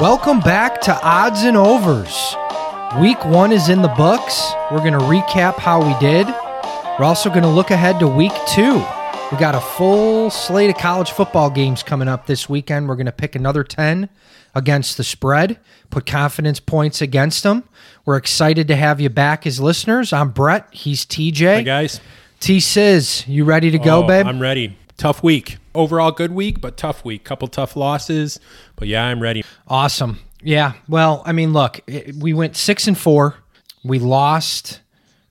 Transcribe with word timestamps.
Welcome 0.00 0.40
back 0.40 0.80
to 0.82 0.92
Odds 1.02 1.42
and 1.44 1.56
Overs. 1.56 2.36
Week 3.00 3.24
one 3.24 3.52
is 3.52 3.68
in 3.68 3.80
the 3.82 3.88
books. 3.96 4.52
We're 4.70 4.78
going 4.78 4.92
to 4.92 4.98
recap 4.98 5.56
how 5.58 5.86
we 5.86 5.98
did. 5.98 6.26
We're 6.98 7.04
also 7.04 7.28
going 7.30 7.42
to 7.42 7.48
look 7.48 7.70
ahead 7.70 8.00
to 8.00 8.08
week 8.08 8.32
two. 8.48 8.74
We 9.32 9.38
got 9.38 9.54
a 9.54 9.60
full 9.60 10.30
slate 10.30 10.70
of 10.70 10.76
college 10.76 11.10
football 11.12 11.48
games 11.50 11.82
coming 11.82 12.08
up 12.08 12.26
this 12.26 12.48
weekend. 12.48 12.88
We're 12.88 12.96
going 12.96 13.06
to 13.06 13.12
pick 13.12 13.34
another 13.34 13.64
10 13.64 14.08
against 14.54 14.96
the 14.96 15.04
spread, 15.04 15.58
put 15.90 16.06
confidence 16.06 16.60
points 16.60 17.00
against 17.00 17.42
them. 17.42 17.64
We're 18.04 18.16
excited 18.16 18.68
to 18.68 18.76
have 18.76 19.00
you 19.00 19.10
back 19.10 19.46
as 19.46 19.60
listeners. 19.60 20.12
I'm 20.12 20.30
Brett. 20.30 20.68
He's 20.72 21.04
TJ. 21.06 21.38
Hey 21.56 21.62
guys. 21.64 22.00
T 22.40 22.60
Sizz, 22.60 23.26
you 23.26 23.44
ready 23.44 23.70
to 23.70 23.78
go, 23.78 24.04
Oh, 24.04 24.06
babe? 24.06 24.26
I'm 24.26 24.40
ready. 24.40 24.76
Tough 24.96 25.22
week. 25.22 25.56
Overall 25.74 26.12
good 26.12 26.32
week, 26.32 26.60
but 26.60 26.76
tough 26.76 27.04
week. 27.04 27.24
Couple 27.24 27.48
tough 27.48 27.74
losses, 27.76 28.38
but 28.76 28.86
yeah, 28.88 29.04
I'm 29.04 29.20
ready. 29.20 29.44
Awesome. 29.66 30.20
Yeah. 30.42 30.74
Well, 30.88 31.22
I 31.26 31.32
mean, 31.32 31.52
look, 31.52 31.80
it- 31.86 32.14
we 32.14 32.32
went 32.32 32.56
six 32.56 32.86
and 32.86 32.96
four. 32.96 33.36
We 33.82 33.98
lost 33.98 34.80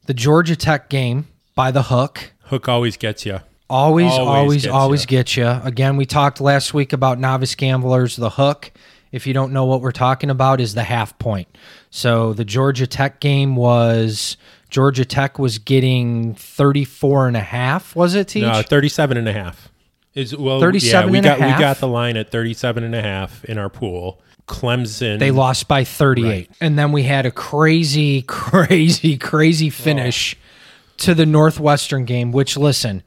the 0.05 0.14
Georgia 0.14 0.55
Tech 0.55 0.90
game 0.90 1.27
by 1.55 1.72
the 1.72 1.84
hook. 1.84 2.31
Hook 2.44 2.67
always 2.67 2.98
gets 2.98 3.26
you. 3.26 3.40
Always, 3.70 4.12
Always 4.12 4.27
always, 4.27 4.62
gets 4.64 4.73
always 4.73 5.05
get 5.05 5.38
you. 5.38 5.48
Again, 5.48 5.98
we 5.98 6.05
talked 6.05 6.40
last 6.41 6.73
week 6.73 6.94
about 6.94 7.20
novice 7.20 7.55
gamblers. 7.55 8.16
The 8.17 8.30
hook, 8.31 8.72
if 9.12 9.25
you 9.25 9.34
don't 9.34 9.53
know 9.53 9.66
what 9.66 9.81
we're 9.81 9.91
talking 9.91 10.30
about, 10.30 10.59
is 10.62 10.75
the 10.75 10.84
half 10.84 11.17
point. 11.17 11.48
So 11.89 12.34
the 12.34 12.45
Georgia 12.45 12.86
Tech 12.86 13.20
game 13.20 13.55
was 13.55 14.38
Georgia 14.70 15.05
Tech 15.05 15.39
was 15.39 15.58
getting 15.58 16.36
34 16.36 17.28
and 17.30 17.38
a 17.38 17.41
half, 17.41 17.95
was 17.95 18.14
it, 18.14 18.28
Teach? 18.28 18.44
No, 18.44 18.62
37 18.62 19.17
and 19.17 19.28
a 19.30 19.34
half. 19.34 19.70
Is 20.16 20.35
well 20.35 20.59
37 20.59 21.08
yeah, 21.08 21.12
we 21.12 21.17
and 21.17 21.26
a 21.26 21.30
got 21.30 21.40
half? 21.40 21.58
we 21.58 21.62
got 21.62 21.77
the 21.80 21.88
line 21.88 22.17
at 22.17 22.30
37 22.30 22.84
and 22.84 22.94
a 22.94 23.02
half 23.02 23.44
in 23.45 23.58
our 23.58 23.70
pool. 23.70 24.22
Clemson 24.47 25.19
They 25.19 25.31
lost 25.31 25.67
by 25.67 25.83
38. 25.83 26.28
Right. 26.28 26.50
And 26.59 26.78
then 26.78 26.92
we 26.92 27.03
had 27.03 27.25
a 27.25 27.31
crazy, 27.31 28.22
crazy, 28.28 29.17
crazy 29.17 29.69
finish 29.69 30.36
to 30.97 31.16
the 31.16 31.25
Northwestern 31.25 32.06
game, 32.06 32.31
which, 32.31 32.58
listen, 32.58 33.03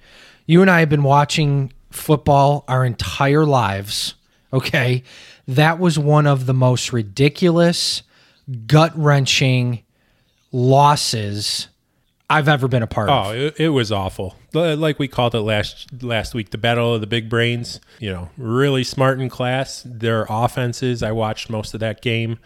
you 0.47 0.63
and 0.63 0.71
I 0.71 0.81
have 0.81 0.89
been 0.89 1.03
watching 1.03 1.73
football 1.91 2.65
our 2.69 2.85
entire 2.85 3.45
lives. 3.45 4.15
Okay. 4.53 5.03
That 5.47 5.79
was 5.79 5.99
one 5.99 6.27
of 6.27 6.47
the 6.47 6.55
most 6.55 6.93
ridiculous, 6.93 8.03
gut 8.67 8.93
wrenching 8.97 9.83
losses 10.53 11.69
I've 12.29 12.49
ever 12.49 12.67
been 12.67 12.83
a 12.83 12.89
part 12.89 13.09
of. 13.09 13.27
Oh, 13.27 13.31
it, 13.31 13.61
it 13.61 13.69
was 13.69 13.93
awful. 13.93 14.37
Like 14.53 14.99
we 14.99 15.07
called 15.07 15.35
it 15.35 15.41
last 15.41 16.03
last 16.03 16.35
week, 16.35 16.51
the 16.51 16.59
battle 16.59 16.95
of 16.95 17.01
the 17.01 17.07
big 17.07 17.29
brains. 17.29 17.81
You 18.01 18.11
know, 18.11 18.31
really 18.37 18.85
smart 18.85 19.21
in 19.21 19.29
class. 19.29 19.83
Their 19.87 20.27
offenses, 20.29 21.03
I 21.03 21.13
watched 21.13 21.51
most 21.51 21.75
of 21.75 21.81
that 21.81 22.03
game. 22.03 22.39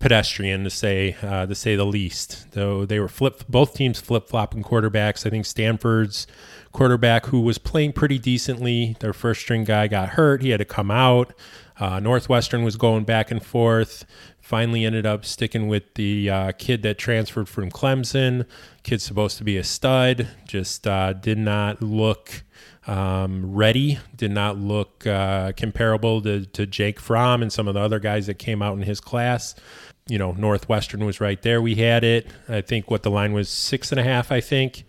Pedestrian 0.00 0.62
to 0.62 0.70
say 0.70 1.16
uh, 1.22 1.46
to 1.46 1.54
say 1.54 1.76
the 1.76 1.86
least. 1.86 2.52
Though 2.52 2.84
they 2.84 3.00
were 3.00 3.08
flip, 3.08 3.44
both 3.48 3.74
teams 3.74 4.00
flip 4.00 4.28
flopping 4.28 4.62
quarterbacks. 4.62 5.26
I 5.26 5.30
think 5.30 5.44
Stanford's 5.44 6.26
quarterback, 6.72 7.26
who 7.26 7.40
was 7.40 7.58
playing 7.58 7.92
pretty 7.92 8.18
decently, 8.18 8.96
their 9.00 9.12
first 9.12 9.40
string 9.40 9.64
guy 9.64 9.88
got 9.88 10.10
hurt. 10.10 10.42
He 10.42 10.50
had 10.50 10.58
to 10.58 10.64
come 10.64 10.90
out. 10.90 11.32
Uh, 11.80 12.00
Northwestern 12.00 12.64
was 12.64 12.76
going 12.76 13.04
back 13.04 13.30
and 13.30 13.44
forth. 13.44 14.04
Finally, 14.40 14.84
ended 14.84 15.06
up 15.06 15.24
sticking 15.24 15.68
with 15.68 15.94
the 15.94 16.30
uh, 16.30 16.52
kid 16.52 16.82
that 16.82 16.98
transferred 16.98 17.48
from 17.48 17.70
Clemson. 17.70 18.46
Kid's 18.82 19.04
supposed 19.04 19.38
to 19.38 19.44
be 19.44 19.56
a 19.56 19.64
stud. 19.64 20.28
Just 20.46 20.86
uh, 20.86 21.12
did 21.12 21.38
not 21.38 21.82
look 21.82 22.42
um, 22.86 23.54
ready. 23.54 23.98
Did 24.16 24.32
not 24.32 24.56
look 24.56 25.06
uh, 25.06 25.52
comparable 25.52 26.22
to, 26.22 26.46
to 26.46 26.66
Jake 26.66 26.98
Fromm 26.98 27.42
and 27.42 27.52
some 27.52 27.68
of 27.68 27.74
the 27.74 27.80
other 27.80 28.00
guys 28.00 28.26
that 28.26 28.38
came 28.38 28.62
out 28.62 28.76
in 28.76 28.82
his 28.82 29.00
class. 29.00 29.54
You 30.08 30.18
know, 30.18 30.32
Northwestern 30.32 31.04
was 31.04 31.20
right 31.20 31.40
there. 31.42 31.60
We 31.60 31.74
had 31.74 32.02
it. 32.02 32.28
I 32.48 32.62
think 32.62 32.90
what 32.90 33.02
the 33.02 33.10
line 33.10 33.34
was 33.34 33.50
six 33.50 33.92
and 33.92 34.00
a 34.00 34.04
half. 34.04 34.32
I 34.32 34.40
think, 34.40 34.84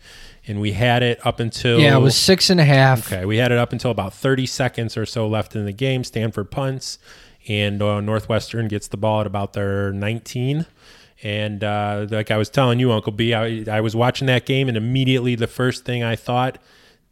and 0.50 0.60
we 0.60 0.72
had 0.72 1.04
it 1.04 1.26
up 1.26 1.40
until 1.40 1.80
yeah, 1.80 1.96
it 1.96 2.02
was 2.02 2.18
six 2.18 2.50
and 2.50 2.60
a 2.60 2.66
half. 2.66 3.12
Okay, 3.14 3.24
we 3.24 3.38
had 3.38 3.52
it 3.52 3.60
up 3.60 3.72
until 3.72 3.92
about 3.92 4.14
30 4.14 4.48
seconds 4.48 4.98
or 4.98 5.06
so 5.06 5.28
left 5.28 5.56
in 5.56 5.66
the 5.66 5.72
game. 5.72 6.04
Stanford 6.04 6.50
punts, 6.50 6.98
and 7.48 7.82
uh, 7.82 8.02
Northwestern 8.02 8.68
gets 8.68 8.88
the 8.88 8.98
ball 8.98 9.22
at 9.22 9.28
about 9.28 9.54
their 9.54 9.94
19. 9.94 10.66
And 11.22 11.64
uh, 11.64 12.08
like 12.10 12.32
I 12.32 12.38
was 12.38 12.50
telling 12.50 12.80
you, 12.80 12.92
Uncle 12.92 13.12
B, 13.12 13.34
I, 13.34 13.64
I 13.70 13.82
was 13.82 13.96
watching 13.96 14.26
that 14.28 14.46
game, 14.46 14.68
and 14.68 14.76
immediately 14.76 15.36
the 15.36 15.48
first 15.48 15.86
thing 15.86 16.04
I 16.04 16.16
thought, 16.16 16.58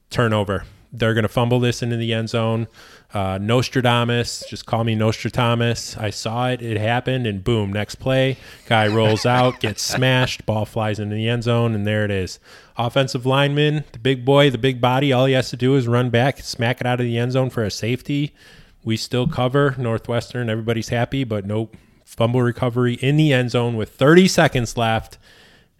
turnover. 0.09 0.65
They're 0.91 1.13
going 1.13 1.23
to 1.23 1.29
fumble 1.29 1.59
this 1.59 1.83
into 1.83 1.97
the 1.97 2.13
end 2.13 2.29
zone. 2.29 2.67
Uh, 3.13 3.38
Nostradamus, 3.38 4.44
just 4.50 4.66
call 4.66 4.84
me 4.84 4.94
Nostradamus. 4.94 5.95
I 5.97 6.09
saw 6.09 6.50
it, 6.50 6.62
it 6.62 6.78
happened, 6.78 7.25
and 7.25 7.41
boom, 7.41 7.72
next 7.72 7.95
play, 7.95 8.38
guy 8.68 8.88
rolls 8.88 9.25
out, 9.25 9.62
gets 9.62 9.81
smashed, 9.95 10.45
ball 10.45 10.66
flies 10.66 11.00
into 11.00 11.16
the 11.16 11.29
end 11.29 11.44
zone, 11.44 11.73
and 11.73 11.88
there 11.88 12.03
it 12.03 12.12
is. 12.12 12.40
Offensive 12.78 13.25
lineman, 13.25 13.85
the 13.94 14.00
big 14.00 14.25
boy, 14.25 14.50
the 14.50 14.57
big 14.57 14.81
body, 14.81 15.13
all 15.13 15.25
he 15.25 15.34
has 15.34 15.50
to 15.51 15.57
do 15.57 15.75
is 15.75 15.88
run 15.88 16.09
back, 16.09 16.40
smack 16.40 16.81
it 16.81 16.88
out 16.88 17.00
of 17.00 17.06
the 17.06 17.17
end 17.17 17.31
zone 17.31 17.50
for 17.50 17.63
a 17.63 17.72
safety. 17.72 18.35
We 18.84 18.97
still 18.97 19.28
cover 19.28 19.75
Northwestern. 19.78 20.50
Everybody's 20.50 20.90
happy, 20.90 21.23
but 21.23 21.46
nope. 21.46 21.75
Fumble 22.06 22.41
recovery 22.41 22.94
in 22.96 23.17
the 23.17 23.34
end 23.34 23.51
zone 23.51 23.75
with 23.75 23.90
30 23.90 24.28
seconds 24.28 24.78
left. 24.78 25.17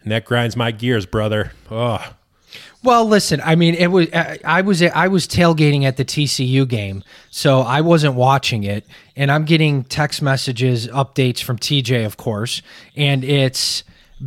And 0.02 0.12
that 0.12 0.24
grinds 0.24 0.56
my 0.56 0.72
gears, 0.72 1.06
brother. 1.06 1.52
Ugh. 1.70 2.14
Well, 2.82 3.04
listen, 3.04 3.40
I 3.44 3.56
mean, 3.56 3.74
it 3.74 3.88
was 3.88 4.08
I 4.12 4.38
I 4.44 4.60
was 4.60 4.82
I 4.82 5.08
was 5.08 5.26
tailgating 5.26 5.84
at 5.84 5.96
the 5.96 6.04
TCU 6.04 6.66
game, 6.66 7.02
so 7.30 7.60
I 7.60 7.80
wasn't 7.80 8.14
watching 8.14 8.64
it, 8.64 8.86
and 9.16 9.30
I'm 9.30 9.44
getting 9.44 9.84
text 9.84 10.22
messages, 10.22 10.86
updates 10.88 11.42
from 11.42 11.58
TJ, 11.58 12.06
of 12.06 12.16
course, 12.16 12.62
and 12.96 13.24
it's 13.24 13.84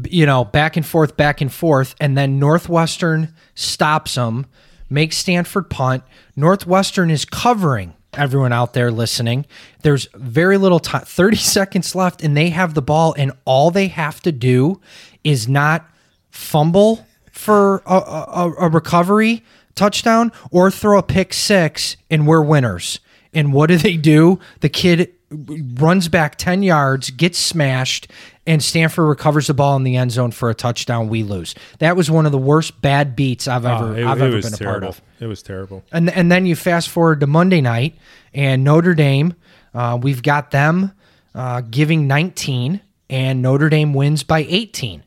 you 0.10 0.26
know 0.26 0.44
back 0.44 0.76
and 0.76 0.86
forth, 0.86 1.16
back 1.16 1.42
and 1.42 1.52
forth, 1.52 1.96
and 2.00 2.18
then 2.18 2.40
Northwestern 2.40 3.34
stops 3.56 4.16
them, 4.16 4.48
makes 4.90 5.18
Stanford 5.18 5.70
punt. 5.70 6.04
Northwestern 6.36 7.10
is 7.10 7.24
covering 7.24 7.94
everyone 8.14 8.52
out 8.52 8.74
there 8.74 8.92
listening. 8.92 9.46
There's 9.84 10.08
very 10.14 10.58
little 10.58 10.80
time, 10.80 11.04
30 11.06 11.36
seconds 11.38 11.96
left, 11.96 12.24
and 12.24 12.36
they 12.36 12.50
have 12.50 12.74
the 12.74 12.82
ball, 12.82 13.16
and 13.18 13.32
all 13.46 13.72
they 13.72 13.88
have 13.88 14.20
to 14.22 14.32
do 14.32 14.82
is 15.24 15.48
not 15.48 15.86
fumble 16.30 17.06
for 17.42 17.82
a, 17.88 17.96
a, 17.96 18.54
a 18.60 18.70
recovery 18.70 19.44
touchdown 19.74 20.32
or 20.52 20.70
throw 20.70 21.00
a 21.00 21.04
pick 21.04 21.34
six 21.34 21.98
and 22.10 22.28
we're 22.28 22.42
winners. 22.44 23.00
And 23.34 23.52
what 23.52 23.68
do 23.68 23.78
they 23.78 23.98
do? 23.98 24.40
The 24.60 24.70
kid 24.70 25.14
runs 25.32 26.08
back 26.08 26.36
10 26.38 26.62
yards, 26.62 27.10
gets 27.10 27.40
smashed, 27.40 28.12
and 28.46 28.62
Stanford 28.62 29.08
recovers 29.08 29.48
the 29.48 29.54
ball 29.54 29.76
in 29.78 29.84
the 29.84 29.96
end 29.96 30.12
zone 30.12 30.32
for 30.32 30.50
a 30.50 30.54
touchdown. 30.54 31.08
We 31.08 31.24
lose. 31.24 31.56
That 31.80 31.96
was 31.96 32.12
one 32.12 32.26
of 32.26 32.32
the 32.32 32.38
worst 32.38 32.80
bad 32.82 33.16
beats 33.16 33.48
I've 33.48 33.66
ever, 33.66 33.86
Oh, 33.86 33.94
it, 33.96 34.06
I've 34.06 34.22
it 34.22 34.26
ever 34.26 34.42
been 34.42 34.54
a 34.54 34.58
terrible. 34.58 34.80
part 34.88 34.98
of. 34.98 35.02
It 35.20 35.28
was 35.28 35.42
terrible. 35.42 35.84
And 35.92 36.10
and 36.10 36.32
then 36.32 36.46
you 36.46 36.56
fast 36.56 36.90
forward 36.90 37.22
to 37.22 37.28
Monday 37.28 37.62
night, 37.62 37.96
and 38.34 38.64
Notre 38.64 38.94
Dame, 38.94 39.34
uh, 39.74 39.98
we've 40.02 40.22
got 40.22 40.52
them 40.52 40.92
uh, 41.34 41.62
giving 41.62 42.08
19, 42.08 42.82
and 43.10 43.42
Notre 43.42 43.70
Dame 43.70 43.94
wins 43.94 44.24
by 44.24 44.46
18. 44.50 45.04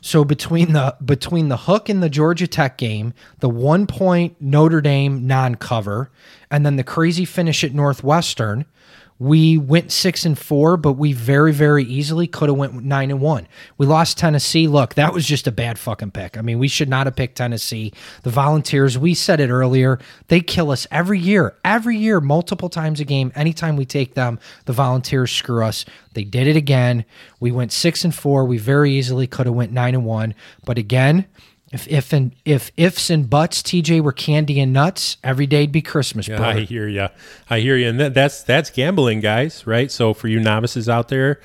So 0.00 0.24
between 0.24 0.72
the 0.72 0.96
between 1.04 1.48
the 1.48 1.56
hook 1.56 1.88
and 1.88 2.02
the 2.02 2.08
Georgia 2.08 2.46
Tech 2.46 2.78
game, 2.78 3.14
the 3.40 3.48
one 3.48 3.86
point 3.86 4.40
Notre 4.40 4.80
Dame 4.80 5.26
non 5.26 5.56
cover, 5.56 6.10
and 6.50 6.64
then 6.64 6.76
the 6.76 6.84
crazy 6.84 7.24
finish 7.24 7.64
at 7.64 7.74
Northwestern, 7.74 8.64
we 9.18 9.58
went 9.58 9.90
six 9.90 10.24
and 10.24 10.38
four, 10.38 10.76
but 10.76 10.92
we 10.92 11.12
very 11.12 11.52
very 11.52 11.84
easily 11.84 12.26
could 12.26 12.48
have 12.48 12.58
went 12.58 12.84
nine 12.84 13.10
and 13.10 13.20
one. 13.20 13.48
We 13.76 13.86
lost 13.86 14.18
Tennessee. 14.18 14.68
Look, 14.68 14.94
that 14.94 15.12
was 15.12 15.26
just 15.26 15.46
a 15.46 15.52
bad 15.52 15.78
fucking 15.78 16.12
pick. 16.12 16.36
I 16.36 16.42
mean, 16.42 16.58
we 16.58 16.68
should 16.68 16.88
not 16.88 17.06
have 17.06 17.16
picked 17.16 17.36
Tennessee. 17.36 17.92
The 18.22 18.30
Volunteers, 18.30 18.96
we 18.96 19.14
said 19.14 19.40
it 19.40 19.50
earlier, 19.50 19.98
they 20.28 20.40
kill 20.40 20.70
us 20.70 20.86
every 20.90 21.18
year, 21.18 21.56
every 21.64 21.96
year, 21.96 22.20
multiple 22.20 22.68
times 22.68 23.00
a 23.00 23.04
game. 23.04 23.32
Anytime 23.34 23.76
we 23.76 23.84
take 23.84 24.14
them, 24.14 24.38
the 24.66 24.72
Volunteers 24.72 25.32
screw 25.32 25.64
us. 25.64 25.84
They 26.14 26.24
did 26.24 26.46
it 26.46 26.56
again. 26.56 27.04
We 27.40 27.50
went 27.52 27.72
six 27.72 28.04
and 28.04 28.14
four. 28.14 28.44
We 28.44 28.58
very 28.58 28.92
easily 28.92 29.26
could 29.26 29.46
have 29.46 29.54
went 29.54 29.72
nine 29.72 29.94
and 29.94 30.04
one. 30.04 30.34
But 30.64 30.78
again, 30.78 31.26
if 31.70 31.86
if 31.88 32.12
and 32.12 32.34
if 32.44 32.70
ifs 32.76 33.10
and 33.10 33.28
buts, 33.28 33.62
TJ 33.62 34.00
were 34.00 34.12
candy 34.12 34.58
and 34.60 34.72
nuts, 34.72 35.18
every 35.22 35.46
day'd 35.46 35.70
be 35.70 35.82
Christmas, 35.82 36.28
I 36.28 36.36
brother. 36.36 36.60
hear 36.60 36.88
you. 36.88 37.08
I 37.50 37.60
hear 37.60 37.76
you. 37.76 37.88
And 37.88 38.00
that, 38.00 38.14
that's 38.14 38.42
that's 38.42 38.70
gambling, 38.70 39.20
guys, 39.20 39.66
right? 39.66 39.90
So 39.90 40.14
for 40.14 40.28
you 40.28 40.40
novices 40.40 40.88
out 40.88 41.08
there, 41.08 41.40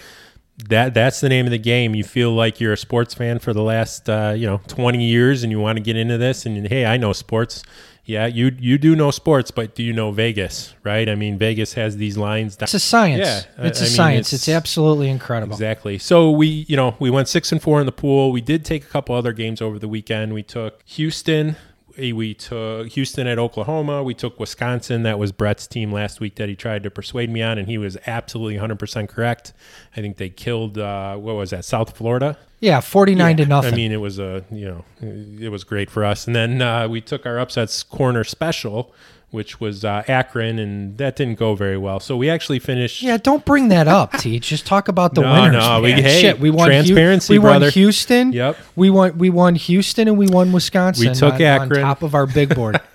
that 0.69 0.93
that's 0.93 1.19
the 1.19 1.29
name 1.29 1.45
of 1.45 1.51
the 1.51 1.57
game. 1.57 1.93
You 1.93 2.03
feel 2.03 2.31
like 2.31 2.61
you're 2.61 2.73
a 2.73 2.77
sports 2.77 3.13
fan 3.13 3.39
for 3.39 3.53
the 3.53 3.63
last 3.63 4.09
uh, 4.09 4.33
you 4.35 4.45
know 4.47 4.61
20 4.67 5.03
years 5.03 5.43
and 5.43 5.51
you 5.51 5.59
want 5.59 5.77
to 5.77 5.83
get 5.83 5.97
into 5.97 6.17
this 6.17 6.45
and 6.45 6.67
hey, 6.67 6.85
I 6.85 6.97
know 6.97 7.11
sports. 7.13 7.63
Yeah, 8.05 8.25
you 8.25 8.51
you 8.59 8.77
do 8.77 8.95
know 8.97 9.11
sports, 9.11 9.49
but 9.49 9.75
do 9.75 9.83
you 9.83 9.93
know 9.93 10.11
Vegas, 10.11 10.73
right? 10.83 11.07
I 11.07 11.15
mean, 11.15 11.37
Vegas 11.37 11.73
has 11.75 11.95
these 11.95 12.17
lines 12.17 12.57
down 12.57 12.65
It's 12.65 12.73
a 12.73 12.79
science. 12.79 13.19
Yeah, 13.25 13.65
it's 13.65 13.79
a 13.79 13.83
I 13.83 13.87
mean, 13.87 13.95
science. 13.95 14.27
it's- 14.33 14.47
It's, 14.47 14.49
absolutely 14.49 15.09
incredible. 15.09 15.53
Exactly. 15.53 15.97
So 15.97 16.29
we, 16.29 16.65
you 16.67 16.75
know, 16.75 16.95
we 16.99 17.09
went 17.09 17.29
six 17.29 17.53
and 17.53 17.61
four 17.61 17.79
in 17.79 17.85
the 17.85 17.93
pool. 17.93 18.33
We 18.33 18.41
did 18.41 18.65
take 18.65 18.83
a 18.83 18.87
couple 18.87 19.15
other 19.15 19.31
games 19.31 19.61
over 19.61 19.79
the 19.79 19.87
weekend. 19.87 20.33
We 20.33 20.43
took 20.43 20.81
Houston 20.85 21.55
we 21.97 22.33
took 22.33 22.87
Houston 22.89 23.27
at 23.27 23.37
Oklahoma. 23.37 24.03
We 24.03 24.13
took 24.13 24.39
Wisconsin. 24.39 25.03
That 25.03 25.19
was 25.19 25.31
Brett's 25.31 25.67
team 25.67 25.91
last 25.91 26.19
week 26.19 26.35
that 26.35 26.49
he 26.49 26.55
tried 26.55 26.83
to 26.83 26.91
persuade 26.91 27.29
me 27.29 27.41
on, 27.41 27.57
and 27.57 27.67
he 27.67 27.77
was 27.77 27.97
absolutely 28.07 28.55
100% 28.55 29.09
correct. 29.09 29.53
I 29.95 30.01
think 30.01 30.17
they 30.17 30.29
killed, 30.29 30.77
uh, 30.77 31.15
what 31.15 31.35
was 31.35 31.51
that, 31.51 31.65
South 31.65 31.95
Florida? 31.95 32.37
Yeah, 32.59 32.79
49 32.79 33.37
to 33.37 33.45
nothing. 33.45 33.73
I 33.73 33.75
mean, 33.75 33.91
it 33.91 33.99
was 33.99 34.19
a, 34.19 34.45
you 34.49 34.65
know, 34.65 34.85
it 35.01 35.49
was 35.49 35.63
great 35.63 35.89
for 35.89 36.05
us. 36.05 36.27
And 36.27 36.35
then 36.35 36.61
uh, 36.61 36.87
we 36.87 37.01
took 37.01 37.25
our 37.25 37.37
upsets 37.37 37.83
corner 37.83 38.23
special, 38.23 38.93
which 39.33 39.59
was 39.59 39.83
uh, 39.83 40.03
Akron, 40.07 40.59
and 40.59 40.97
that 40.99 41.15
didn't 41.15 41.39
go 41.39 41.55
very 41.55 41.77
well. 41.77 41.99
So 41.99 42.15
we 42.15 42.29
actually 42.29 42.59
finished. 42.59 43.01
yeah, 43.01 43.17
don't 43.17 43.43
bring 43.43 43.69
that 43.69 43.87
up, 43.87 44.13
Teach. 44.19 44.47
Just 44.47 44.65
talk 44.67 44.87
about 44.87 45.15
the 45.15 45.21
No, 45.21 45.33
winners. 45.33 45.53
no, 45.63 45.81
we- 45.81 45.91
hey, 45.93 46.21
Shit, 46.21 46.39
we 46.39 46.49
won 46.51 46.69
Hu- 46.69 46.75
transparency, 46.77 47.33
we 47.33 47.39
brother. 47.39 47.65
won 47.65 47.71
Houston. 47.71 48.31
Yep. 48.31 48.57
We 48.75 48.89
won 48.89 49.17
we 49.17 49.29
won 49.29 49.55
Houston 49.55 50.07
and 50.07 50.17
we 50.17 50.27
won 50.27 50.51
Wisconsin. 50.51 51.09
We 51.09 51.15
took 51.15 51.33
on, 51.35 51.41
Akron. 51.41 51.79
on 51.83 51.87
top 51.87 52.03
of 52.03 52.13
our 52.15 52.25
big 52.27 52.53
board. 52.55 52.79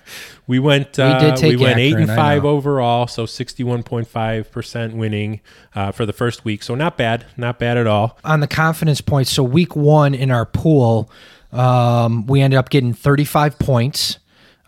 We 0.47 0.57
went. 0.57 0.97
Uh, 0.97 1.19
did 1.19 1.35
take 1.35 1.59
we 1.59 1.63
went 1.63 1.77
eight 1.77 1.93
and 1.95 2.07
five 2.07 2.43
overall, 2.43 3.05
so 3.05 3.27
sixty-one 3.27 3.83
point 3.83 4.07
five 4.07 4.51
percent 4.51 4.95
winning 4.95 5.41
uh, 5.75 5.91
for 5.91 6.07
the 6.07 6.13
first 6.13 6.43
week. 6.43 6.63
So 6.63 6.73
not 6.73 6.97
bad, 6.97 7.27
not 7.37 7.59
bad 7.59 7.77
at 7.77 7.85
all. 7.85 8.17
on 8.23 8.39
the 8.39 8.47
confidence 8.47 8.99
points. 8.99 9.29
So 9.31 9.43
week 9.43 9.75
one 9.75 10.15
in 10.15 10.31
our 10.31 10.47
pool, 10.47 11.11
um, 11.51 12.25
we 12.27 12.41
ended 12.41 12.57
up 12.57 12.69
getting 12.69 12.93
35 12.93 13.59
points, 13.59 14.18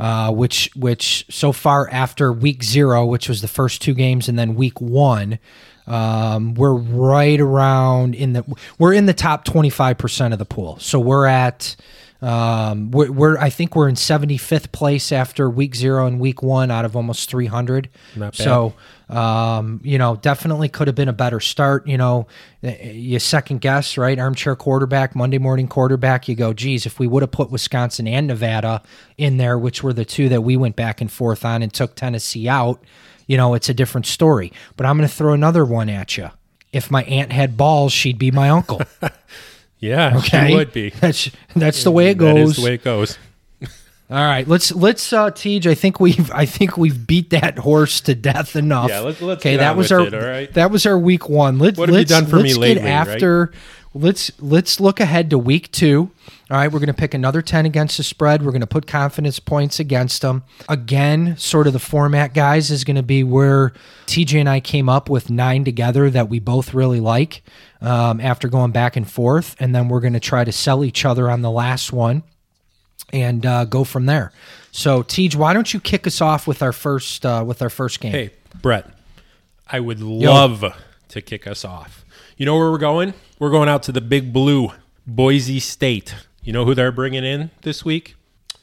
uh, 0.02 0.32
which 0.32 0.72
which 0.76 1.28
so 1.30 1.52
far 1.52 1.88
after 1.92 2.34
week 2.34 2.64
zero, 2.64 3.06
which 3.06 3.30
was 3.30 3.42
the 3.42 3.48
first 3.48 3.84
two 3.84 3.94
games, 3.94 4.28
and 4.28 4.38
then 4.38 4.56
week 4.56 4.82
one, 4.82 5.38
um, 5.86 6.56
we're 6.56 6.74
right 6.74 7.40
around 7.40 8.16
in 8.16 8.34
the 8.34 8.44
we're 8.80 8.94
in 8.94 9.06
the 9.06 9.14
top 9.14 9.46
25 9.46 10.00
percent 10.00 10.34
of 10.34 10.40
the 10.40 10.46
pool. 10.46 10.80
So 10.80 11.00
we're 11.00 11.28
at. 11.28 11.76
Um, 12.22 12.92
we're, 12.92 13.12
we're 13.12 13.38
I 13.38 13.50
think 13.50 13.76
we're 13.76 13.90
in 13.90 13.96
75th 13.96 14.72
place 14.72 15.12
after 15.12 15.50
week 15.50 15.76
zero 15.76 16.06
and 16.06 16.20
week 16.20 16.44
one 16.44 16.70
out 16.70 16.86
of 16.86 16.96
almost 16.96 17.30
300. 17.30 17.90
Not 18.16 18.38
bad. 18.38 18.44
So 18.44 18.74
um, 19.12 19.82
you 19.84 19.98
know, 19.98 20.16
definitely 20.16 20.70
could 20.70 20.88
have 20.88 20.96
been 20.96 21.10
a 21.10 21.14
better 21.14 21.42
start. 21.42 21.86
You 21.86 21.98
know, 21.98 22.28
you 22.62 23.20
second 23.20 23.60
guess, 23.60 23.98
right? 23.98 24.18
Armchair 24.18 24.56
quarterback, 24.56 25.16
Monday 25.16 25.38
morning 25.38 25.68
quarterback. 25.68 26.30
You 26.30 26.36
go, 26.36 26.54
geez, 26.54 26.86
if 26.86 26.98
we 26.98 27.08
would 27.08 27.22
have 27.22 27.32
put 27.32 27.52
Wisconsin 27.52 28.08
and 28.08 28.28
Nevada 28.28 28.82
in 29.18 29.38
there, 29.38 29.58
which 29.58 29.84
were 29.84 29.94
the 29.94 30.06
two 30.06 30.30
that 30.30 30.42
we 30.42 30.56
went 30.56 30.78
back 30.78 31.02
and 31.02 31.12
forth 31.12 31.44
on 31.44 31.62
and 31.62 31.74
took 31.74 31.96
Tennessee 31.96 32.48
out, 32.48 32.82
you 33.28 33.36
know, 33.36 33.54
it's 33.54 33.68
a 33.68 33.74
different 33.74 34.06
story. 34.06 34.54
But 34.78 34.86
I'm 34.86 34.98
going 34.98 35.10
to 35.10 35.14
throw 35.14 35.34
another 35.34 35.66
one 35.66 35.90
at 35.90 36.18
you. 36.18 36.30
If 36.72 36.90
my 36.90 37.04
aunt 37.04 37.34
had 37.34 37.58
balls, 37.58 37.92
she'd 37.92 38.18
be 38.18 38.32
my 38.32 38.50
uncle. 38.50 38.82
Yeah, 39.82 40.18
Okay, 40.20 40.54
would 40.56 40.72
be. 40.72 40.90
That's 41.02 41.30
that's 41.56 41.84
the 41.84 41.92
way 41.92 42.12
it 42.12 42.18
goes. 42.18 42.36
That 42.36 42.42
is 42.42 42.56
the 42.58 42.64
way 42.64 42.74
it 42.76 42.84
goes. 42.84 43.18
All 44.12 44.18
right, 44.18 44.48
let's 44.48 44.72
let's 44.74 45.12
uh 45.12 45.32
Tej, 45.32 45.62
I 45.66 45.74
think 45.74 46.00
we've 46.00 46.32
I 46.32 46.46
think 46.46 46.78
we've 46.78 47.08
beat 47.08 47.32
that 47.32 47.58
horse 47.58 48.00
to 48.02 48.14
death 48.14 48.56
enough. 48.56 48.90
Yeah, 48.90 49.00
let's- 49.00 49.22
let's 49.22 49.42
okay, 49.42 49.58
that 49.58 49.76
was 49.76 49.92
our 49.92 50.02
it, 50.02 50.14
all 50.14 50.20
right? 50.22 50.54
that 50.54 50.70
was 50.70 50.86
our 50.86 50.98
week 51.00 51.30
one. 51.30 51.58
Let, 51.60 51.78
What 51.78 51.90
have 51.90 51.94
you 51.96 52.00
let's, 52.00 52.12
done 52.12 52.26
for 52.28 52.36
me 52.38 52.54
lately, 52.54 52.82
Get 52.82 53.08
right? 53.08 53.50
let's 53.94 54.32
let's 54.40 54.80
look 54.80 55.00
ahead 55.00 55.30
to 55.32 55.38
week 55.38 55.72
two. 55.72 56.12
All 56.52 56.58
right, 56.58 56.70
we're 56.70 56.80
going 56.80 56.88
to 56.88 56.94
pick 56.94 57.14
another 57.14 57.42
ten 57.42 57.66
against 57.66 57.96
the 57.96 58.04
spread. 58.04 58.44
We're 58.44 58.52
going 58.52 58.60
to 58.60 58.68
put 58.68 58.86
confidence 58.86 59.40
points 59.40 59.80
against 59.80 60.22
them 60.22 60.44
again. 60.68 61.38
Sort 61.38 61.66
of 61.66 61.72
the 61.72 61.80
format, 61.80 62.34
guys, 62.34 62.70
is 62.70 62.84
going 62.84 62.98
to 62.98 63.04
be 63.04 63.24
where 63.24 63.72
TJ 64.08 64.38
and 64.38 64.50
I 64.50 64.60
came 64.60 64.90
up 64.90 65.10
with 65.10 65.30
nine 65.30 65.64
together 65.64 66.10
that 66.10 66.28
we 66.28 66.40
both 66.40 66.74
really 66.74 67.00
like. 67.00 67.42
Um, 67.80 68.20
after 68.20 68.50
going 68.50 68.72
back 68.72 68.98
and 68.98 69.10
forth, 69.10 69.56
and 69.62 69.74
then 69.74 69.88
we're 69.88 70.02
going 70.02 70.12
to 70.12 70.20
try 70.20 70.44
to 70.44 70.52
sell 70.52 70.84
each 70.84 71.06
other 71.06 71.32
on 71.32 71.42
the 71.42 71.50
last 71.50 71.94
one 71.94 72.22
and 73.14 73.46
uh, 73.46 73.64
go 73.64 73.86
from 73.86 74.06
there. 74.06 74.34
So, 74.72 75.04
Tej, 75.04 75.30
why 75.38 75.54
don't 75.54 75.74
you 75.74 75.80
kick 75.80 76.06
us 76.06 76.20
off 76.20 76.48
with 76.48 76.62
our 76.62 76.74
first 76.74 77.26
uh, 77.26 77.46
with 77.48 77.62
our 77.62 77.70
first 77.70 78.02
game? 78.02 78.12
Hey, 78.12 78.32
Brett, 78.62 78.90
I 79.68 79.80
would 79.80 80.02
love 80.02 80.66
to 81.08 81.22
kick 81.22 81.48
us 81.48 81.64
off. 81.64 82.04
You 82.36 82.46
know 82.46 82.58
where 82.58 82.70
we're 82.70 82.78
going? 82.78 83.14
We're 83.40 83.52
going 83.52 83.70
out 83.70 83.84
to 83.84 83.94
the 83.94 84.02
Big 84.02 84.34
Blue, 84.34 84.74
Boise 85.08 85.62
State. 85.62 86.14
You 86.44 86.54
know 86.54 86.66
who 86.66 86.74
they're 86.74 86.92
bringing 86.92 87.24
in 87.24 87.52
this 87.62 87.86
week? 87.86 88.16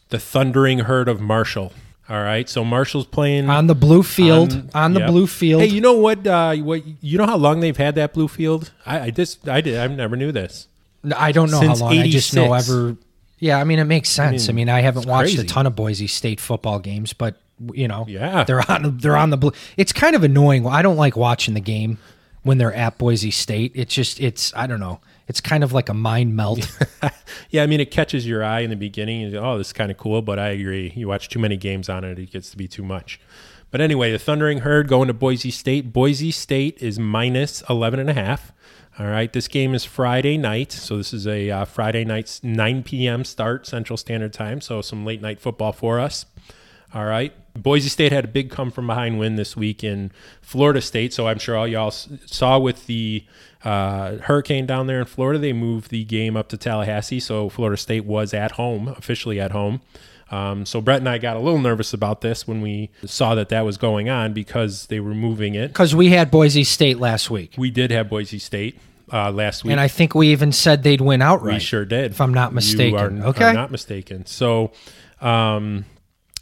The 0.09 0.19
Thundering 0.19 0.81
Herd 0.81 1.09
of 1.09 1.21
Marshall. 1.21 1.73
All 2.09 2.23
right, 2.23 2.49
so 2.49 2.65
Marshall's 2.65 3.05
playing 3.07 3.51
on 3.51 3.67
the 3.67 3.75
blue 3.75 4.03
field, 4.03 4.71
on, 4.75 4.95
the 4.95 5.01
Yep. 5.01 5.11
blue 5.11 5.27
field. 5.27 5.61
Hey, 5.61 5.69
you 5.69 5.83
know 5.83 5.93
what? 5.93 6.27
Uh, 6.27 6.55
what 6.57 6.83
you 7.03 7.19
know 7.19 7.27
how 7.27 7.37
long 7.37 7.61
they've 7.61 7.77
had 7.77 7.97
that 7.97 8.15
blue 8.15 8.29
field? 8.29 8.73
I, 8.87 9.01
I 9.01 9.11
just 9.11 9.47
I 9.47 9.61
did 9.61 9.79
I 9.79 9.87
never 9.89 10.17
knew 10.17 10.33
this. 10.33 10.69
I 11.15 11.33
don't 11.33 11.51
know 11.51 11.61
since 11.61 11.81
how 11.81 11.87
long. 11.87 11.99
I 11.99 12.09
just 12.09 12.35
know 12.35 12.55
86. 12.55 12.69
ever. 12.71 12.97
Yeah, 13.41 13.59
I 13.61 13.65
mean 13.65 13.79
it 13.79 13.85
makes 13.85 14.09
sense. 14.09 14.49
I 14.49 14.53
mean, 14.53 14.71
I 14.71 14.81
haven't 14.81 15.07
watched 15.07 15.35
crazy. 15.35 15.43
a 15.43 15.45
ton 15.45 15.67
of 15.67 15.77
Boise 15.77 16.07
State 16.07 16.41
football 16.41 16.79
games, 16.79 17.13
but 17.13 17.37
you 17.75 17.87
know, 17.87 18.07
Yeah. 18.09 18.43
they're 18.45 18.69
on 18.71 18.97
they're 18.99 19.17
on 19.17 19.29
the 19.29 19.37
blue. 19.37 19.53
It's 19.77 19.93
kind 19.93 20.17
of 20.17 20.25
annoying. 20.25 20.67
I 20.67 20.81
don't 20.81 20.97
like 20.97 21.15
watching 21.15 21.53
the 21.53 21.61
game 21.61 21.99
when 22.43 22.57
they're 22.57 22.73
at 22.75 22.97
Boise 22.97 23.31
State. 23.31 23.73
It's 23.75 23.95
just 23.95 24.19
it's 24.19 24.51
I 24.57 24.67
don't 24.67 24.81
know. 24.81 25.01
It's 25.29 25.41
kind 25.41 25.63
of 25.63 25.73
like 25.73 25.89
a 25.89 25.95
mind 25.95 26.35
melt. 26.35 26.71
Yeah, 27.51 27.63
I 27.63 27.67
mean 27.67 27.81
it 27.81 27.91
catches 27.91 28.27
your 28.27 28.45
eye 28.45 28.61
in 28.61 28.71
the 28.71 28.77
beginning. 28.77 29.35
Oh, 29.35 29.57
this 29.57 29.69
is 29.69 29.73
kind 29.73 29.91
of 29.91 29.97
cool, 29.97 30.21
but 30.21 30.39
I 30.39 30.49
agree. 30.49 30.93
You 30.95 31.09
watch 31.09 31.29
too 31.29 31.39
many 31.39 31.57
games 31.57 31.89
on 31.89 32.05
it, 32.05 32.19
it 32.19 32.31
gets 32.31 32.51
to 32.51 32.57
be 32.57 32.69
too 32.69 32.83
much. 32.83 33.21
But 33.71 33.81
anyway, 33.81 34.13
the 34.13 34.19
Thundering 34.19 34.59
Herd 34.59 34.89
going 34.89 35.09
to 35.09 35.15
Boise 35.15 35.51
State. 35.51 35.93
Boise 35.93 36.31
State 36.31 36.83
is 36.83 36.99
minus 36.99 37.63
11 37.69 38.01
and 38.01 38.11
a 38.11 38.15
half. 38.15 38.53
All 38.99 39.07
right, 39.07 39.33
this 39.33 39.47
game 39.47 39.75
is 39.75 39.85
Friday 39.85 40.37
night, 40.37 40.73
so 40.73 40.97
this 40.97 41.13
is 41.15 41.27
a 41.27 41.51
uh, 41.51 41.65
Friday 41.65 42.05
night 42.05 42.41
9 42.43 42.83
p.m. 42.83 43.25
start 43.25 43.67
Central 43.67 43.97
Standard 43.97 44.33
Time, 44.33 44.61
so 44.61 44.83
some 44.83 45.05
late 45.05 45.23
night 45.23 45.39
football 45.39 45.73
for 45.73 46.01
us. 46.01 46.27
All 46.95 47.05
right. 47.05 47.33
Boise 47.55 47.89
State 47.89 48.13
had 48.13 48.25
a 48.25 48.29
big 48.29 48.51
come 48.51 48.71
from 48.71 48.87
behind 48.87 49.19
win 49.19 49.37
this 49.37 49.57
week 49.57 49.85
in 49.85 50.11
Florida 50.41 50.81
State. 50.81 51.13
So 51.13 51.29
I'm 51.29 51.39
sure 51.39 51.57
all 51.57 51.69
y'all 51.69 51.91
saw 51.91 52.59
with 52.59 52.87
the 52.87 53.27
uh, 53.65 54.17
hurricane 54.19 54.67
down 54.67 54.87
there 54.87 55.01
in 55.01 55.05
Florida, 55.07 55.39
they 55.39 55.53
moved 55.53 55.91
the 55.91 56.05
game 56.05 56.37
up 56.37 56.49
to 56.51 56.57
Tallahassee. 56.57 57.21
So 57.21 57.49
Florida 57.49 57.77
State 57.77 58.05
was 58.05 58.33
at 58.35 58.53
home, 58.53 58.89
officially 58.89 59.41
at 59.41 59.51
home. 59.53 59.81
Um, 60.31 60.67
so 60.67 60.81
Brett 60.83 60.99
and 60.99 61.09
I 61.09 61.17
got 61.19 61.37
a 61.37 61.41
little 61.41 61.59
nervous 61.61 61.95
about 61.95 62.21
this 62.21 62.47
when 62.47 62.61
we 62.61 62.91
saw 63.07 63.35
that 63.35 63.49
that 63.49 63.63
was 63.65 63.79
going 63.79 64.11
on 64.11 64.35
because 64.35 64.87
they 64.87 65.01
were 65.01 65.15
moving 65.15 65.55
it. 65.55 65.69
Because 65.69 65.95
we 65.95 66.11
had 66.11 66.31
Boise 66.31 66.65
State 66.65 66.99
last 66.99 67.31
week, 67.31 67.55
We 67.57 67.71
did 67.71 67.91
have 67.91 68.11
Boise 68.11 68.39
State 68.39 68.79
uh, 69.11 69.31
last 69.33 69.65
week. 69.65 69.71
and 69.73 69.81
I 69.81 69.89
think 69.89 70.15
we 70.15 70.29
even 70.29 70.53
said 70.53 70.83
they'd 70.83 71.01
win 71.01 71.23
outright. 71.23 71.55
We 71.55 71.61
sure 71.61 71.87
did. 71.87 72.11
if 72.13 72.21
I'm 72.21 72.35
not 72.35 72.53
mistaken. 72.53 73.17
You 73.19 73.23
are, 73.25 73.29
Okay. 73.29 73.45
are 73.47 73.55
not 73.55 73.71
mistaken. 73.71 74.27
So 74.27 74.73
um, 75.23 75.87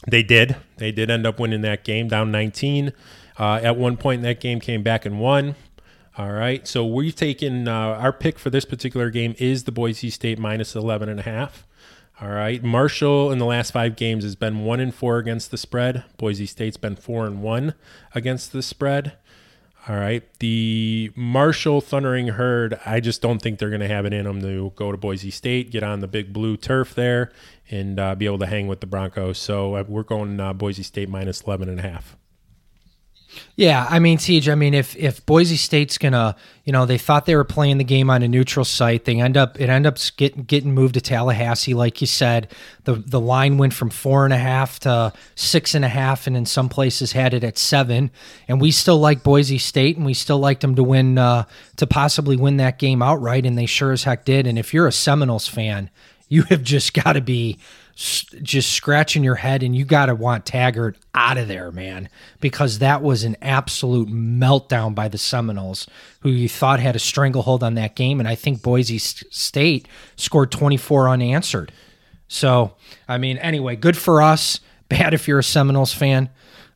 they 0.09 0.25
did. 0.25 0.57
They 0.79 0.91
did 0.91 1.09
end 1.09 1.25
up 1.25 1.39
winning 1.39 1.61
that 1.63 1.85
game 1.85 2.09
down 2.09 2.33
19. 2.33 2.93
Uh, 3.39 3.61
at 3.63 3.77
one 3.77 3.97
point 3.97 4.23
that 4.23 4.41
game 4.41 4.59
came 4.61 4.83
back 4.83 5.07
and 5.07 5.21
won. 5.21 5.55
All 6.19 6.33
right. 6.33 6.67
So 6.67 6.87
we've 6.87 7.15
taken 7.15 7.69
uh, 7.69 7.73
our 7.75 8.13
pick 8.13 8.39
for 8.39 8.49
this 8.49 8.65
particular 8.65 9.11
game 9.11 9.35
is 9.39 9.65
the 9.65 9.73
Boise 9.73 10.09
State 10.09 10.39
minus 10.39 10.75
11 10.75 11.11
and 11.11 11.21
a 11.21 11.25
half. 11.25 11.67
All 12.23 12.31
right. 12.31 12.63
Marshall 12.65 13.31
in 13.31 13.39
the 13.39 13.45
last 13.45 13.73
five 13.73 13.97
games 13.97 14.25
has 14.25 14.35
been 14.35 14.65
one 14.65 14.81
and 14.81 14.95
four 14.95 15.19
against 15.19 15.51
the 15.51 15.59
spread. 15.59 16.05
Boise 16.17 16.47
State's 16.47 16.79
been 16.79 16.97
four 16.97 17.27
and 17.27 17.43
one 17.43 17.75
against 18.15 18.53
the 18.53 18.63
spread. 18.63 19.19
All 19.87 19.97
right. 19.97 20.23
The 20.39 21.13
Marshall 21.15 21.83
Thundering 21.83 22.29
Herd, 22.29 22.81
I 22.87 23.01
just 23.01 23.21
don't 23.21 23.43
think 23.43 23.59
they're 23.59 23.69
going 23.69 23.81
to 23.83 23.89
have 23.89 24.07
it 24.07 24.15
in 24.15 24.25
them 24.25 24.41
to 24.41 24.73
go 24.75 24.91
to 24.91 24.97
Boise 24.97 25.31
State, 25.31 25.71
get 25.71 25.83
on 25.83 26.01
the 26.01 26.09
big 26.09 26.33
blue 26.33 26.57
turf 26.57 26.95
there, 26.95 27.31
and 27.71 28.01
uh, 28.01 28.15
be 28.15 28.25
able 28.25 28.39
to 28.39 28.47
hang 28.47 28.69
with 28.69 28.81
the 28.81 28.87
Broncos. 28.87 29.37
So 29.37 29.75
uh, 29.75 29.85
we're 29.87 30.03
going 30.03 30.41
uh, 30.41 30.55
Boise 30.55 30.83
State 30.83 31.11
minus 31.11 31.43
11 31.43 31.69
and 31.69 31.79
a 31.79 31.83
half. 31.83 32.17
Yeah, 33.57 33.87
I 33.89 33.99
mean, 33.99 34.19
Tej, 34.19 34.51
I 34.51 34.55
mean, 34.55 34.75
if 34.75 34.95
if 34.97 35.25
Boise 35.25 35.57
State's 35.57 35.97
gonna, 35.97 36.37
you 36.65 36.73
know, 36.73 36.85
they 36.85 36.99
thought 36.99 37.25
they 37.25 37.37
were 37.37 37.45
playing 37.45 37.79
the 37.79 37.85
game 37.85 38.11
on 38.11 38.23
a 38.23 38.29
neutral 38.29 38.65
site, 38.65 39.05
they 39.07 39.21
end 39.21 39.37
up 39.37 39.59
it 39.61 39.69
end 39.69 39.87
up 39.87 39.99
getting 40.17 40.43
getting 40.45 40.75
moved 40.75 40.95
to 40.95 41.01
Tallahassee, 41.01 41.75
like 41.75 42.01
you 42.01 42.07
said. 42.07 42.49
The 42.85 42.95
the 42.95 43.21
line 43.21 43.57
went 43.57 43.73
from 43.73 43.91
four 43.91 44.25
and 44.25 44.35
a 44.35 44.39
half 44.39 44.79
to 44.81 45.13
six 45.35 45.75
and 45.75 45.85
a 45.85 45.89
half, 45.89 46.27
and 46.27 46.37
in 46.37 46.45
some 46.47 46.69
places 46.69 47.13
had 47.13 47.33
it 47.33 47.45
at 47.45 47.57
seven. 47.57 48.11
And 48.47 48.61
we 48.61 48.71
still 48.71 48.99
like 48.99 49.23
Boise 49.23 49.59
State, 49.59 49.97
and 49.97 50.05
we 50.05 50.15
still 50.15 50.39
liked 50.39 50.61
them 50.61 50.75
to 50.75 50.83
win, 50.83 51.17
uh, 51.17 51.45
to 51.77 51.87
possibly 51.87 52.37
win 52.37 52.59
that 52.59 52.79
game 52.79 53.03
outright, 53.03 53.47
and 53.47 53.57
they 53.57 53.67
sure 53.67 53.93
as 53.93 54.05
heck 54.05 54.25
did. 54.25 54.47
And 54.47 54.59
if 54.59 54.75
you're 54.75 54.87
a 54.87 54.93
Seminoles 54.93 55.49
fan, 55.49 55.91
you 56.29 56.43
have 56.43 56.63
just 56.63 56.93
got 56.95 57.15
to 57.15 57.21
be 57.21 57.59
just 57.97 58.73
scratching 58.73 59.25
your 59.25 59.37
head 59.37 59.63
and 59.63 59.75
you 59.75 59.87
got 59.87 60.07
to 60.07 60.15
want 60.15 60.45
Taggart 60.45 60.99
out 61.15 61.39
of 61.39 61.49
there, 61.49 61.73
man, 61.73 62.11
because 62.41 62.79
that 62.79 63.03
was 63.03 63.25
an 63.25 63.37
absolute 63.41 64.09
meltdown 64.09 64.95
by 64.95 65.09
the 65.09 65.17
Seminoles, 65.17 65.87
who 66.21 66.29
you 66.29 66.47
thought 66.47 66.79
had 66.79 66.95
a 66.95 66.99
stranglehold 66.99 67.63
on 67.63 67.75
that 67.75 67.97
game. 67.97 68.21
And 68.21 68.29
I 68.29 68.35
think 68.35 68.61
Boise 68.63 68.99
State 68.99 69.89
scored 70.17 70.53
24 70.53 71.09
unanswered. 71.09 71.73
So, 72.29 72.75
I 73.09 73.17
mean, 73.17 73.39
anyway, 73.39 73.77
good 73.77 73.97
for 73.97 74.21
us. 74.21 74.61
Bad 74.91 75.15
if 75.15 75.27
you're 75.27 75.39
a 75.39 75.45
Seminoles 75.45 75.95
fan. 75.95 76.29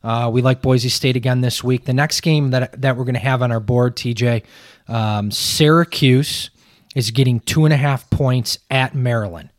Uh, 0.03 0.29
we 0.33 0.41
like 0.41 0.63
Boise 0.63 0.89
State 0.89 1.15
again 1.15 1.41
this 1.41 1.63
week. 1.63 1.85
The 1.85 1.93
next 1.93 2.21
game 2.21 2.49
that 2.49 2.81
that 2.81 2.97
we're 2.97 3.03
going 3.03 3.13
to 3.13 3.19
have 3.19 3.43
on 3.43 3.51
our 3.51 3.59
board, 3.59 3.95
TJ, 3.95 4.43
um, 4.87 5.29
Syracuse 5.29 6.49
is 6.95 7.11
getting 7.11 7.39
two 7.41 7.65
and 7.65 7.73
a 7.73 7.77
half 7.77 8.09
points 8.09 8.57
at 8.71 8.95
Maryland. 8.95 9.49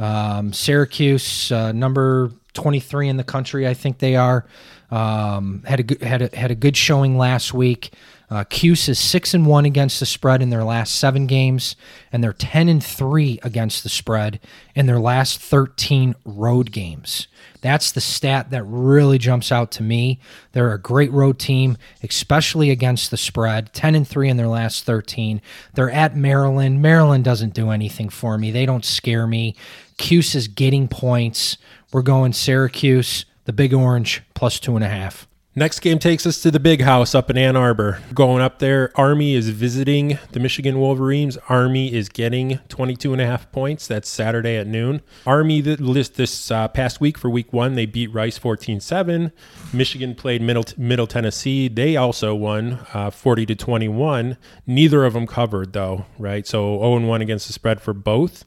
Um, 0.00 0.52
Syracuse, 0.54 1.52
uh, 1.52 1.72
number 1.72 2.32
23 2.54 3.08
in 3.08 3.16
the 3.18 3.24
country, 3.24 3.68
I 3.68 3.74
think 3.74 3.98
they 3.98 4.16
are. 4.16 4.46
Um, 4.90 5.62
had 5.66 5.80
a 5.80 5.82
good, 5.82 6.02
had 6.02 6.22
a, 6.22 6.36
had 6.36 6.50
a 6.50 6.54
good 6.54 6.76
showing 6.76 7.18
last 7.18 7.52
week. 7.52 7.92
Uh, 8.30 8.44
Cuse 8.44 8.88
is 8.88 8.98
six 8.98 9.34
and 9.34 9.44
one 9.44 9.64
against 9.64 9.98
the 9.98 10.06
spread 10.06 10.40
in 10.40 10.50
their 10.50 10.62
last 10.62 10.94
seven 10.94 11.26
games, 11.26 11.74
and 12.12 12.22
they're 12.22 12.32
ten 12.32 12.68
and 12.68 12.82
three 12.82 13.40
against 13.42 13.82
the 13.82 13.88
spread 13.88 14.38
in 14.74 14.86
their 14.86 15.00
last 15.00 15.40
thirteen 15.40 16.14
road 16.24 16.70
games. 16.70 17.26
That's 17.60 17.90
the 17.90 18.00
stat 18.00 18.50
that 18.50 18.62
really 18.62 19.18
jumps 19.18 19.50
out 19.50 19.72
to 19.72 19.82
me. 19.82 20.20
They're 20.52 20.72
a 20.72 20.78
great 20.78 21.10
road 21.10 21.38
team, 21.40 21.76
especially 22.04 22.70
against 22.70 23.10
the 23.10 23.16
spread. 23.16 23.72
Ten 23.72 23.96
and 23.96 24.06
three 24.06 24.28
in 24.28 24.36
their 24.36 24.46
last 24.46 24.84
thirteen. 24.84 25.42
They're 25.74 25.90
at 25.90 26.16
Maryland. 26.16 26.80
Maryland 26.80 27.24
doesn't 27.24 27.52
do 27.52 27.70
anything 27.70 28.08
for 28.08 28.38
me. 28.38 28.52
They 28.52 28.64
don't 28.64 28.84
scare 28.84 29.26
me. 29.26 29.56
Cuse 29.98 30.36
is 30.36 30.46
getting 30.46 30.86
points. 30.86 31.58
We're 31.92 32.02
going 32.02 32.32
Syracuse, 32.32 33.26
the 33.44 33.52
Big 33.52 33.74
Orange, 33.74 34.22
plus 34.34 34.60
two 34.60 34.76
and 34.76 34.84
a 34.84 34.88
half. 34.88 35.26
Next 35.60 35.80
game 35.80 35.98
takes 35.98 36.24
us 36.24 36.40
to 36.40 36.50
the 36.50 36.58
big 36.58 36.80
house 36.80 37.14
up 37.14 37.28
in 37.28 37.36
Ann 37.36 37.54
Arbor. 37.54 38.00
Going 38.14 38.40
up 38.40 38.60
there, 38.60 38.90
Army 38.94 39.34
is 39.34 39.50
visiting 39.50 40.18
the 40.32 40.40
Michigan 40.40 40.78
Wolverines. 40.80 41.36
Army 41.50 41.92
is 41.92 42.08
getting 42.08 42.60
22 42.70 43.12
and 43.12 43.20
a 43.20 43.26
half 43.26 43.52
points. 43.52 43.86
That's 43.86 44.08
Saturday 44.08 44.56
at 44.56 44.66
noon. 44.66 45.02
Army 45.26 45.60
list 45.60 46.14
this 46.14 46.50
uh, 46.50 46.68
past 46.68 47.02
week 47.02 47.18
for 47.18 47.28
week 47.28 47.52
one, 47.52 47.74
they 47.74 47.84
beat 47.84 48.06
Rice 48.06 48.38
14-7. 48.38 49.32
Michigan 49.70 50.14
played 50.14 50.40
Middle, 50.40 50.64
Middle 50.78 51.06
Tennessee. 51.06 51.68
They 51.68 51.94
also 51.94 52.34
won 52.34 52.78
uh, 52.94 53.10
40 53.10 53.44
to 53.44 53.54
21. 53.54 54.38
Neither 54.66 55.04
of 55.04 55.12
them 55.12 55.26
covered 55.26 55.74
though, 55.74 56.06
right? 56.18 56.46
So 56.46 56.78
0 56.78 56.96
and 56.96 57.06
1 57.06 57.20
against 57.20 57.48
the 57.48 57.52
spread 57.52 57.82
for 57.82 57.92
both. 57.92 58.46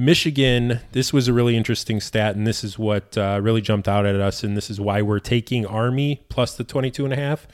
Michigan, 0.00 0.78
this 0.92 1.12
was 1.12 1.26
a 1.26 1.32
really 1.32 1.56
interesting 1.56 2.00
stat, 2.00 2.36
and 2.36 2.46
this 2.46 2.62
is 2.62 2.78
what 2.78 3.18
uh, 3.18 3.40
really 3.42 3.60
jumped 3.60 3.88
out 3.88 4.06
at 4.06 4.14
us, 4.14 4.44
and 4.44 4.56
this 4.56 4.70
is 4.70 4.80
why 4.80 5.02
we're 5.02 5.18
taking 5.18 5.66
Army 5.66 6.22
plus 6.28 6.54
the 6.54 6.62
22 6.62 7.02
and 7.02 7.12
a 7.12 7.16
half. 7.16 7.48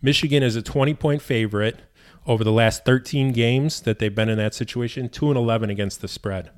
Michigan 0.00 0.44
is 0.44 0.54
a 0.54 0.62
20 0.62 0.94
point 0.94 1.20
favorite 1.20 1.80
over 2.24 2.44
the 2.44 2.52
last 2.52 2.84
13 2.84 3.32
games 3.32 3.80
that 3.80 3.98
they've 3.98 4.14
been 4.14 4.28
in 4.28 4.38
that 4.38 4.54
situation, 4.54 5.08
2 5.08 5.26
and 5.30 5.36
11 5.36 5.70
against 5.70 6.00
the 6.00 6.06
spread. 6.06 6.50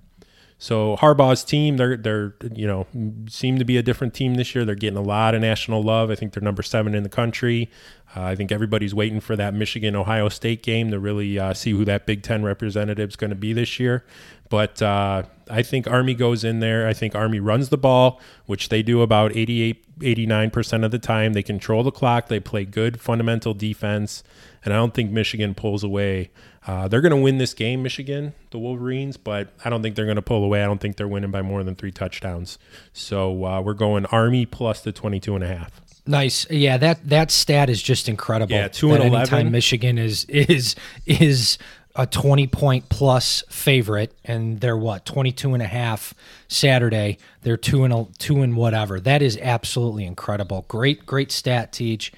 So 0.58 0.98
Harbaugh's 0.98 1.42
team, 1.42 1.78
they're 1.78 1.96
they're 1.96 2.34
you 2.54 2.66
know 2.66 2.86
seem 3.26 3.58
to 3.58 3.64
be 3.64 3.78
a 3.78 3.82
different 3.82 4.12
team 4.12 4.34
this 4.34 4.54
year. 4.54 4.66
They're 4.66 4.74
getting 4.74 4.98
a 4.98 5.02
lot 5.02 5.34
of 5.34 5.40
national 5.40 5.82
love. 5.82 6.10
I 6.10 6.16
think 6.16 6.34
they're 6.34 6.42
number 6.42 6.62
seven 6.62 6.94
in 6.94 7.02
the 7.02 7.08
country. 7.08 7.70
Uh, 8.14 8.24
I 8.24 8.36
think 8.36 8.52
everybody's 8.52 8.94
waiting 8.94 9.20
for 9.20 9.36
that 9.36 9.54
Michigan 9.54 9.96
Ohio 9.96 10.28
State 10.28 10.62
game 10.62 10.90
to 10.90 10.98
really 10.98 11.38
uh, 11.38 11.54
see 11.54 11.70
who 11.70 11.86
that 11.86 12.04
Big 12.04 12.22
Ten 12.22 12.42
representative 12.42 13.08
is 13.08 13.16
going 13.16 13.30
to 13.30 13.36
be 13.36 13.54
this 13.54 13.80
year. 13.80 14.04
But 14.50 14.82
uh, 14.82 15.22
I 15.48 15.62
think 15.62 15.86
Army 15.86 16.12
goes 16.14 16.44
in 16.44 16.60
there. 16.60 16.86
I 16.86 16.92
think 16.92 17.14
Army 17.14 17.40
runs 17.40 17.70
the 17.70 17.78
ball, 17.78 18.20
which 18.46 18.68
they 18.68 18.82
do 18.82 19.00
about 19.00 19.34
88, 19.34 20.00
89% 20.00 20.84
of 20.84 20.90
the 20.90 20.98
time. 20.98 21.32
They 21.32 21.42
control 21.42 21.82
the 21.82 21.92
clock. 21.92 22.26
They 22.28 22.40
play 22.40 22.64
good 22.64 23.00
fundamental 23.00 23.54
defense. 23.54 24.22
And 24.64 24.74
I 24.74 24.76
don't 24.76 24.92
think 24.92 25.12
Michigan 25.12 25.54
pulls 25.54 25.84
away. 25.84 26.30
Uh, 26.66 26.88
they're 26.88 27.00
going 27.00 27.10
to 27.10 27.16
win 27.16 27.38
this 27.38 27.54
game, 27.54 27.82
Michigan, 27.82 28.34
the 28.50 28.58
Wolverines, 28.58 29.16
but 29.16 29.52
I 29.64 29.70
don't 29.70 29.82
think 29.82 29.96
they're 29.96 30.04
going 30.04 30.16
to 30.16 30.22
pull 30.22 30.44
away. 30.44 30.62
I 30.62 30.66
don't 30.66 30.80
think 30.80 30.96
they're 30.96 31.08
winning 31.08 31.30
by 31.30 31.42
more 31.42 31.64
than 31.64 31.76
three 31.76 31.92
touchdowns. 31.92 32.58
So 32.92 33.44
uh, 33.46 33.60
we're 33.62 33.72
going 33.72 34.04
Army 34.06 34.46
plus 34.46 34.82
the 34.82 34.92
22 34.92 35.36
and 35.36 35.44
a 35.44 35.48
half. 35.48 35.80
Nice. 36.06 36.50
Yeah, 36.50 36.76
that 36.78 37.08
that 37.08 37.30
stat 37.30 37.70
is 37.70 37.80
just 37.80 38.08
incredible. 38.08 38.52
Yeah, 38.52 38.68
two 38.68 38.92
and 38.92 39.04
eleven. 39.04 39.52
Michigan 39.52 39.98
is 39.98 40.24
is 40.24 40.74
is 41.06 41.58
a 42.00 42.06
20 42.06 42.46
point 42.46 42.88
plus 42.88 43.44
favorite 43.50 44.14
and 44.24 44.58
they're 44.58 44.76
what 44.76 45.04
22 45.04 45.52
and 45.52 45.62
a 45.62 45.66
half 45.66 46.14
saturday. 46.48 47.18
They're 47.42 47.58
two 47.58 47.84
and 47.84 47.92
a, 47.92 48.06
two 48.16 48.40
and 48.40 48.56
whatever. 48.56 48.98
That 48.98 49.20
is 49.20 49.36
absolutely 49.36 50.06
incredible. 50.06 50.64
Great 50.66 51.04
great 51.04 51.30
stat 51.30 51.72
teach 51.72 52.10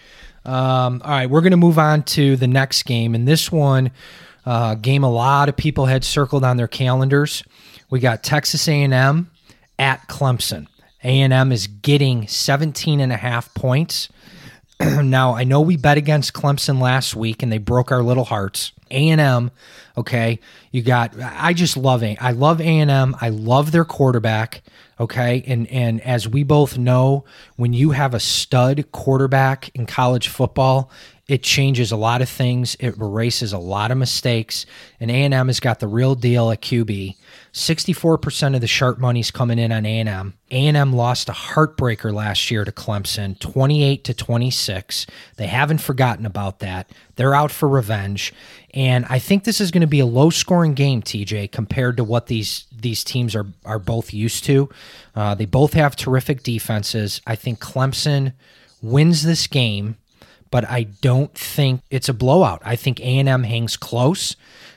um, 0.44 1.02
all 1.04 1.10
right 1.10 1.28
we're 1.28 1.40
going 1.40 1.50
to 1.50 1.56
move 1.56 1.80
on 1.80 2.04
to 2.04 2.36
the 2.36 2.46
next 2.46 2.84
game 2.84 3.16
and 3.16 3.26
this 3.26 3.50
one 3.50 3.90
uh, 4.46 4.76
game 4.76 5.02
a 5.02 5.10
lot 5.10 5.48
of 5.48 5.56
people 5.56 5.86
had 5.86 6.04
circled 6.04 6.44
on 6.44 6.56
their 6.56 6.68
calendars. 6.68 7.42
We 7.90 7.98
got 7.98 8.22
texas 8.22 8.68
a&m 8.68 9.32
at 9.80 10.06
clemson. 10.06 10.68
A&m 11.02 11.50
is 11.50 11.66
getting 11.66 12.28
17 12.28 13.00
and 13.00 13.12
a 13.12 13.16
half 13.16 13.52
points. 13.54 14.08
Now 15.02 15.34
I 15.34 15.42
know 15.42 15.60
we 15.60 15.76
bet 15.76 15.98
against 15.98 16.32
Clemson 16.32 16.80
last 16.80 17.14
week 17.16 17.42
and 17.42 17.52
they 17.52 17.58
broke 17.58 17.90
our 17.90 18.02
little 18.02 18.24
hearts. 18.24 18.72
A 18.92 19.08
and 19.08 19.20
M, 19.20 19.50
okay. 19.96 20.38
You 20.70 20.82
got. 20.82 21.14
I 21.20 21.52
just 21.52 21.76
love 21.76 22.02
A. 22.02 22.16
I 22.20 22.32
love 22.32 22.60
A 22.60 22.64
and 22.64 22.90
M. 22.90 23.16
I 23.20 23.28
love 23.28 23.72
their 23.72 23.84
quarterback. 23.84 24.62
Okay, 25.00 25.42
and 25.46 25.66
and 25.68 26.00
as 26.02 26.28
we 26.28 26.44
both 26.44 26.78
know, 26.78 27.24
when 27.56 27.72
you 27.72 27.90
have 27.90 28.14
a 28.14 28.20
stud 28.20 28.90
quarterback 28.92 29.70
in 29.74 29.86
college 29.86 30.28
football, 30.28 30.90
it 31.32 31.42
changes 31.42 31.90
a 31.90 31.96
lot 31.96 32.20
of 32.20 32.28
things. 32.28 32.76
It 32.78 32.98
erases 32.98 33.54
a 33.54 33.58
lot 33.58 33.90
of 33.90 33.96
mistakes. 33.96 34.66
And 35.00 35.10
A 35.10 35.14
and 35.14 35.32
M 35.32 35.46
has 35.46 35.60
got 35.60 35.80
the 35.80 35.88
real 35.88 36.14
deal 36.14 36.50
at 36.50 36.60
QB. 36.60 37.16
64% 37.54 38.54
of 38.54 38.60
the 38.60 38.66
sharp 38.66 38.98
money's 38.98 39.30
coming 39.30 39.58
in 39.58 39.72
on 39.72 39.86
A&M. 39.86 40.34
A&M 40.50 40.92
lost 40.92 41.30
a 41.30 41.32
heartbreaker 41.32 42.12
last 42.12 42.50
year 42.50 42.66
to 42.66 42.70
Clemson, 42.70 43.38
28 43.38 44.04
to 44.04 44.12
26. 44.12 45.06
They 45.36 45.46
haven't 45.46 45.78
forgotten 45.78 46.26
about 46.26 46.58
that. 46.58 46.90
They're 47.16 47.34
out 47.34 47.50
for 47.50 47.66
revenge, 47.66 48.34
and 48.74 49.06
I 49.08 49.18
think 49.18 49.44
this 49.44 49.60
is 49.60 49.70
going 49.70 49.82
to 49.82 49.86
be 49.86 50.00
a 50.00 50.06
low-scoring 50.06 50.74
game, 50.74 51.00
TJ, 51.00 51.50
compared 51.50 51.96
to 51.96 52.04
what 52.04 52.26
these 52.26 52.66
these 52.74 53.04
teams 53.04 53.34
are 53.34 53.46
are 53.64 53.78
both 53.78 54.12
used 54.12 54.44
to. 54.44 54.68
Uh, 55.14 55.34
they 55.34 55.46
both 55.46 55.72
have 55.74 55.96
terrific 55.96 56.42
defenses. 56.42 57.22
I 57.26 57.36
think 57.36 57.58
Clemson 57.58 58.32
wins 58.82 59.22
this 59.22 59.46
game, 59.46 59.96
but 60.52 60.68
I 60.70 60.84
don't 61.00 61.34
think 61.34 61.80
it's 61.90 62.08
a 62.08 62.14
blowout. 62.14 62.62
I 62.64 62.76
think 62.76 63.00
A&M 63.00 63.42
hangs 63.42 63.76
close 63.76 64.36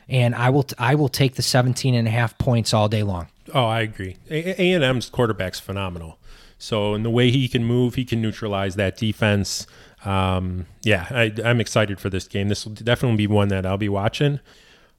and 0.10 0.34
I 0.34 0.50
will 0.50 0.66
I 0.80 0.96
will 0.96 1.10
take 1.10 1.36
the 1.36 1.42
17 1.44 1.94
and 1.94 2.08
a 2.08 2.12
half 2.12 2.38
points 2.40 2.74
all 2.74 2.88
day 2.88 3.04
long. 3.04 3.28
Oh, 3.54 3.66
I 3.66 3.82
agree. 3.82 4.18
A 4.32 4.74
and 4.74 4.84
M's 4.84 5.10
quarterback's 5.10 5.60
phenomenal. 5.60 6.18
So 6.58 6.96
in 6.96 7.04
the 7.04 7.12
way 7.12 7.30
he 7.30 7.48
can 7.48 7.64
move, 7.64 7.96
he 7.96 8.06
can 8.06 8.22
neutralize 8.22 8.76
that 8.76 8.98
defense. 8.98 9.68
Um, 10.04 10.66
yeah, 10.84 11.08
I, 11.12 11.34
I'm 11.44 11.60
excited 11.60 12.00
for 12.00 12.10
this 12.10 12.28
game. 12.28 12.48
This 12.48 12.66
will 12.66 12.74
definitely 12.74 13.18
be 13.18 13.28
one 13.28 13.50
that 13.50 13.66
I'll 13.66 13.78
be 13.78 13.90
watching. 13.90 14.40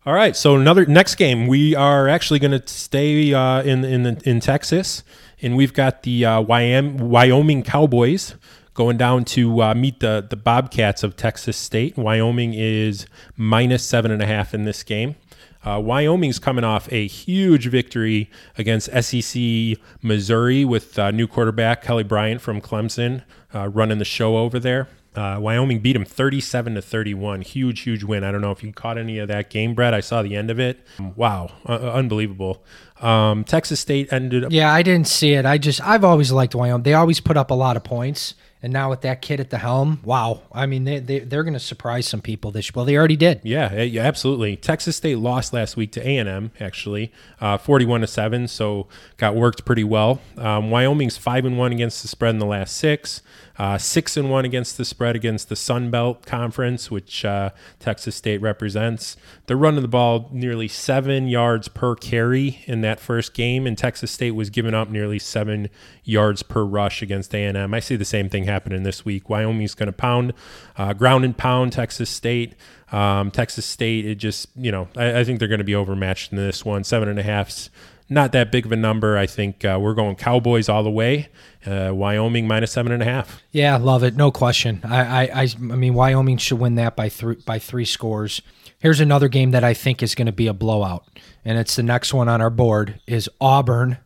All 0.04 0.12
right, 0.12 0.36
so 0.36 0.54
another 0.54 0.86
next 0.86 1.16
game, 1.16 1.48
we 1.48 1.74
are 1.74 2.06
actually 2.06 2.38
going 2.38 2.60
to 2.60 2.68
stay 2.68 3.34
uh, 3.34 3.62
in 3.62 3.84
in 3.84 4.06
in 4.24 4.38
Texas, 4.38 5.02
and 5.42 5.56
we've 5.56 5.72
got 5.72 6.04
the 6.04 6.24
uh, 6.24 6.40
Wyoming 6.40 7.64
Cowboys 7.64 8.36
going 8.76 8.96
down 8.96 9.24
to 9.24 9.62
uh, 9.62 9.74
meet 9.74 9.98
the 9.98 10.24
the 10.28 10.36
Bobcats 10.36 11.02
of 11.02 11.16
Texas 11.16 11.56
State. 11.56 11.96
Wyoming 11.96 12.54
is 12.54 13.06
minus 13.36 13.82
seven 13.82 14.12
and 14.12 14.22
a 14.22 14.26
half 14.26 14.54
in 14.54 14.64
this 14.64 14.84
game. 14.84 15.16
Uh, 15.64 15.80
Wyoming's 15.80 16.38
coming 16.38 16.62
off 16.62 16.90
a 16.92 17.08
huge 17.08 17.66
victory 17.66 18.30
against 18.56 18.88
SEC 19.02 19.78
Missouri 20.00 20.64
with 20.64 20.96
uh, 20.96 21.10
new 21.10 21.26
quarterback 21.26 21.82
Kelly 21.82 22.04
Bryant 22.04 22.40
from 22.40 22.60
Clemson 22.60 23.24
uh, 23.52 23.66
running 23.68 23.98
the 23.98 24.04
show 24.04 24.36
over 24.36 24.60
there. 24.60 24.86
Uh, 25.16 25.38
Wyoming 25.40 25.80
beat 25.80 25.96
him 25.96 26.04
37 26.04 26.74
to 26.74 26.82
31. 26.82 27.40
Huge, 27.40 27.80
huge 27.80 28.04
win. 28.04 28.22
I 28.22 28.30
don't 28.30 28.42
know 28.42 28.50
if 28.52 28.62
you 28.62 28.70
caught 28.72 28.98
any 28.98 29.18
of 29.18 29.28
that 29.28 29.48
game, 29.48 29.74
Brett. 29.74 29.94
I 29.94 30.00
saw 30.00 30.22
the 30.22 30.36
end 30.36 30.50
of 30.50 30.60
it. 30.60 30.86
Wow, 31.16 31.50
uh, 31.66 31.72
unbelievable. 31.72 32.62
Um, 33.00 33.42
Texas 33.42 33.80
State 33.80 34.12
ended 34.12 34.44
up. 34.44 34.52
Yeah, 34.52 34.72
I 34.72 34.82
didn't 34.82 35.08
see 35.08 35.32
it. 35.32 35.46
I 35.46 35.56
just 35.56 35.80
I've 35.80 36.04
always 36.04 36.30
liked 36.32 36.54
Wyoming. 36.54 36.82
They 36.82 36.92
always 36.94 37.20
put 37.20 37.38
up 37.38 37.50
a 37.50 37.54
lot 37.54 37.76
of 37.78 37.82
points. 37.82 38.34
And 38.66 38.72
now 38.72 38.90
with 38.90 39.02
that 39.02 39.22
kid 39.22 39.38
at 39.38 39.50
the 39.50 39.58
helm, 39.58 40.00
wow! 40.02 40.42
I 40.50 40.66
mean, 40.66 40.82
they, 40.82 40.98
they 40.98 41.20
they're 41.20 41.44
going 41.44 41.54
to 41.54 41.60
surprise 41.60 42.08
some 42.08 42.20
people 42.20 42.50
this. 42.50 42.74
Well, 42.74 42.84
they 42.84 42.96
already 42.96 43.14
did. 43.14 43.42
Yeah, 43.44 43.80
yeah, 43.80 44.02
absolutely. 44.02 44.56
Texas 44.56 44.96
State 44.96 45.18
lost 45.18 45.52
last 45.52 45.76
week 45.76 45.92
to 45.92 46.04
A 46.04 46.18
and 46.18 46.28
M, 46.28 46.50
actually, 46.58 47.12
uh, 47.40 47.58
forty-one 47.58 48.00
to 48.00 48.08
seven. 48.08 48.48
So 48.48 48.88
got 49.18 49.36
worked 49.36 49.64
pretty 49.64 49.84
well. 49.84 50.20
Um, 50.36 50.72
Wyoming's 50.72 51.16
five 51.16 51.44
and 51.44 51.56
one 51.56 51.70
against 51.70 52.02
the 52.02 52.08
spread 52.08 52.30
in 52.30 52.40
the 52.40 52.44
last 52.44 52.76
six. 52.76 53.22
Uh, 53.56 53.78
six 53.78 54.18
and 54.18 54.30
one 54.30 54.44
against 54.44 54.76
the 54.76 54.84
spread 54.84 55.16
against 55.16 55.48
the 55.48 55.56
Sun 55.56 55.90
Belt 55.90 56.26
Conference, 56.26 56.90
which 56.90 57.24
uh, 57.24 57.50
Texas 57.78 58.14
State 58.14 58.42
represents. 58.42 59.16
They're 59.46 59.56
running 59.56 59.80
the 59.80 59.88
ball 59.88 60.28
nearly 60.30 60.68
seven 60.68 61.28
yards 61.28 61.68
per 61.68 61.94
carry 61.94 62.62
in 62.66 62.82
that 62.82 63.00
first 63.00 63.32
game, 63.32 63.66
and 63.66 63.78
Texas 63.78 64.10
State 64.10 64.32
was 64.32 64.50
giving 64.50 64.74
up 64.74 64.90
nearly 64.90 65.18
seven 65.18 65.70
yards 66.04 66.42
per 66.42 66.64
rush 66.64 67.00
against 67.00 67.34
A&M. 67.34 67.72
I 67.72 67.80
see 67.80 67.96
the 67.96 68.04
same 68.04 68.28
thing 68.28 68.44
happening 68.44 68.55
this 68.64 69.04
week. 69.04 69.28
Wyoming's 69.28 69.74
going 69.74 69.88
to 69.88 69.92
pound, 69.92 70.32
uh, 70.76 70.92
ground 70.92 71.24
and 71.24 71.36
pound 71.36 71.72
Texas 71.72 72.10
State. 72.10 72.54
Um, 72.92 73.30
Texas 73.30 73.66
State, 73.66 74.06
it 74.06 74.16
just 74.16 74.48
you 74.56 74.70
know, 74.70 74.88
I, 74.96 75.20
I 75.20 75.24
think 75.24 75.38
they're 75.38 75.48
going 75.48 75.58
to 75.58 75.64
be 75.64 75.74
overmatched 75.74 76.32
in 76.32 76.38
this 76.38 76.64
one. 76.64 76.84
Seven 76.84 77.08
and 77.08 77.18
a 77.18 77.22
half's 77.22 77.70
not 78.08 78.32
that 78.32 78.52
big 78.52 78.66
of 78.66 78.72
a 78.72 78.76
number. 78.76 79.18
I 79.18 79.26
think 79.26 79.64
uh, 79.64 79.78
we're 79.80 79.94
going 79.94 80.16
Cowboys 80.16 80.68
all 80.68 80.82
the 80.82 80.90
way. 80.90 81.28
Uh, 81.64 81.90
Wyoming 81.92 82.46
minus 82.46 82.72
seven 82.72 82.92
and 82.92 83.02
a 83.02 83.04
half. 83.04 83.42
Yeah, 83.50 83.76
love 83.76 84.04
it. 84.04 84.16
No 84.16 84.30
question. 84.30 84.80
I, 84.84 85.26
I, 85.28 85.42
I, 85.42 85.46
mean, 85.58 85.94
Wyoming 85.94 86.36
should 86.36 86.58
win 86.60 86.76
that 86.76 86.94
by 86.94 87.08
three 87.08 87.36
by 87.44 87.58
three 87.58 87.84
scores. 87.84 88.40
Here's 88.78 89.00
another 89.00 89.28
game 89.28 89.50
that 89.52 89.64
I 89.64 89.74
think 89.74 90.02
is 90.02 90.14
going 90.14 90.26
to 90.26 90.32
be 90.32 90.46
a 90.46 90.52
blowout, 90.52 91.04
and 91.44 91.58
it's 91.58 91.76
the 91.76 91.82
next 91.82 92.14
one 92.14 92.28
on 92.28 92.40
our 92.40 92.50
board 92.50 93.00
is 93.06 93.28
Auburn 93.40 93.98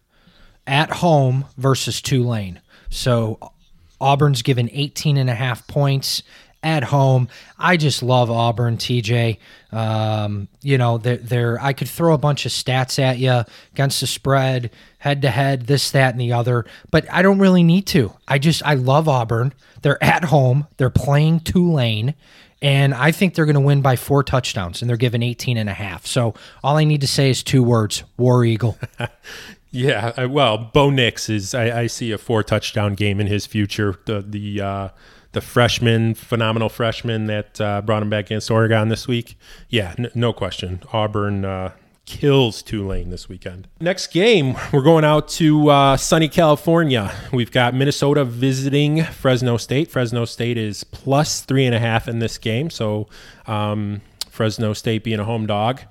at 0.66 0.90
home 0.90 1.44
versus 1.58 2.00
Tulane. 2.00 2.60
So 2.88 3.52
Auburn's 4.00 4.42
given 4.42 4.68
18 4.72 5.16
and 5.16 5.30
a 5.30 5.34
half 5.34 5.66
points 5.66 6.22
at 6.62 6.84
home. 6.84 7.28
I 7.58 7.76
just 7.76 8.02
love 8.02 8.30
Auburn, 8.30 8.76
TJ. 8.76 9.38
Um, 9.72 10.48
you 10.62 10.78
know, 10.78 10.98
they're, 10.98 11.16
they're, 11.16 11.60
I 11.60 11.72
could 11.72 11.88
throw 11.88 12.12
a 12.12 12.18
bunch 12.18 12.44
of 12.44 12.52
stats 12.52 12.98
at 12.98 13.18
you 13.18 13.44
against 13.72 14.00
the 14.00 14.06
spread, 14.06 14.70
head 14.98 15.22
to 15.22 15.30
head, 15.30 15.66
this, 15.66 15.90
that, 15.92 16.12
and 16.12 16.20
the 16.20 16.32
other, 16.32 16.66
but 16.90 17.10
I 17.10 17.22
don't 17.22 17.38
really 17.38 17.62
need 17.62 17.86
to. 17.88 18.12
I 18.28 18.38
just, 18.38 18.62
I 18.64 18.74
love 18.74 19.08
Auburn. 19.08 19.54
They're 19.82 20.02
at 20.02 20.24
home, 20.24 20.66
they're 20.76 20.90
playing 20.90 21.40
Tulane. 21.40 22.14
And 22.62 22.92
I 22.92 23.10
think 23.10 23.34
they're 23.34 23.46
going 23.46 23.54
to 23.54 23.60
win 23.60 23.80
by 23.80 23.96
four 23.96 24.22
touchdowns, 24.22 24.82
and 24.82 24.90
they're 24.90 24.98
given 24.98 25.22
18 25.22 25.56
and 25.56 25.70
a 25.70 25.72
half. 25.72 26.06
So 26.06 26.34
all 26.62 26.76
I 26.76 26.84
need 26.84 27.00
to 27.00 27.06
say 27.06 27.30
is 27.30 27.42
two 27.42 27.62
words 27.62 28.04
War 28.18 28.44
Eagle. 28.44 28.78
Yeah, 29.70 30.12
I, 30.16 30.26
well, 30.26 30.58
Bo 30.58 30.90
Nix 30.90 31.28
is. 31.28 31.54
I, 31.54 31.82
I, 31.82 31.86
see 31.86 32.10
a 32.10 32.18
four 32.18 32.42
touchdown 32.42 32.94
game 32.94 33.20
in 33.20 33.28
his 33.28 33.46
future. 33.46 33.96
The 34.04 34.20
the 34.20 34.60
uh, 34.60 34.88
the 35.32 35.40
freshman, 35.40 36.14
phenomenal 36.14 36.68
freshman 36.68 37.26
that 37.26 37.60
uh, 37.60 37.80
brought 37.82 38.02
him 38.02 38.10
back 38.10 38.26
against 38.26 38.50
Oregon 38.50 38.88
this 38.88 39.06
week. 39.06 39.38
Yeah, 39.68 39.94
n- 39.96 40.10
no 40.14 40.32
question. 40.32 40.82
Auburn 40.92 41.44
uh, 41.44 41.72
kills 42.04 42.62
Tulane 42.62 43.10
this 43.10 43.28
weekend. 43.28 43.68
Next 43.78 44.08
game, 44.08 44.56
we're 44.72 44.82
going 44.82 45.04
out 45.04 45.28
to 45.28 45.68
uh, 45.68 45.96
sunny 45.96 46.28
California. 46.28 47.12
We've 47.32 47.52
got 47.52 47.72
Minnesota 47.72 48.24
visiting 48.24 49.04
Fresno 49.04 49.56
State. 49.56 49.88
Fresno 49.88 50.24
State 50.24 50.58
is 50.58 50.82
plus 50.82 51.42
three 51.42 51.64
and 51.64 51.74
a 51.74 51.78
half 51.78 52.08
in 52.08 52.18
this 52.18 52.38
game, 52.38 52.70
so 52.70 53.08
um, 53.46 54.00
Fresno 54.28 54.72
State 54.72 55.04
being 55.04 55.20
a 55.20 55.24
home 55.24 55.46
dog 55.46 55.82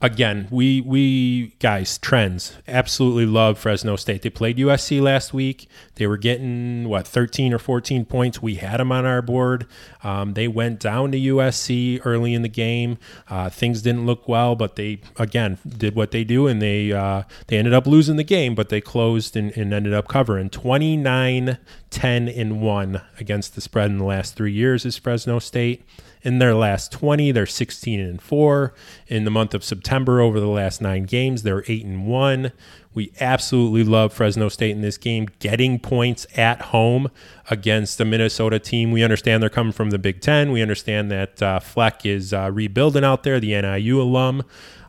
again, 0.00 0.48
we 0.50 0.80
we 0.80 1.54
guys 1.58 1.98
trends 1.98 2.56
absolutely 2.68 3.26
love 3.26 3.58
Fresno 3.58 3.96
State. 3.96 4.22
They 4.22 4.30
played 4.30 4.58
USC 4.58 5.00
last 5.00 5.32
week. 5.32 5.68
They 5.94 6.06
were 6.06 6.16
getting 6.16 6.88
what 6.88 7.06
13 7.06 7.52
or 7.52 7.58
14 7.58 8.04
points. 8.04 8.42
We 8.42 8.56
had 8.56 8.80
them 8.80 8.92
on 8.92 9.06
our 9.06 9.22
board. 9.22 9.66
Um, 10.02 10.34
they 10.34 10.48
went 10.48 10.80
down 10.80 11.12
to 11.12 11.18
USC 11.18 12.00
early 12.04 12.34
in 12.34 12.42
the 12.42 12.48
game. 12.48 12.98
Uh, 13.28 13.48
things 13.48 13.82
didn't 13.82 14.06
look 14.06 14.28
well, 14.28 14.54
but 14.54 14.76
they 14.76 15.00
again 15.18 15.58
did 15.66 15.94
what 15.94 16.10
they 16.10 16.24
do, 16.24 16.46
and 16.46 16.60
they 16.60 16.92
uh, 16.92 17.22
they 17.46 17.56
ended 17.56 17.74
up 17.74 17.86
losing 17.86 18.16
the 18.16 18.24
game, 18.24 18.54
but 18.54 18.68
they 18.68 18.80
closed 18.80 19.36
and, 19.36 19.56
and 19.56 19.72
ended 19.72 19.94
up 19.94 20.08
covering 20.08 20.50
29 20.50 21.58
10 21.90 22.28
and 22.28 22.60
1 22.60 23.00
against 23.18 23.54
the 23.54 23.60
spread 23.60 23.90
in 23.90 23.96
the 23.96 24.04
last 24.04 24.34
three 24.34 24.52
years 24.52 24.84
is 24.84 24.98
Fresno 24.98 25.38
State. 25.38 25.82
In 26.26 26.40
their 26.40 26.56
last 26.56 26.90
20, 26.90 27.30
they're 27.30 27.46
16 27.46 28.00
and 28.00 28.20
4. 28.20 28.74
In 29.06 29.22
the 29.22 29.30
month 29.30 29.54
of 29.54 29.62
September, 29.62 30.20
over 30.20 30.40
the 30.40 30.48
last 30.48 30.82
nine 30.82 31.04
games, 31.04 31.44
they're 31.44 31.62
8 31.68 31.84
and 31.84 32.04
1. 32.04 32.50
We 32.94 33.12
absolutely 33.20 33.84
love 33.84 34.12
Fresno 34.12 34.48
State 34.48 34.72
in 34.72 34.80
this 34.80 34.98
game, 34.98 35.28
getting 35.38 35.78
points 35.78 36.26
at 36.36 36.60
home 36.60 37.12
against 37.48 37.98
the 37.98 38.04
Minnesota 38.04 38.58
team. 38.58 38.90
We 38.90 39.04
understand 39.04 39.40
they're 39.40 39.48
coming 39.48 39.72
from 39.72 39.90
the 39.90 40.00
Big 40.00 40.20
Ten. 40.20 40.50
We 40.50 40.62
understand 40.62 41.12
that 41.12 41.40
uh, 41.40 41.60
Fleck 41.60 42.04
is 42.04 42.32
uh, 42.32 42.50
rebuilding 42.52 43.04
out 43.04 43.22
there, 43.22 43.38
the 43.38 43.60
NIU 43.62 44.02
alum. 44.02 44.42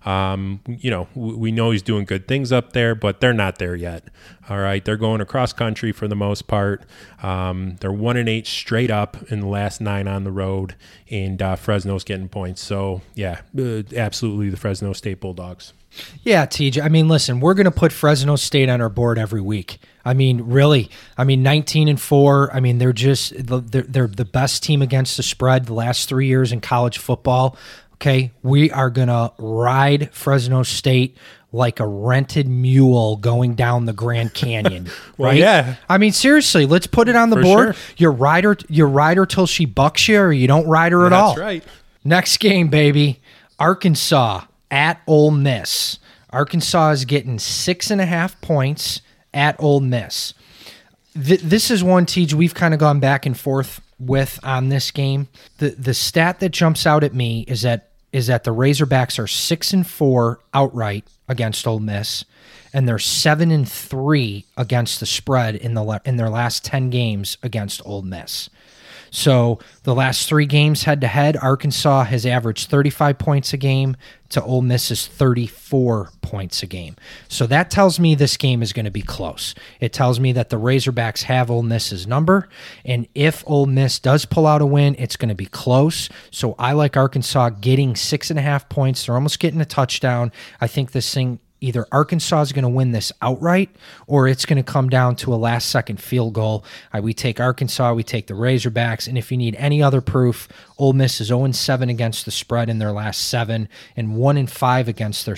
Um, 0.08 0.62
you 0.66 0.90
know, 0.90 1.10
we 1.16 1.52
know 1.52 1.72
he's 1.72 1.82
doing 1.82 2.06
good 2.06 2.30
things 2.30 2.54
up 2.54 2.72
there, 2.72 2.96
but 2.96 3.20
they're 3.20 3.34
not 3.34 3.58
there 3.58 3.76
yet. 3.76 4.06
All 4.50 4.58
right, 4.58 4.84
they're 4.84 4.96
going 4.96 5.20
across 5.20 5.52
country 5.52 5.92
for 5.92 6.08
the 6.08 6.16
most 6.16 6.48
part. 6.48 6.84
Um, 7.22 7.76
they're 7.82 7.92
one 7.92 8.16
and 8.16 8.30
eight 8.30 8.48
straight 8.48 8.90
up 8.90 9.18
in 9.30 9.42
the 9.42 9.48
last 9.48 9.82
nine 9.82 10.08
on 10.08 10.24
the 10.24 10.32
road, 10.32 10.76
and 11.10 11.42
uh, 11.42 11.58
Fresno's 11.58 12.06
getting 12.06 12.30
points. 12.30 12.62
So 12.62 13.02
yeah, 13.16 13.42
uh, 13.60 13.84
absolutely 13.98 14.50
the 14.50 14.56
Fresno 14.56 14.94
State 14.94 15.20
Bulldogs. 15.20 15.74
Yeah, 16.24 16.46
TJ. 16.46 16.82
I 16.82 16.88
mean, 16.88 17.10
listen, 17.10 17.42
we're 17.42 17.54
going 17.54 17.66
to 17.66 17.72
put 17.72 17.92
Fresno 17.92 18.38
State 18.38 18.70
on 18.70 18.80
our 18.80 18.90
board 18.90 19.18
every 19.18 19.42
week. 19.42 19.80
I 20.06 20.14
mean, 20.14 20.42
really. 20.42 20.90
I 21.18 21.26
mean, 21.26 21.44
19 21.44 21.88
and 21.88 22.00
4. 22.00 22.54
I 22.56 22.60
mean, 22.62 22.78
they're 22.78 22.94
just 22.94 23.34
they're, 23.38 23.82
they're 23.82 24.08
the 24.08 24.26
best 24.26 24.64
team 24.64 24.82
against 24.82 25.18
the 25.18 25.24
spread 25.24 25.66
the 25.66 25.74
last 25.74 26.08
3 26.08 26.28
years 26.28 26.52
in 26.52 26.62
college 26.62 26.98
football. 26.98 27.58
Okay, 28.00 28.32
we 28.44 28.69
are 28.72 28.89
going 28.91 29.08
to 29.08 29.34
ride 29.39 30.13
Fresno 30.13 30.62
State 30.63 31.17
like 31.52 31.80
a 31.80 31.88
rented 31.88 32.48
mule 32.48 33.15
going 33.17 33.56
down 33.56 33.86
the 33.86 33.93
Grand 33.93 34.34
Canyon. 34.36 34.88
well, 35.17 35.32
right? 35.32 35.39
Yeah. 35.39 35.76
I 35.89 35.98
mean, 35.98 36.12
seriously, 36.12 36.65
let's 36.67 36.86
put 36.86 37.10
it 37.10 37.15
on 37.15 37.32
the 37.32 37.38
For 37.38 37.41
board. 37.41 37.76
Sure. 37.76 37.95
You 37.98 38.10
ride 38.10 38.43
her, 38.43 38.56
you 38.69 38.86
ride 38.86 39.17
her 39.17 39.26
till 39.26 39.48
she 39.48 39.65
bucks 39.65 40.08
you, 40.08 40.19
or 40.19 40.32
you 40.32 40.48
don't 40.48 40.67
ride 40.67 40.91
her 40.91 41.06
at 41.08 41.10
That's 41.10 41.22
all. 41.22 41.36
right. 41.38 41.63
Next 42.04 42.38
game, 42.38 42.67
baby. 42.67 43.19
Arkansas 43.60 44.41
at 44.69 45.02
Ole 45.08 45.32
Miss. 45.32 45.98
Arkansas 46.30 46.91
is 46.91 47.06
getting 47.06 47.39
six 47.39 47.89
and 47.89 48.00
a 48.00 48.06
half 48.06 48.39
points 48.41 49.02
at 49.34 49.56
Ole 49.60 49.80
Miss. 49.80 50.36
Th- 51.13 51.41
this 51.41 51.72
is 51.72 51.84
one, 51.84 52.06
Tej, 52.06 52.36
we've 52.36 52.54
kind 52.54 52.74
of 52.76 52.80
gone 52.80 53.00
back 53.00 53.26
and 53.26 53.38
forth 53.38 53.82
with 54.00 54.39
on 54.43 54.69
this 54.69 54.91
game. 54.91 55.28
The 55.58 55.69
the 55.69 55.95
stat 55.95 56.39
that 56.41 56.50
jumps 56.50 56.86
out 56.86 57.04
at 57.04 57.15
me 57.15 57.45
is 57.48 57.63
that 57.63 57.87
is 58.12 58.28
that 58.28 58.43
the 58.43 58.54
Razorbacks 58.54 59.20
are 59.20 59.28
six 59.28 59.74
and 59.74 59.86
four 59.86 60.39
outright 60.54 61.06
against 61.28 61.67
Ole 61.67 61.80
Miss, 61.80 62.26
and 62.74 62.88
they're 62.88 63.00
seven 63.00 63.52
and 63.52 63.70
three 63.70 64.46
against 64.56 65.00
the 65.00 65.06
spread 65.06 65.56
in 65.56 65.74
the 65.74 66.02
in 66.06 66.17
their 66.17 66.30
last 66.30 66.63
ten 66.63 66.89
games 66.89 67.38
against 67.43 67.82
Ole 67.86 68.02
Miss. 68.02 68.50
So 69.12 69.60
the 69.84 69.96
last 69.96 70.28
three 70.28 70.46
games 70.46 70.84
head 70.84 71.02
to 71.02 71.08
head, 71.08 71.38
Arkansas 71.38 72.06
has 72.06 72.26
averaged 72.26 72.70
35 72.70 73.17
points 73.17 73.54
a 73.54 73.58
game 73.58 73.96
to 74.30 74.43
Ole 74.43 74.62
Miss's 74.62 75.08
34 75.08 76.10
points 76.22 76.62
a 76.62 76.67
game. 76.67 76.96
So 77.30 77.48
that 77.48 77.72
tells 77.72 78.00
me 78.00 78.15
this 78.15 78.38
game 78.38 78.62
is 78.62 78.74
going 78.74 78.86
to 78.86 78.91
be 78.91 79.02
close. 79.02 79.56
It 79.80 79.93
tells 79.93 80.20
me 80.20 80.34
that 80.34 80.50
the 80.50 80.58
Razorbacks 80.58 81.24
have 81.24 81.50
Ole 81.50 81.63
Miss's 81.63 82.06
number, 82.06 82.50
and 82.84 83.08
if 83.15 83.43
Ole 83.48 83.65
Miss 83.67 84.00
does 84.00 84.26
pull 84.26 84.46
out 84.46 84.62
a 84.62 84.65
win, 84.65 84.96
it's 85.00 85.15
going 85.15 85.30
to 85.30 85.36
be 85.36 85.46
close. 85.46 86.10
So 86.32 86.56
I 86.60 86.74
like 86.74 86.98
Arkansas 86.98 87.52
getting 87.62 87.96
six 87.96 88.30
and 88.30 88.38
a 88.38 88.41
half 88.41 88.67
points. 88.70 89.06
They're 89.06 89.15
almost 89.15 89.39
getting 89.39 89.62
a 89.62 89.65
touchdown. 89.65 90.32
I 90.60 90.67
think 90.67 90.91
this 90.91 91.13
thing 91.13 91.39
either 91.62 91.86
Arkansas 91.91 92.41
is 92.41 92.52
going 92.52 92.63
to 92.63 92.70
win 92.70 92.91
this 92.91 93.12
outright 93.22 93.70
or 94.06 94.28
it's 94.28 94.46
going 94.46 94.58
to 94.58 94.72
come 94.72 94.89
down 94.89 95.15
to 95.17 95.34
a 95.34 95.36
last 95.36 95.70
second 95.70 96.02
field 96.02 96.34
goal. 96.34 96.63
Uh, 96.93 97.02
we 97.02 97.13
take 97.13 97.39
Arkansas, 97.39 97.93
we 97.93 98.04
take 98.04 98.28
the 98.28 98.34
Razorbacks, 98.34 99.08
and 99.08 99.17
if 99.17 99.32
you 99.32 99.38
need 99.38 99.56
any 99.56 99.82
other 99.82 100.02
proof, 100.02 100.48
Ole 100.78 100.93
Miss 100.93 101.20
is 101.22 101.28
0 101.28 101.52
7 101.52 101.89
against 101.89 102.26
the 102.26 102.32
spread 102.32 102.70
in 102.70 102.80
their 102.80 102.91
last 102.91 103.28
seven 103.28 103.70
and 103.96 104.15
1 104.15 104.48
5 104.48 104.88
against 104.88 105.26
their 105.26 105.38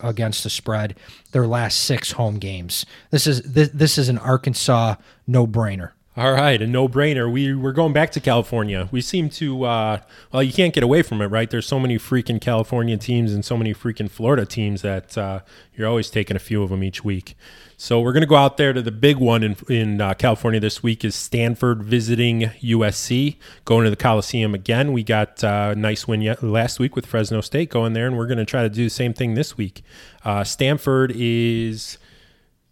against 0.00 0.42
the 0.44 0.50
spread 0.50 0.96
their 1.32 1.46
last 1.46 1.78
six 1.78 2.12
home 2.12 2.38
games. 2.38 2.86
This 3.10 3.26
is 3.26 3.42
this, 3.42 3.68
this 3.70 3.98
is 3.98 4.08
an 4.08 4.18
Arkansas 4.18 4.96
no 5.26 5.46
brainer. 5.46 5.92
All 6.18 6.32
right, 6.32 6.60
a 6.60 6.66
no-brainer. 6.66 7.30
We 7.30 7.54
we're 7.54 7.70
going 7.70 7.92
back 7.92 8.10
to 8.10 8.18
California. 8.18 8.88
We 8.90 9.00
seem 9.02 9.30
to 9.30 9.62
uh, 9.62 10.00
well, 10.32 10.42
you 10.42 10.52
can't 10.52 10.74
get 10.74 10.82
away 10.82 11.02
from 11.02 11.22
it, 11.22 11.26
right? 11.26 11.48
There's 11.48 11.64
so 11.64 11.78
many 11.78 11.96
freaking 11.96 12.40
California 12.40 12.96
teams 12.96 13.32
and 13.32 13.44
so 13.44 13.56
many 13.56 13.72
freaking 13.72 14.10
Florida 14.10 14.44
teams 14.44 14.82
that 14.82 15.16
uh, 15.16 15.42
you're 15.76 15.86
always 15.86 16.10
taking 16.10 16.34
a 16.34 16.40
few 16.40 16.64
of 16.64 16.70
them 16.70 16.82
each 16.82 17.04
week. 17.04 17.36
So 17.76 18.00
we're 18.00 18.14
to 18.22 18.26
go 18.26 18.34
out 18.34 18.56
there 18.56 18.72
to 18.72 18.82
the 18.82 18.90
big 18.90 19.18
one 19.18 19.44
in 19.44 19.56
in 19.68 20.00
uh, 20.00 20.14
California 20.14 20.58
this 20.58 20.82
week 20.82 21.04
is 21.04 21.14
Stanford 21.14 21.84
visiting 21.84 22.50
USC, 22.62 23.36
going 23.64 23.84
to 23.84 23.90
the 23.90 23.94
Coliseum 23.94 24.56
again. 24.56 24.92
We 24.92 25.04
got 25.04 25.44
uh, 25.44 25.68
a 25.70 25.76
nice 25.76 26.08
win 26.08 26.34
last 26.42 26.80
week 26.80 26.96
with 26.96 27.06
Fresno 27.06 27.40
State 27.42 27.70
going 27.70 27.92
there, 27.92 28.08
and 28.08 28.18
we're 28.18 28.26
to 28.26 28.44
try 28.44 28.64
to 28.64 28.68
do 28.68 28.82
the 28.82 28.90
same 28.90 29.14
thing 29.14 29.34
this 29.34 29.56
week. 29.56 29.82
Uh, 30.24 30.42
Stanford 30.42 31.12
is 31.14 31.96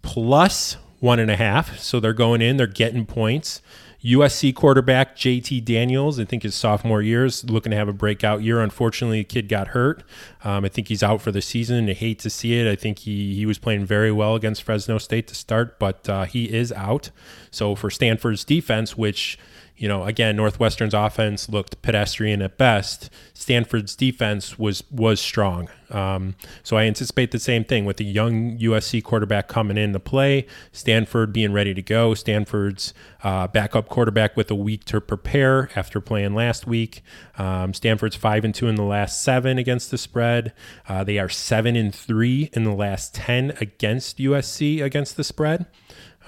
plus 0.02 0.78
one 1.00 1.18
and 1.18 1.30
a 1.30 1.36
half. 1.36 1.78
So 1.78 2.00
they're 2.00 2.12
going 2.12 2.42
in, 2.42 2.56
they're 2.56 2.66
getting 2.66 3.06
points. 3.06 3.62
USC 4.04 4.54
quarterback 4.54 5.16
JT 5.16 5.64
Daniels, 5.64 6.20
I 6.20 6.24
think 6.24 6.44
his 6.44 6.54
sophomore 6.54 7.02
year 7.02 7.24
is 7.24 7.42
looking 7.50 7.70
to 7.70 7.76
have 7.76 7.88
a 7.88 7.92
breakout 7.92 8.40
year. 8.42 8.60
Unfortunately, 8.60 9.20
the 9.20 9.24
kid 9.24 9.48
got 9.48 9.68
hurt. 9.68 10.04
Um, 10.44 10.64
I 10.64 10.68
think 10.68 10.88
he's 10.88 11.02
out 11.02 11.20
for 11.20 11.32
the 11.32 11.42
season. 11.42 11.88
I 11.88 11.92
hate 11.92 12.20
to 12.20 12.30
see 12.30 12.60
it. 12.60 12.70
I 12.70 12.76
think 12.76 13.00
he 13.00 13.34
he 13.34 13.46
was 13.46 13.58
playing 13.58 13.84
very 13.84 14.12
well 14.12 14.36
against 14.36 14.62
Fresno 14.62 14.98
State 14.98 15.26
to 15.28 15.34
start, 15.34 15.80
but 15.80 16.08
uh, 16.08 16.24
he 16.24 16.44
is 16.54 16.70
out. 16.72 17.10
So 17.50 17.74
for 17.74 17.90
Stanford's 17.90 18.44
defense, 18.44 18.96
which 18.96 19.38
you 19.76 19.88
know, 19.88 20.04
again, 20.04 20.36
Northwestern's 20.36 20.94
offense 20.94 21.48
looked 21.48 21.82
pedestrian 21.82 22.40
at 22.40 22.56
best. 22.56 23.10
Stanford's 23.34 23.94
defense 23.94 24.58
was 24.58 24.82
was 24.90 25.20
strong. 25.20 25.68
Um, 25.90 26.34
so 26.62 26.76
I 26.76 26.84
anticipate 26.84 27.30
the 27.30 27.38
same 27.38 27.62
thing 27.62 27.84
with 27.84 27.98
the 27.98 28.04
young 28.04 28.58
USC 28.58 29.04
quarterback 29.04 29.48
coming 29.48 29.76
in 29.76 29.92
to 29.92 30.00
play. 30.00 30.46
Stanford 30.72 31.32
being 31.32 31.52
ready 31.52 31.74
to 31.74 31.82
go. 31.82 32.14
Stanford's 32.14 32.94
uh, 33.22 33.48
backup 33.48 33.88
quarterback 33.88 34.36
with 34.36 34.50
a 34.50 34.54
week 34.54 34.84
to 34.86 35.00
prepare 35.00 35.68
after 35.76 36.00
playing 36.00 36.34
last 36.34 36.66
week. 36.66 37.02
Um, 37.36 37.74
Stanford's 37.74 38.16
five 38.16 38.44
and 38.44 38.54
two 38.54 38.68
in 38.68 38.76
the 38.76 38.82
last 38.82 39.22
seven 39.22 39.58
against 39.58 39.90
the 39.90 39.98
spread. 39.98 40.54
Uh, 40.88 41.04
they 41.04 41.18
are 41.18 41.28
seven 41.28 41.76
and 41.76 41.94
three 41.94 42.50
in 42.54 42.64
the 42.64 42.74
last 42.74 43.14
ten 43.14 43.52
against 43.60 44.18
USC 44.18 44.82
against 44.82 45.16
the 45.16 45.24
spread. 45.24 45.66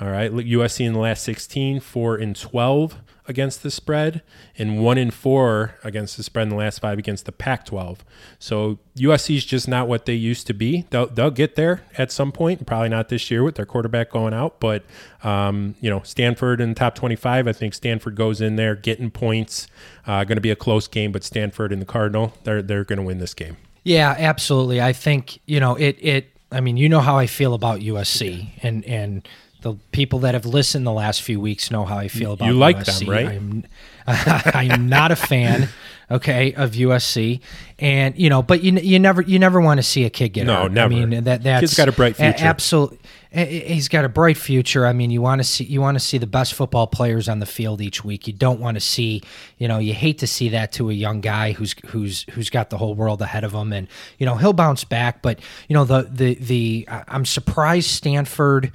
All 0.01 0.11
right, 0.11 0.31
USC 0.31 0.87
in 0.87 0.93
the 0.93 1.01
last 1.01 1.25
16, 1.25 1.81
4 1.81 2.17
and 2.17 2.37
12 2.37 3.03
against 3.29 3.63
the 3.63 3.71
spread 3.71 4.23
and 4.57 4.83
one 4.83 4.99
in 4.99 5.11
four 5.11 5.77
against 5.85 6.17
the 6.17 6.23
spread 6.23 6.45
in 6.45 6.49
the 6.49 6.57
last 6.57 6.81
five 6.81 6.99
against 6.99 7.27
the 7.27 7.33
Pac-12. 7.33 7.99
So 8.39 8.79
USC 8.97 9.37
is 9.37 9.45
just 9.45 9.69
not 9.69 9.87
what 9.87 10.07
they 10.07 10.15
used 10.15 10.47
to 10.49 10.55
be. 10.55 10.87
They'll, 10.91 11.07
they'll 11.07 11.31
get 11.31 11.55
there 11.55 11.83
at 11.99 12.11
some 12.11 12.33
point, 12.33 12.67
probably 12.67 12.89
not 12.89 13.11
this 13.11 13.31
year 13.31 13.45
with 13.45 13.57
their 13.57 13.67
quarterback 13.67 14.11
going 14.11 14.33
out, 14.35 14.59
but 14.59 14.83
um, 15.23 15.75
you 15.81 15.91
know 15.91 16.01
Stanford 16.03 16.61
in 16.61 16.71
the 16.71 16.75
top 16.75 16.95
25. 16.95 17.47
I 17.47 17.53
think 17.53 17.75
Stanford 17.75 18.17
goes 18.17 18.41
in 18.41 18.57
there 18.57 18.75
getting 18.75 19.11
points. 19.11 19.69
Uh, 20.07 20.25
going 20.25 20.37
to 20.37 20.43
be 20.43 20.51
a 20.51 20.57
close 20.57 20.89
game, 20.89 21.13
but 21.13 21.23
Stanford 21.23 21.73
and 21.73 21.83
the 21.83 21.87
Cardinal, 21.87 22.33
they're 22.45 22.63
they're 22.63 22.85
going 22.85 22.99
to 22.99 23.03
win 23.03 23.19
this 23.19 23.35
game. 23.35 23.57
Yeah, 23.85 24.15
absolutely. 24.19 24.81
I 24.81 24.93
think 24.93 25.41
you 25.47 25.61
know 25.61 25.75
it. 25.75 25.97
It. 26.01 26.31
I 26.51 26.61
mean, 26.61 26.79
you 26.79 26.89
know 26.89 27.01
how 27.01 27.19
I 27.19 27.27
feel 27.27 27.53
about 27.53 27.81
USC, 27.81 28.49
and 28.63 28.85
and 28.85 29.29
the 29.63 29.75
people 29.93 30.21
that 30.21 30.35
have 30.35 30.47
listened 30.47 30.87
the 30.87 30.93
last 30.93 31.23
few 31.23 31.41
weeks 31.41 31.71
know 31.71 31.85
how 31.85 31.99
I 31.99 32.09
feel 32.09 32.33
about 32.35 32.47
you 32.47 32.53
like 32.53 32.79
USC. 32.79 33.01
them, 33.01 33.09
right? 33.11 33.27
I'm, 33.27 33.65
I'm 34.07 34.89
not 34.89 35.11
a 35.11 35.17
fan, 35.17 35.69
okay, 36.11 36.55
of 36.55 36.71
USC, 36.73 37.41
and 37.79 38.17
you 38.17 38.31
know, 38.31 38.41
but 38.43 38.63
you 38.63 38.73
you 38.73 38.99
never 38.99 39.21
you 39.21 39.39
never 39.39 39.61
want 39.61 39.79
to 39.79 39.83
see 39.83 40.05
a 40.05 40.11
kid 40.11 40.31
get 40.31 40.47
No, 40.47 40.63
hurt. 40.63 40.73
never. 40.73 40.95
I 40.95 41.05
mean, 41.05 41.25
that 41.25 41.43
that's 41.43 41.61
Kid's 41.61 41.75
got 41.75 41.89
a 41.89 41.93
bright 41.93 42.17
future. 42.17 42.35
Absolutely, 42.39 42.99
he's 43.35 43.89
got 43.89 44.07
a 44.07 44.09
bright 44.09 44.39
future. 44.39 44.87
I 44.87 44.95
mean, 44.95 45.11
you 45.11 45.21
want 45.21 45.41
to 45.41 45.45
see 45.45 45.65
you 45.65 45.83
want 45.83 45.97
to 45.97 46.01
see 46.01 46.17
the 46.17 46.27
best 46.27 46.55
football 46.55 46.87
players 46.87 47.29
on 47.29 47.41
the 47.41 47.47
field 47.47 47.83
each 47.83 48.03
week. 48.03 48.27
You 48.27 48.33
don't 48.33 48.61
want 48.61 48.77
to 48.77 48.81
see, 48.81 49.21
you 49.59 49.69
know, 49.69 49.79
you 49.79 49.93
hate 49.93 50.19
to 50.21 50.27
see 50.27 50.49
that 50.51 50.73
to 50.73 50.89
a 50.89 50.95
young 50.95 51.21
guy 51.21 51.53
who's 51.53 51.75
who's 51.89 52.23
who's 52.31 52.49
got 52.49 52.71
the 52.71 52.79
whole 52.79 52.95
world 52.95 53.21
ahead 53.21 53.45
of 53.45 53.53
him, 53.53 53.75
and 53.75 53.89
you 54.17 54.25
know 54.25 54.37
he'll 54.37 54.55
bounce 54.55 54.85
back. 54.85 55.21
But 55.21 55.41
you 55.69 55.75
know 55.75 55.85
the 55.85 56.09
the 56.11 56.35
the 56.37 56.89
I'm 57.09 57.27
surprised 57.27 57.91
Stanford 57.91 58.73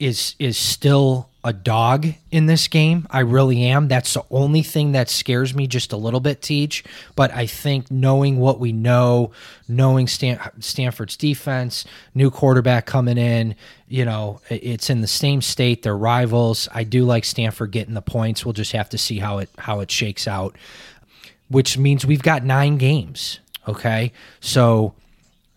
is 0.00 0.34
is 0.38 0.56
still 0.56 1.28
a 1.44 1.52
dog 1.52 2.06
in 2.30 2.46
this 2.46 2.68
game. 2.68 3.06
I 3.10 3.20
really 3.20 3.64
am. 3.64 3.88
That's 3.88 4.12
the 4.12 4.24
only 4.30 4.62
thing 4.62 4.92
that 4.92 5.08
scares 5.08 5.54
me 5.54 5.66
just 5.66 5.92
a 5.92 5.96
little 5.96 6.20
bit, 6.20 6.42
Teach. 6.42 6.84
But 7.14 7.32
I 7.32 7.46
think 7.46 7.90
knowing 7.90 8.38
what 8.38 8.58
we 8.58 8.72
know, 8.72 9.30
knowing 9.68 10.08
Stan- 10.08 10.40
Stanford's 10.58 11.16
defense, 11.16 11.84
new 12.14 12.30
quarterback 12.30 12.86
coming 12.86 13.18
in, 13.18 13.54
you 13.86 14.04
know, 14.04 14.40
it's 14.50 14.90
in 14.90 15.00
the 15.00 15.06
same 15.06 15.40
state. 15.40 15.82
They're 15.82 15.96
rivals. 15.96 16.68
I 16.74 16.84
do 16.84 17.04
like 17.04 17.24
Stanford 17.24 17.70
getting 17.70 17.94
the 17.94 18.02
points. 18.02 18.44
We'll 18.44 18.52
just 18.52 18.72
have 18.72 18.90
to 18.90 18.98
see 18.98 19.18
how 19.18 19.38
it 19.38 19.48
how 19.58 19.80
it 19.80 19.90
shakes 19.90 20.26
out. 20.26 20.56
Which 21.48 21.78
means 21.78 22.04
we've 22.04 22.22
got 22.22 22.44
nine 22.44 22.76
games. 22.76 23.40
Okay, 23.66 24.12
so 24.40 24.94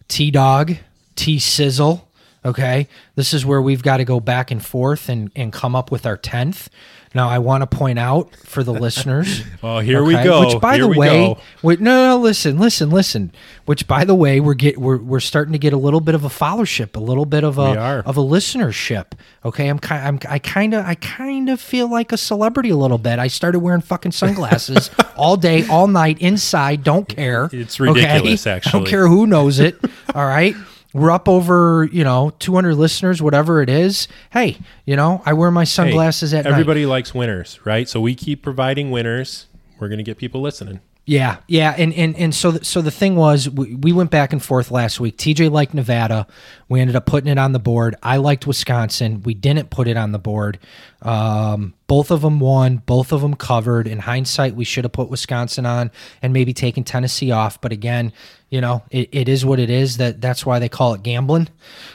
T 0.08 0.32
Dog, 0.32 0.76
T 1.16 1.40
Sizzle 1.40 2.08
Okay. 2.44 2.88
This 3.16 3.34
is 3.34 3.46
where 3.46 3.62
we've 3.62 3.84
got 3.84 3.98
to 3.98 4.06
go 4.06 4.20
back 4.20 4.52
and 4.52 4.66
forth 4.66 5.10
and, 5.10 5.32
and 5.36 5.54
come 5.54 5.76
up 5.76 5.92
with 5.92 6.06
our 6.06 6.18
10th. 6.18 6.70
Now, 7.14 7.28
I 7.28 7.40
want 7.40 7.62
to 7.62 7.68
point 7.68 8.00
out 8.00 8.34
for 8.38 8.64
the 8.64 8.72
listeners. 8.72 9.44
oh, 9.64 9.80
here 9.80 10.02
we 10.02 10.14
go. 10.14 10.48
Which, 10.48 10.62
by 10.62 10.76
here 10.76 10.84
the 10.84 10.98
way, 10.98 11.36
no, 11.62 11.78
no, 11.82 12.18
listen, 12.18 12.58
listen, 12.58 12.90
listen. 12.90 13.34
Which, 13.66 13.86
by 13.86 14.06
the 14.06 14.16
way, 14.16 14.40
we're 14.40 14.54
get 14.54 14.78
we're, 14.78 14.98
we're 14.98 15.20
starting 15.20 15.52
to 15.52 15.60
get 15.60 15.74
a 15.74 15.78
little 15.78 16.00
bit 16.00 16.16
of 16.16 16.24
a 16.24 16.30
followership, 16.30 16.96
a 16.96 17.02
little 17.02 17.26
bit 17.26 17.44
of 17.44 17.58
a 17.58 18.02
of 18.06 18.16
a 18.16 18.22
listenership. 18.22 19.08
Okay, 19.44 19.68
I'm 19.68 19.78
kind, 19.78 20.08
I'm, 20.08 20.32
I 20.32 20.40
kind 20.40 20.74
of, 20.74 20.86
I 20.86 20.96
kind 20.96 21.50
of 21.50 21.60
feel 21.60 21.90
like 21.92 22.14
a 22.14 22.18
celebrity 22.18 22.70
a 22.70 22.78
little 22.78 22.98
bit. 22.98 23.20
I 23.20 23.28
started 23.28 23.60
wearing 23.60 23.82
fucking 23.82 24.14
sunglasses 24.14 24.90
all 25.18 25.36
day, 25.36 25.68
all 25.68 25.88
night, 25.88 26.18
inside. 26.20 26.82
Don't 26.82 27.10
care. 27.10 27.50
It's 27.52 27.80
okay? 27.82 27.92
ridiculous, 27.92 28.48
I 28.48 28.60
don't 28.60 28.88
care 28.88 29.10
who 29.10 29.28
knows 29.28 29.60
it. 29.60 29.78
All 30.16 30.26
right. 30.26 30.56
We're 30.94 31.12
up 31.12 31.30
over, 31.30 31.88
you 31.92 32.04
know, 32.04 32.34
200 32.40 32.76
listeners, 32.76 33.22
whatever 33.22 33.62
it 33.62 33.70
is. 33.70 34.08
Hey, 34.32 34.58
you 34.86 34.96
know, 34.96 35.22
I 35.26 35.34
wear 35.34 35.50
my 35.52 35.62
Hey, 35.62 35.66
sunglasses 35.66 36.34
at 36.34 36.44
night. 36.46 36.52
everybody 36.52 36.86
likes 36.86 37.14
winners, 37.14 37.60
right? 37.66 37.88
So 37.88 38.02
we 38.02 38.14
keep 38.16 38.42
providing 38.44 38.92
winners. 38.92 39.48
We're 39.80 39.88
going 39.88 40.00
to 40.00 40.04
get 40.04 40.18
people 40.18 40.42
listening. 40.42 40.82
Yeah, 41.04 41.38
yeah, 41.48 41.74
and 41.80 41.92
and 41.96 42.16
and 42.16 42.34
so 42.34 42.52
th- 42.52 42.64
so 42.64 42.80
the 42.84 42.92
thing 42.92 43.16
was, 43.16 43.50
we, 43.50 43.74
we 43.74 43.92
went 43.92 44.12
back 44.12 44.32
and 44.34 44.42
forth 44.42 44.70
last 44.70 45.00
week. 45.00 45.18
TJ 45.18 45.50
liked 45.50 45.74
Nevada. 45.74 46.28
We 46.70 46.80
ended 46.80 46.96
up 46.96 47.08
putting 47.08 47.30
it 47.30 47.40
on 47.40 47.54
the 47.54 47.60
board. 47.60 47.96
I 48.04 48.18
liked 48.18 48.46
Wisconsin. 48.46 49.24
We 49.24 49.34
didn't 49.34 49.72
put 49.72 49.88
it 49.88 49.98
on 49.98 50.12
the 50.12 50.20
board. 50.20 50.60
Um, 51.02 51.74
both 51.88 52.12
of 52.12 52.22
them 52.22 52.40
won. 52.40 52.78
Both 52.86 53.12
of 53.12 53.22
them 53.22 53.34
covered. 53.36 53.88
In 53.88 53.98
hindsight, 54.00 54.56
we 54.56 54.64
should 54.64 54.84
have 54.84 54.92
put 54.94 55.10
Wisconsin 55.10 55.66
on 55.66 55.90
and 56.22 56.34
maybe 56.34 56.54
taken 56.54 56.84
Tennessee 56.84 57.32
off. 57.32 57.60
But 57.60 57.72
again, 57.72 58.14
you 58.52 58.62
know, 58.62 58.84
it, 58.92 59.10
it 59.12 59.28
is 59.28 59.44
what 59.44 59.60
it 59.60 59.72
is. 59.72 59.98
That 59.98 60.22
that's 60.22 60.46
why 60.46 60.60
they 60.60 60.70
call 60.70 60.94
it 60.94 61.02
gambling. 61.02 61.48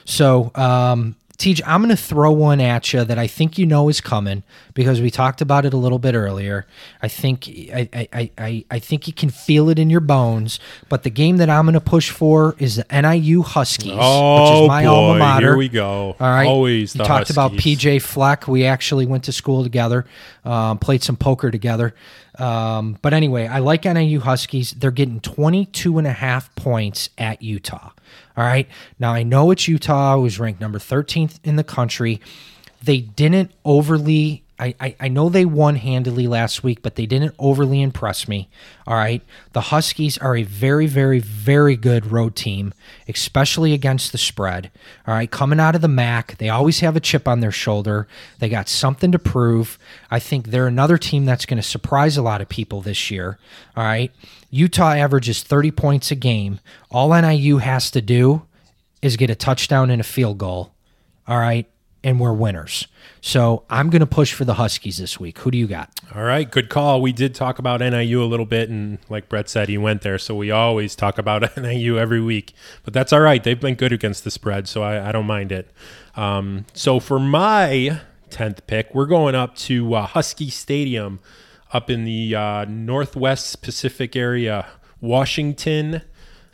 So 0.04 0.50
um, 0.54 1.14
TJ, 1.38 1.60
I'm 1.66 1.82
going 1.82 1.94
to 1.94 2.02
throw 2.02 2.32
one 2.32 2.62
at 2.62 2.94
you 2.94 3.04
that 3.04 3.18
I 3.18 3.26
think 3.26 3.58
you 3.58 3.66
know 3.66 3.90
is 3.90 4.00
coming 4.00 4.42
because 4.72 5.02
we 5.02 5.10
talked 5.10 5.42
about 5.42 5.66
it 5.66 5.74
a 5.74 5.76
little 5.76 5.98
bit 5.98 6.14
earlier. 6.14 6.66
I 7.02 7.08
think 7.08 7.46
I, 7.46 7.88
I, 7.92 8.30
I, 8.38 8.64
I 8.70 8.78
think 8.78 9.06
you 9.06 9.12
can 9.12 9.28
feel 9.28 9.68
it 9.68 9.78
in 9.78 9.90
your 9.90 10.00
bones. 10.00 10.58
But 10.88 11.02
the 11.02 11.10
game 11.10 11.36
that 11.36 11.50
I'm 11.50 11.66
going 11.66 11.74
to 11.74 11.80
push 11.80 12.10
for 12.10 12.56
is 12.58 12.76
the 12.76 12.86
NIU 12.90 13.42
Huskies, 13.42 13.92
oh, 13.94 14.34
which 14.40 14.50
Oh, 14.50 14.64
is 14.64 14.68
my 14.68 14.82
boy. 14.84 14.88
alma 14.88 15.18
mater. 15.18 15.46
Here 15.48 15.56
we 15.58 15.68
go. 15.68 16.16
All 16.18 16.30
right. 16.30 16.46
Always 16.46 16.94
You 16.94 17.04
talked 17.04 17.28
about 17.28 17.52
PJ 17.52 18.00
Fleck. 18.00 18.48
We 18.48 18.64
actually 18.64 19.04
went 19.04 19.24
to 19.24 19.32
school 19.32 19.62
together, 19.62 20.06
um, 20.44 20.78
played 20.78 21.02
some 21.02 21.16
poker 21.18 21.50
together. 21.50 21.94
Um, 22.38 22.98
but 23.02 23.14
anyway, 23.14 23.46
I 23.46 23.60
like 23.60 23.84
NIU 23.84 24.20
Huskies. 24.20 24.72
They're 24.72 24.90
getting 24.90 25.20
22 25.20 25.98
and 25.98 26.06
a 26.06 26.12
half 26.12 26.54
points 26.54 27.10
at 27.18 27.42
Utah. 27.42 27.90
All 28.36 28.44
right. 28.44 28.68
Now, 28.98 29.12
I 29.12 29.22
know 29.22 29.50
it's 29.50 29.66
Utah, 29.68 30.16
who 30.16 30.22
was 30.22 30.38
ranked 30.38 30.60
number 30.60 30.78
13th 30.78 31.38
in 31.44 31.56
the 31.56 31.64
country. 31.64 32.20
They 32.82 33.00
didn't 33.00 33.52
overly. 33.64 34.42
I, 34.58 34.74
I, 34.80 34.96
I 35.00 35.08
know 35.08 35.28
they 35.28 35.44
won 35.44 35.76
handily 35.76 36.26
last 36.26 36.64
week, 36.64 36.80
but 36.80 36.96
they 36.96 37.04
didn't 37.04 37.34
overly 37.38 37.82
impress 37.82 38.26
me. 38.26 38.48
All 38.86 38.94
right. 38.94 39.22
The 39.52 39.62
Huskies 39.62 40.16
are 40.18 40.34
a 40.34 40.44
very, 40.44 40.86
very, 40.86 41.18
very 41.18 41.76
good 41.76 42.10
road 42.10 42.34
team, 42.34 42.72
especially 43.06 43.74
against 43.74 44.12
the 44.12 44.18
spread. 44.18 44.70
All 45.06 45.14
right. 45.14 45.30
Coming 45.30 45.60
out 45.60 45.74
of 45.74 45.82
the 45.82 45.88
MAC, 45.88 46.38
they 46.38 46.48
always 46.48 46.80
have 46.80 46.96
a 46.96 47.00
chip 47.00 47.28
on 47.28 47.40
their 47.40 47.52
shoulder. 47.52 48.08
They 48.38 48.48
got 48.48 48.68
something 48.68 49.12
to 49.12 49.18
prove. 49.18 49.78
I 50.10 50.18
think 50.18 50.48
they're 50.48 50.66
another 50.66 50.96
team 50.96 51.26
that's 51.26 51.46
going 51.46 51.60
to 51.60 51.68
surprise 51.68 52.16
a 52.16 52.22
lot 52.22 52.40
of 52.40 52.48
people 52.48 52.80
this 52.80 53.10
year. 53.10 53.38
All 53.76 53.84
right. 53.84 54.10
Utah 54.50 54.92
averages 54.92 55.42
30 55.42 55.70
points 55.72 56.10
a 56.10 56.16
game. 56.16 56.60
All 56.90 57.12
NIU 57.12 57.58
has 57.58 57.90
to 57.90 58.00
do 58.00 58.46
is 59.02 59.18
get 59.18 59.28
a 59.28 59.34
touchdown 59.34 59.90
and 59.90 60.00
a 60.00 60.04
field 60.04 60.38
goal. 60.38 60.72
All 61.28 61.38
right. 61.38 61.68
And 62.06 62.20
we're 62.20 62.32
winners. 62.32 62.86
So 63.20 63.64
I'm 63.68 63.90
going 63.90 63.98
to 63.98 64.06
push 64.06 64.32
for 64.32 64.44
the 64.44 64.54
Huskies 64.54 64.98
this 64.98 65.18
week. 65.18 65.38
Who 65.40 65.50
do 65.50 65.58
you 65.58 65.66
got? 65.66 65.90
All 66.14 66.22
right, 66.22 66.48
good 66.48 66.68
call. 66.68 67.02
We 67.02 67.12
did 67.12 67.34
talk 67.34 67.58
about 67.58 67.80
NIU 67.80 68.22
a 68.22 68.26
little 68.26 68.46
bit, 68.46 68.70
and 68.70 68.98
like 69.08 69.28
Brett 69.28 69.48
said, 69.48 69.68
he 69.68 69.76
went 69.76 70.02
there, 70.02 70.16
so 70.16 70.36
we 70.36 70.52
always 70.52 70.94
talk 70.94 71.18
about 71.18 71.56
NIU 71.56 71.98
every 71.98 72.20
week. 72.20 72.52
But 72.84 72.94
that's 72.94 73.12
all 73.12 73.18
right. 73.18 73.42
They've 73.42 73.58
been 73.58 73.74
good 73.74 73.92
against 73.92 74.22
the 74.22 74.30
spread, 74.30 74.68
so 74.68 74.84
I, 74.84 75.08
I 75.08 75.10
don't 75.10 75.26
mind 75.26 75.50
it. 75.50 75.68
Um, 76.14 76.66
so 76.74 77.00
for 77.00 77.18
my 77.18 78.02
tenth 78.30 78.64
pick, 78.68 78.94
we're 78.94 79.06
going 79.06 79.34
up 79.34 79.56
to 79.56 79.94
uh, 79.94 80.06
Husky 80.06 80.48
Stadium, 80.48 81.18
up 81.72 81.90
in 81.90 82.04
the 82.04 82.36
uh, 82.36 82.64
Northwest 82.66 83.62
Pacific 83.62 84.14
area, 84.14 84.66
Washington, 85.00 86.02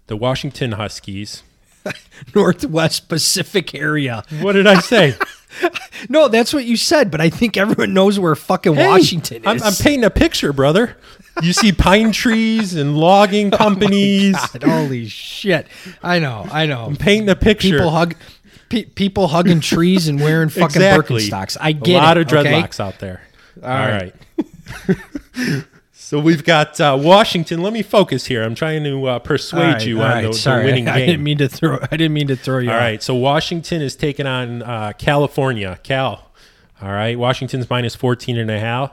the 0.07 0.17
Washington 0.17 0.73
Huskies. 0.73 1.43
Northwest 2.35 3.09
Pacific 3.09 3.75
area. 3.75 4.23
What 4.41 4.53
did 4.53 4.67
I 4.67 4.81
say? 4.81 5.15
No, 6.09 6.29
that's 6.29 6.53
what 6.53 6.65
you 6.65 6.77
said, 6.77 7.11
but 7.11 7.21
I 7.21 7.31
think 7.31 7.57
everyone 7.57 7.95
knows 7.95 8.19
where 8.19 8.35
fucking 8.35 8.75
Hey, 8.75 8.89
Washington 8.89 9.43
is. 9.43 9.47
I'm, 9.47 9.63
I'm 9.63 9.75
painting 9.75 10.05
a 10.05 10.11
picture, 10.11 10.53
brother. 10.53 10.97
You 11.41 11.53
see 11.53 11.73
pine 11.73 12.13
trees 12.23 12.75
and 12.75 12.97
logging 12.97 13.55
oh 13.55 13.57
companies. 13.57 14.35
Oh 14.37 14.49
God, 14.59 14.63
holy 14.65 15.07
shit! 15.07 15.67
I 16.03 16.19
know, 16.19 16.47
I 16.51 16.67
know. 16.67 16.85
I'm 16.85 16.97
painting 16.97 17.29
a 17.29 17.37
picture. 17.37 17.71
People 17.71 17.91
hug, 17.91 18.15
pe- 18.69 18.85
people 18.85 19.29
hugging 19.29 19.61
trees 19.61 20.09
and 20.09 20.21
wearing 20.21 20.49
fucking 20.49 20.65
exactly. 20.65 21.23
Birkenstocks. 21.23 21.57
I 21.61 21.73
get 21.73 22.03
a 22.03 22.05
lot 22.05 22.19
it, 22.19 22.33
of 22.33 22.39
okay? 22.39 22.53
dreadlocks 22.53 22.81
out 22.81 22.99
there. 22.99 23.23
All 23.63 23.69
right. 23.69 24.13
right. 25.39 25.65
So 26.03 26.19
we've 26.19 26.45
got 26.45 26.81
uh, 26.81 26.99
Washington. 27.01 27.63
Let 27.63 27.73
me 27.73 27.83
focus 27.83 28.27
here. 28.27 28.43
I'm 28.43 28.55
trying 28.55 28.85
to 28.85 29.07
uh, 29.07 29.19
persuade 29.21 29.73
right, 29.75 29.87
you 29.87 30.01
on 30.01 30.11
right, 30.11 30.23
the, 30.23 30.39
the 30.39 30.63
winning 30.65 30.89
I, 30.89 30.97
I 30.97 31.07
didn't 31.07 31.23
mean 31.23 31.39
to 31.39 31.49
throw. 31.49 31.79
I 31.81 31.97
didn't 31.97 32.13
mean 32.13 32.27
to 32.27 32.37
throw 32.37 32.59
you. 32.59 32.71
All 32.71 32.77
right. 32.77 33.03
So 33.03 33.15
Washington 33.15 33.81
is 33.81 33.97
taking 33.97 34.27
on 34.27 34.63
uh, 34.63 34.93
California. 34.99 35.79
Cal. 35.83 36.31
All 36.83 36.91
right. 36.91 37.19
Washington's 37.19 37.71
minus 37.71 37.95
14 37.95 38.37
and 38.37 38.51
a 38.51 38.59
half. 38.59 38.93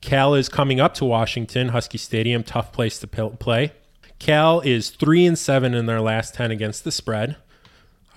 Cal 0.00 0.34
is 0.34 0.48
coming 0.48 0.80
up 0.80 0.94
to 0.94 1.04
Washington, 1.04 1.68
Husky 1.68 1.96
Stadium, 1.96 2.42
tough 2.42 2.72
place 2.72 2.98
to 2.98 3.06
p- 3.06 3.30
play. 3.38 3.72
Cal 4.18 4.60
is 4.60 4.90
3 4.90 5.26
and 5.26 5.38
7 5.38 5.74
in 5.74 5.86
their 5.86 6.00
last 6.00 6.34
10 6.34 6.50
against 6.50 6.84
the 6.84 6.92
spread. 6.92 7.36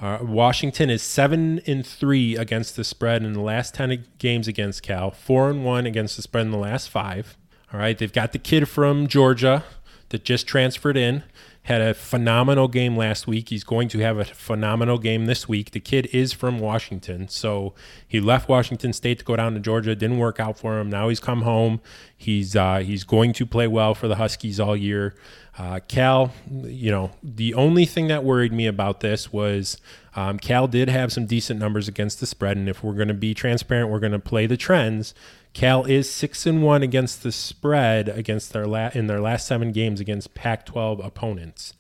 Uh, 0.01 0.17
Washington 0.21 0.89
is 0.89 1.03
7 1.03 1.61
and 1.67 1.85
3 1.85 2.35
against 2.35 2.75
the 2.75 2.83
spread 2.83 3.23
in 3.23 3.33
the 3.33 3.41
last 3.41 3.75
10 3.75 4.03
games 4.17 4.47
against 4.47 4.81
Cal, 4.81 5.11
4 5.11 5.51
and 5.51 5.63
1 5.63 5.85
against 5.85 6.15
the 6.15 6.23
spread 6.23 6.47
in 6.47 6.51
the 6.51 6.57
last 6.57 6.89
5. 6.89 7.37
All 7.73 7.79
right, 7.79 7.97
they've 7.97 8.11
got 8.11 8.33
the 8.33 8.39
kid 8.39 8.67
from 8.67 9.07
Georgia 9.07 9.63
that 10.09 10.25
just 10.25 10.45
transferred 10.45 10.97
in. 10.97 11.23
had 11.63 11.79
a 11.79 11.93
phenomenal 11.93 12.67
game 12.67 12.97
last 12.97 13.27
week. 13.27 13.47
He's 13.47 13.63
going 13.63 13.87
to 13.89 13.99
have 13.99 14.17
a 14.17 14.25
phenomenal 14.25 14.97
game 14.97 15.25
this 15.25 15.47
week. 15.47 15.71
The 15.71 15.79
kid 15.79 16.07
is 16.11 16.33
from 16.33 16.59
Washington, 16.59 17.29
so 17.29 17.73
he 18.05 18.19
left 18.19 18.49
Washington 18.49 18.91
State 18.91 19.19
to 19.19 19.25
go 19.25 19.37
down 19.37 19.53
to 19.53 19.59
Georgia. 19.59 19.95
Didn't 19.95 20.17
work 20.17 20.39
out 20.39 20.57
for 20.57 20.79
him. 20.79 20.89
Now 20.89 21.07
he's 21.07 21.21
come 21.21 21.43
home. 21.43 21.79
He's 22.17 22.55
uh, 22.57 22.79
he's 22.79 23.05
going 23.05 23.31
to 23.33 23.45
play 23.45 23.67
well 23.67 23.93
for 23.93 24.09
the 24.09 24.15
Huskies 24.15 24.59
all 24.59 24.75
year. 24.75 25.15
Uh, 25.57 25.79
Cal, 25.87 26.33
you 26.49 26.91
know, 26.91 27.11
the 27.21 27.53
only 27.53 27.85
thing 27.85 28.07
that 28.07 28.23
worried 28.23 28.51
me 28.51 28.67
about 28.67 29.01
this 29.01 29.31
was 29.31 29.77
um, 30.15 30.39
Cal 30.39 30.67
did 30.67 30.89
have 30.89 31.13
some 31.13 31.25
decent 31.25 31.59
numbers 31.59 31.87
against 31.87 32.19
the 32.19 32.25
spread, 32.25 32.57
and 32.57 32.67
if 32.67 32.83
we're 32.83 32.95
going 32.95 33.07
to 33.07 33.13
be 33.13 33.33
transparent, 33.33 33.89
we're 33.89 33.99
going 33.99 34.11
to 34.11 34.19
play 34.19 34.45
the 34.45 34.57
trends. 34.57 35.13
Cal 35.53 35.83
is 35.83 36.09
six 36.09 36.45
and 36.45 36.63
one 36.63 36.81
against 36.81 37.23
the 37.23 37.31
spread 37.31 38.07
against 38.09 38.53
their 38.53 38.65
la- 38.65 38.91
in 38.93 39.07
their 39.07 39.19
last 39.19 39.47
seven 39.47 39.71
games 39.71 39.99
against 39.99 40.33
Pac-12 40.33 41.05
opponents. 41.05 41.73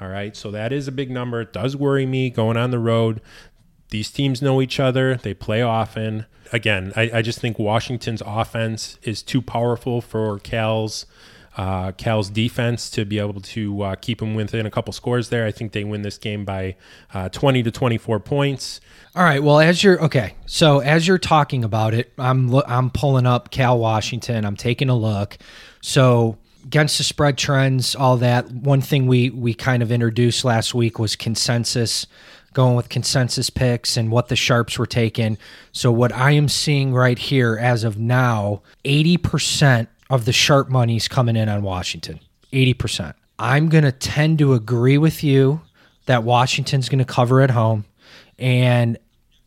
All 0.00 0.08
right, 0.08 0.36
so 0.36 0.50
that 0.50 0.72
is 0.72 0.88
a 0.88 0.92
big 0.92 1.10
number. 1.10 1.40
It 1.40 1.52
does 1.52 1.76
worry 1.76 2.06
me 2.06 2.28
going 2.28 2.56
on 2.56 2.72
the 2.72 2.80
road. 2.80 3.20
These 3.90 4.10
teams 4.10 4.42
know 4.42 4.60
each 4.60 4.80
other. 4.80 5.16
They 5.16 5.34
play 5.34 5.62
often. 5.62 6.26
Again, 6.52 6.92
I, 6.96 7.10
I 7.14 7.22
just 7.22 7.38
think 7.38 7.58
Washington's 7.58 8.22
offense 8.26 8.98
is 9.02 9.22
too 9.22 9.40
powerful 9.40 10.00
for 10.00 10.40
Cal's 10.40 11.06
uh, 11.56 11.92
Cal's 11.92 12.30
defense 12.30 12.90
to 12.90 13.04
be 13.04 13.18
able 13.18 13.40
to 13.40 13.82
uh, 13.82 13.94
keep 13.96 14.18
them 14.18 14.34
within 14.34 14.66
a 14.66 14.70
couple 14.70 14.92
scores 14.92 15.28
there. 15.28 15.46
I 15.46 15.52
think 15.52 15.72
they 15.72 15.84
win 15.84 16.02
this 16.02 16.18
game 16.18 16.44
by 16.44 16.76
uh, 17.12 17.28
20 17.28 17.62
to 17.62 17.70
24 17.70 18.20
points. 18.20 18.80
All 19.14 19.22
right. 19.22 19.42
Well, 19.42 19.60
as 19.60 19.84
you're 19.84 20.02
okay, 20.02 20.34
so 20.46 20.80
as 20.80 21.06
you're 21.06 21.18
talking 21.18 21.62
about 21.62 21.94
it, 21.94 22.12
I'm 22.18 22.52
I'm 22.66 22.90
pulling 22.90 23.26
up 23.26 23.50
Cal 23.50 23.78
Washington. 23.78 24.44
I'm 24.44 24.56
taking 24.56 24.88
a 24.88 24.96
look. 24.96 25.38
So 25.80 26.38
against 26.64 26.98
the 26.98 27.04
spread 27.04 27.38
trends, 27.38 27.94
all 27.94 28.16
that. 28.16 28.50
One 28.50 28.80
thing 28.80 29.06
we 29.06 29.30
we 29.30 29.54
kind 29.54 29.82
of 29.82 29.92
introduced 29.92 30.44
last 30.44 30.74
week 30.74 30.98
was 30.98 31.14
consensus, 31.14 32.08
going 32.54 32.74
with 32.74 32.88
consensus 32.88 33.50
picks 33.50 33.96
and 33.96 34.10
what 34.10 34.28
the 34.28 34.36
sharps 34.36 34.78
were 34.78 34.86
taking. 34.86 35.38
So 35.70 35.92
what 35.92 36.12
I 36.12 36.32
am 36.32 36.48
seeing 36.48 36.92
right 36.92 37.18
here 37.18 37.56
as 37.56 37.84
of 37.84 37.96
now, 37.96 38.62
eighty 38.84 39.16
percent 39.16 39.88
of 40.10 40.24
the 40.24 40.32
sharp 40.32 40.68
money's 40.68 41.08
coming 41.08 41.36
in 41.36 41.48
on 41.48 41.62
Washington. 41.62 42.20
Eighty 42.52 42.74
percent. 42.74 43.16
I'm 43.38 43.68
gonna 43.68 43.92
tend 43.92 44.38
to 44.38 44.54
agree 44.54 44.98
with 44.98 45.24
you 45.24 45.60
that 46.06 46.22
Washington's 46.22 46.88
gonna 46.88 47.04
cover 47.04 47.40
at 47.40 47.50
home. 47.50 47.84
And 48.38 48.98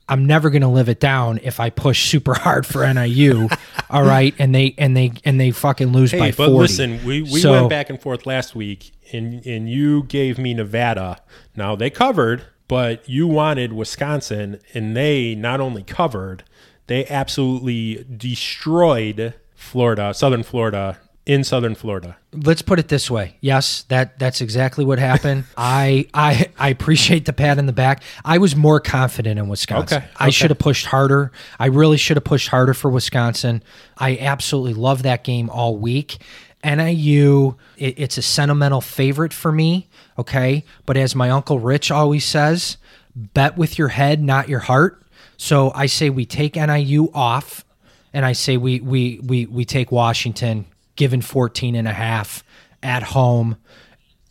I'm 0.09 0.25
never 0.25 0.49
going 0.49 0.61
to 0.61 0.69
live 0.69 0.87
it 0.87 0.99
down 1.01 1.39
if 1.43 1.59
I 1.59 1.69
push 1.69 2.09
super 2.09 2.33
hard 2.33 2.65
for 2.65 2.91
NIU. 2.93 3.49
all 3.89 4.03
right, 4.03 4.33
and 4.39 4.55
they 4.55 4.73
and 4.77 4.95
they 4.95 5.11
and 5.25 5.39
they 5.39 5.51
fucking 5.51 5.87
lose 5.91 6.11
hey, 6.11 6.19
by 6.19 6.27
but 6.31 6.47
40. 6.47 6.51
listen, 6.53 7.05
we, 7.05 7.21
we 7.23 7.41
So- 7.41 7.51
went 7.51 7.69
back 7.69 7.89
and 7.89 8.01
forth 8.01 8.25
last 8.25 8.55
week, 8.55 8.93
and 9.11 9.45
and 9.45 9.69
you 9.69 10.03
gave 10.03 10.37
me 10.37 10.53
Nevada. 10.53 11.21
Now 11.55 11.75
they 11.75 11.89
covered, 11.89 12.45
but 12.69 13.07
you 13.09 13.27
wanted 13.27 13.73
Wisconsin, 13.73 14.59
and 14.73 14.95
they 14.95 15.35
not 15.35 15.59
only 15.59 15.83
covered, 15.83 16.43
they 16.87 17.05
absolutely 17.07 18.05
destroyed 18.15 19.33
Florida, 19.57 20.13
Southern 20.13 20.43
Florida, 20.43 20.99
in 21.25 21.43
Southern 21.43 21.75
Florida. 21.75 22.15
Let's 22.31 22.61
put 22.61 22.79
it 22.79 22.87
this 22.87 23.11
way. 23.11 23.35
Yes, 23.41 23.83
that 23.89 24.17
that's 24.17 24.39
exactly 24.39 24.85
what 24.85 24.97
happened. 24.97 25.43
I 25.57 26.07
I 26.13 26.49
I 26.57 26.69
appreciate 26.69 27.25
the 27.25 27.33
pat 27.33 27.57
in 27.57 27.65
the 27.65 27.73
back. 27.73 28.01
I 28.23 28.37
was 28.37 28.55
more 28.55 28.79
confident 28.79 29.37
in 29.37 29.49
Wisconsin. 29.49 29.97
Okay, 29.97 30.07
I 30.15 30.25
okay. 30.25 30.31
should 30.31 30.51
have 30.51 30.59
pushed 30.59 30.85
harder. 30.85 31.33
I 31.59 31.65
really 31.65 31.97
should 31.97 32.15
have 32.15 32.23
pushed 32.23 32.47
harder 32.47 32.73
for 32.73 32.89
Wisconsin. 32.89 33.61
I 33.97 34.17
absolutely 34.17 34.73
love 34.73 35.03
that 35.03 35.25
game 35.25 35.49
all 35.49 35.77
week. 35.77 36.17
NIU, 36.63 37.57
it, 37.77 37.99
it's 37.99 38.17
a 38.17 38.21
sentimental 38.21 38.81
favorite 38.81 39.33
for 39.33 39.51
me. 39.51 39.89
Okay, 40.17 40.63
but 40.85 40.95
as 40.95 41.13
my 41.13 41.29
uncle 41.29 41.59
Rich 41.59 41.91
always 41.91 42.23
says, 42.23 42.77
bet 43.15 43.57
with 43.57 43.77
your 43.77 43.89
head, 43.89 44.23
not 44.23 44.47
your 44.47 44.59
heart. 44.59 45.03
So 45.35 45.71
I 45.75 45.87
say 45.87 46.09
we 46.09 46.25
take 46.25 46.55
NIU 46.55 47.11
off 47.13 47.65
and 48.13 48.25
I 48.25 48.33
say 48.33 48.57
we 48.57 48.79
we 48.79 49.19
we 49.23 49.45
we 49.45 49.65
take 49.65 49.91
Washington 49.91 50.65
given 50.95 51.21
14 51.21 51.75
and 51.75 51.87
a 51.87 51.93
half 51.93 52.43
at 52.83 53.03
home. 53.03 53.57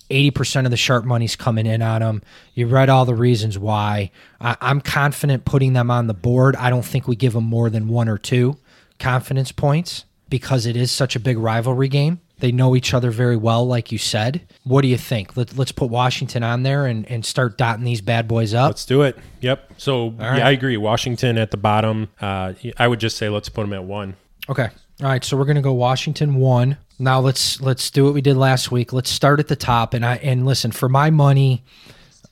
80% 0.09 0.67
of 0.67 0.71
the 0.71 0.77
sharp 0.77 1.05
money's 1.05 1.35
coming 1.35 1.67
in 1.67 1.83
on 1.83 2.01
them. 2.01 2.23
You 2.55 2.69
read 2.69 2.89
all 2.89 3.05
the 3.05 3.15
reasons 3.15 3.59
why. 3.59 4.13
I, 4.41 4.57
I'm 4.61 4.81
confident 4.81 5.45
putting 5.45 5.73
them 5.73 5.91
on 5.91 6.07
the 6.07 6.15
board. 6.15 6.55
I 6.55 6.71
don't 6.71 6.85
think 6.85 7.09
we 7.09 7.17
give 7.17 7.33
them 7.33 7.43
more 7.43 7.71
than 7.71 7.89
one 7.89 8.09
or 8.09 8.17
two 8.17 8.57
confidence 9.01 9.51
points 9.51 10.05
because 10.29 10.65
it 10.65 10.77
is 10.77 10.93
such 10.93 11.17
a 11.17 11.21
big 11.21 11.39
rivalry 11.39 11.89
game. 11.89 12.21
They 12.39 12.53
know 12.53 12.77
each 12.77 12.93
other 12.93 13.11
very 13.11 13.37
well, 13.37 13.67
like 13.67 13.91
you 13.91 13.99
said. 13.99 14.43
What 14.65 14.83
do 14.83 14.89
you 14.89 14.99
think? 14.99 15.37
Let, 15.37 15.57
let's 15.57 15.73
put 15.73 15.89
Washington 15.89 16.43
on 16.43 16.65
there 16.65 16.87
and, 16.87 17.11
and 17.11 17.25
start 17.25 17.57
dotting 17.57 17.85
these 17.85 18.03
bad 18.03 18.29
boys 18.29 18.53
up. 18.53 18.69
Let's 18.69 18.85
do 18.85 19.03
it. 19.03 19.19
Yep. 19.41 19.73
So 19.79 20.11
right. 20.11 20.39
yeah, 20.39 20.47
I 20.47 20.51
agree. 20.51 20.77
Washington 20.77 21.39
at 21.39 21.51
the 21.51 21.57
bottom. 21.57 22.09
Uh, 22.21 22.53
I 22.77 22.89
would 22.89 23.01
just 23.01 23.17
say 23.17 23.31
let's 23.31 23.49
put 23.49 23.63
them 23.63 23.73
at 23.73 23.85
one. 23.85 24.17
Okay. 24.51 24.69
All 25.03 25.09
right, 25.09 25.23
so 25.23 25.37
we're 25.37 25.45
gonna 25.45 25.61
go 25.61 25.75
Washington 25.75 26.37
one. 26.37 26.79
Now 26.99 27.21
let's 27.21 27.61
let's 27.61 27.91
do 27.91 28.05
what 28.05 28.15
we 28.15 28.23
did 28.23 28.37
last 28.37 28.71
week. 28.71 28.95
Let's 28.95 29.11
start 29.11 29.41
at 29.41 29.49
the 29.49 29.57
top 29.57 29.93
and 29.93 30.07
I 30.07 30.17
and 30.17 30.47
listen 30.47 30.71
for 30.73 30.89
my 30.89 31.11
money 31.11 31.65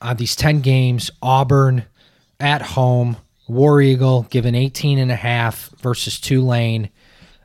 on 0.01 0.17
these 0.17 0.35
ten 0.35 0.61
games. 0.61 1.11
Auburn 1.21 1.85
at 2.39 2.63
home, 2.63 3.17
War 3.47 3.81
Eagle 3.81 4.23
given 4.23 4.55
18 4.55 4.97
and 4.97 5.11
a 5.11 5.15
half 5.15 5.69
versus 5.79 6.19
Tulane. 6.19 6.89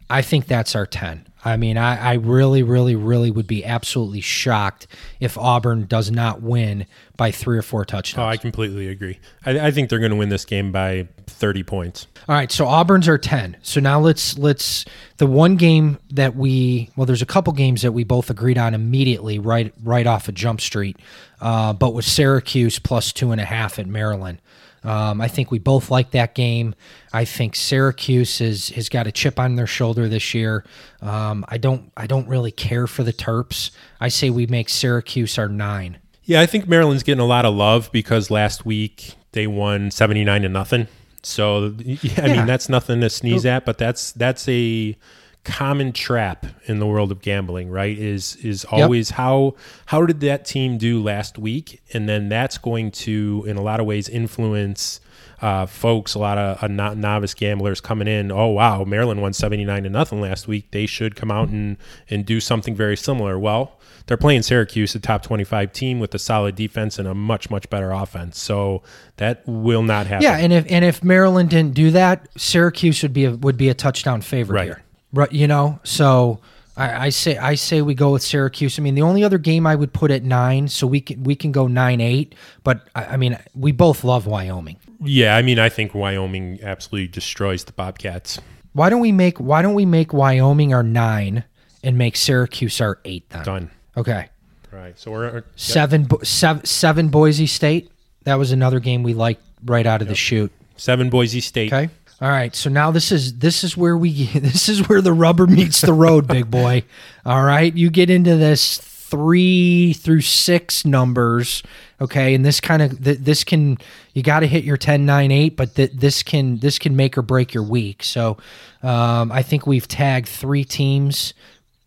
I 0.09 0.23
think 0.23 0.46
that's 0.46 0.75
our 0.75 0.87
ten. 0.87 1.27
I 1.44 1.57
mean, 1.57 1.79
I, 1.79 1.96
I 1.96 2.14
really, 2.14 2.62
really, 2.62 2.94
really 2.94 3.31
would 3.31 3.46
be 3.46 3.64
absolutely 3.64 4.20
shocked 4.20 4.87
if 5.20 5.38
Auburn 5.38 5.87
does 5.87 6.11
not 6.11 6.42
win 6.42 6.87
by 7.16 7.31
three 7.31 7.57
or 7.57 7.62
four 7.62 7.85
touchdowns. 7.85 8.24
Oh, 8.24 8.29
I 8.29 8.37
completely 8.37 8.88
agree. 8.88 9.18
I, 9.46 9.68
I 9.68 9.70
think 9.70 9.88
they're 9.88 9.98
going 9.98 10.11
to 10.11 10.16
win 10.16 10.29
this 10.29 10.44
game 10.44 10.70
by 10.72 11.09
30 11.26 11.62
points. 11.62 12.07
All 12.29 12.35
right, 12.35 12.53
so 12.53 12.66
Auburn's 12.66 13.09
are 13.09 13.18
ten. 13.18 13.57
So 13.62 13.81
now 13.81 13.98
let's 13.98 14.38
let's 14.38 14.85
the 15.16 15.26
one 15.26 15.57
game 15.57 15.98
that 16.11 16.37
we 16.37 16.90
well, 16.94 17.07
there's 17.07 17.22
a 17.22 17.26
couple 17.26 17.53
games 17.53 17.83
that 17.83 17.92
we 17.92 18.05
both 18.05 18.31
agreed 18.31 18.59
on 18.59 18.74
immediately, 18.74 19.38
right 19.38 19.72
right 19.83 20.07
off 20.07 20.29
of 20.29 20.35
Jump 20.35 20.61
Street, 20.61 20.96
uh, 21.40 21.72
but 21.72 21.94
with 21.94 22.05
Syracuse 22.05 22.79
plus 22.79 23.12
two 23.12 23.33
and 23.33 23.40
a 23.40 23.44
half 23.44 23.79
at 23.79 23.87
Maryland. 23.87 24.38
Um, 24.83 25.21
I 25.21 25.29
think 25.29 25.51
we 25.51 25.59
both 25.59 25.90
like 25.90 26.12
that 26.12 26.35
game. 26.35 26.75
I 27.12 27.25
think 27.25 27.55
Syracuse 27.57 28.38
has 28.38 28.69
has 28.71 28.88
got 28.88 29.07
a 29.07 29.12
chip 29.12 29.38
on 29.38 29.57
their 29.57 29.66
shoulder 29.66 30.09
this 30.09 30.33
year. 30.35 30.64
Um, 31.03 31.45
I 31.49 31.59
don't 31.59 31.93
I 31.97 32.07
don't 32.07 32.27
really 32.29 32.51
care 32.53 32.87
for 32.87 33.03
the 33.03 33.12
Terps. 33.12 33.71
I 34.01 34.09
say 34.09 34.31
we 34.31 34.47
make 34.47 34.69
Syracuse 34.69 35.38
our 35.38 35.49
nine. 35.49 35.99
Yeah, 36.25 36.40
I 36.40 36.47
think 36.47 36.69
Maryland's 36.69 37.03
getting 37.03 37.21
a 37.21 37.27
lot 37.27 37.45
of 37.45 37.55
love 37.55 37.90
because 37.93 38.31
last 38.31 38.64
week 38.64 39.14
they 39.33 39.47
won 39.47 39.90
79 39.90 40.43
to 40.43 40.49
nothing. 40.49 40.87
So 41.23 41.75
yeah, 41.79 41.99
I 42.23 42.27
Yeah. 42.27 42.37
mean 42.37 42.47
that's 42.47 42.69
nothing 42.69 43.01
to 43.03 43.11
sneeze 43.11 43.45
at, 43.45 43.64
but 43.66 43.77
that's 43.79 44.12
that's 44.12 44.49
a 44.49 44.97
common 45.44 45.92
trap 45.92 46.46
in 46.66 46.79
the 46.81 46.87
world 46.87 47.11
of 47.11 47.20
gambling, 47.22 47.70
right? 47.70 47.96
Is 47.98 48.37
is 48.37 48.64
always 48.66 49.11
how 49.11 49.55
how 49.87 50.05
did 50.07 50.20
that 50.20 50.44
team 50.44 50.79
do 50.79 51.03
last 51.03 51.38
week, 51.38 51.81
and 51.92 52.09
then 52.09 52.29
that's 52.29 52.59
going 52.59 52.90
to 52.92 53.44
in 53.46 53.57
a 53.57 53.62
lot 53.62 53.81
of 53.81 53.87
ways 53.87 54.09
influence 54.09 55.00
uh, 55.42 55.64
folks, 55.64 56.12
a 56.14 56.18
lot 56.18 56.37
of 56.37 56.62
uh, 56.62 56.66
no- 56.66 56.92
novice 56.92 57.33
gamblers 57.33 57.81
coming 57.81 58.07
in. 58.07 58.31
Oh 58.31 58.48
wow, 58.48 58.85
Maryland 58.85 59.22
won 59.22 59.33
seventy 59.33 59.64
nine 59.64 59.85
to 59.85 59.88
nothing 59.90 60.20
last 60.20 60.46
week. 60.46 60.70
They 60.70 60.85
should 60.87 61.16
come 61.16 61.31
out 61.31 61.48
and 61.48 61.79
and 62.11 62.26
do 62.26 62.40
something 62.40 62.74
very 62.74 62.96
similar. 62.96 63.38
Well, 63.38 63.79
they're 64.07 64.18
playing 64.18 64.42
Syracuse, 64.42 64.94
a 64.94 65.00
top 65.00 65.22
twenty 65.22 65.44
five 65.44 65.72
team 65.72 65.98
with 65.98 66.14
a 66.14 66.18
solid 66.18 66.57
defense 66.57 66.98
and 66.98 67.09
a 67.09 67.14
much 67.14 67.48
much 67.48 67.70
better 67.70 67.90
offense. 67.90 68.38
So 68.38 68.83
that 69.16 69.42
will 69.46 69.83
not 69.83 70.07
happen. 70.07 70.24
Yeah, 70.24 70.37
and 70.37 70.53
if 70.53 70.66
and 70.70 70.85
if 70.85 71.03
Maryland 71.03 71.48
didn't 71.48 71.72
do 71.74 71.90
that, 71.92 72.29
Syracuse 72.37 73.03
would 73.03 73.14
be 73.14 73.24
a, 73.24 73.31
would 73.31 73.57
be 73.57 73.70
a 73.70 73.74
touchdown 73.74 74.20
favorite 74.20 74.57
Right. 74.57 74.64
here. 74.66 74.83
Right, 75.12 75.31
you 75.33 75.46
know. 75.46 75.81
So 75.83 76.40
I, 76.77 77.07
I 77.07 77.09
say 77.11 77.37
I 77.37 77.55
say 77.57 77.83
we 77.83 77.94
go 77.94 78.12
with 78.12 78.23
Syracuse. 78.23 78.79
I 78.79 78.83
mean, 78.83 78.94
the 78.94 79.03
only 79.03 79.23
other 79.25 79.38
game 79.38 79.66
I 79.66 79.75
would 79.75 79.92
put 79.92 80.11
at 80.11 80.23
nine, 80.23 80.68
so 80.68 80.87
we 80.87 81.01
can 81.01 81.23
we 81.25 81.35
can 81.35 81.53
go 81.53 81.66
nine 81.66 82.01
eight. 82.01 82.35
But 82.64 82.88
I, 82.94 83.05
I 83.05 83.16
mean, 83.16 83.38
we 83.55 83.73
both 83.73 84.05
love 84.05 84.27
Wyoming. 84.27 84.77
Yeah, 85.03 85.37
I 85.37 85.42
mean, 85.42 85.59
I 85.59 85.68
think 85.68 85.94
Wyoming 85.94 86.61
absolutely 86.62 87.09
destroys 87.09 87.64
the 87.64 87.73
Bobcats. 87.73 88.38
Why 88.73 88.88
don't 88.90 89.01
we 89.01 89.12
make 89.12 89.38
Why 89.38 89.62
don't 89.62 89.75
we 89.75 89.87
make 89.87 90.12
Wyoming 90.12 90.73
our 90.73 90.83
nine 90.83 91.44
and 91.83 91.99
make 91.99 92.16
Syracuse 92.16 92.81
our 92.81 92.99
eight 93.05 93.29
then? 93.31 93.44
Done. 93.44 93.70
Okay, 93.96 94.29
All 94.73 94.79
right, 94.79 94.99
so 94.99 95.11
we're 95.11 95.29
uh, 95.29 95.35
yep. 95.35 95.46
seven 95.57 96.09
seven 96.23 96.64
seven 96.64 97.09
Boise 97.09 97.46
State. 97.46 97.90
That 98.25 98.37
was 98.37 98.53
another 98.53 98.79
game 98.79 99.03
we 99.03 99.14
liked 99.14 99.42
right 99.64 99.85
out 99.87 100.01
of 100.01 100.09
the 100.09 100.14
chute. 100.14 100.53
seven 100.77 101.11
Boise 101.11 101.40
State. 101.40 101.73
Okay. 101.73 101.90
All 102.21 102.29
right. 102.29 102.55
So 102.55 102.69
now 102.69 102.91
this 102.91 103.11
is 103.13 103.39
this 103.39 103.65
is 103.65 103.77
where 103.77 103.97
we 103.97 104.27
this 104.35 104.69
is 104.69 104.89
where 104.89 105.01
the 105.01 105.13
rubber 105.13 105.47
meets 105.47 105.81
the 105.81 105.93
road, 105.93 106.27
big 106.27 106.51
boy. 106.51 106.85
All 107.25 107.43
right. 107.43 107.75
You 107.75 107.91
get 107.91 108.11
into 108.11 108.37
this 108.37 108.79
three 108.79 109.93
through 109.95 110.21
six 110.21 110.85
numbers. 110.85 111.63
Okay, 112.01 112.35
and 112.35 112.45
this 112.45 112.61
kind 112.61 112.81
of 112.83 113.03
th- 113.03 113.19
this 113.19 113.45
can 113.45 113.77
you 114.15 114.23
got 114.23 114.41
to 114.41 114.47
hit 114.47 114.65
your 114.65 114.77
10 114.77 115.05
9 115.05 115.31
8 115.31 115.57
but 115.57 115.75
th- 115.75 115.93
this 115.93 116.23
can 116.23 116.59
this 116.59 116.79
can 116.79 116.97
make 116.97 117.19
or 117.19 117.23
break 117.23 117.53
your 117.53 117.63
week 117.63 118.03
so 118.03 118.39
um, 118.83 119.31
i 119.31 119.43
think 119.43 119.67
we've 119.67 119.87
tagged 119.87 120.27
three 120.27 120.65
teams 120.65 121.35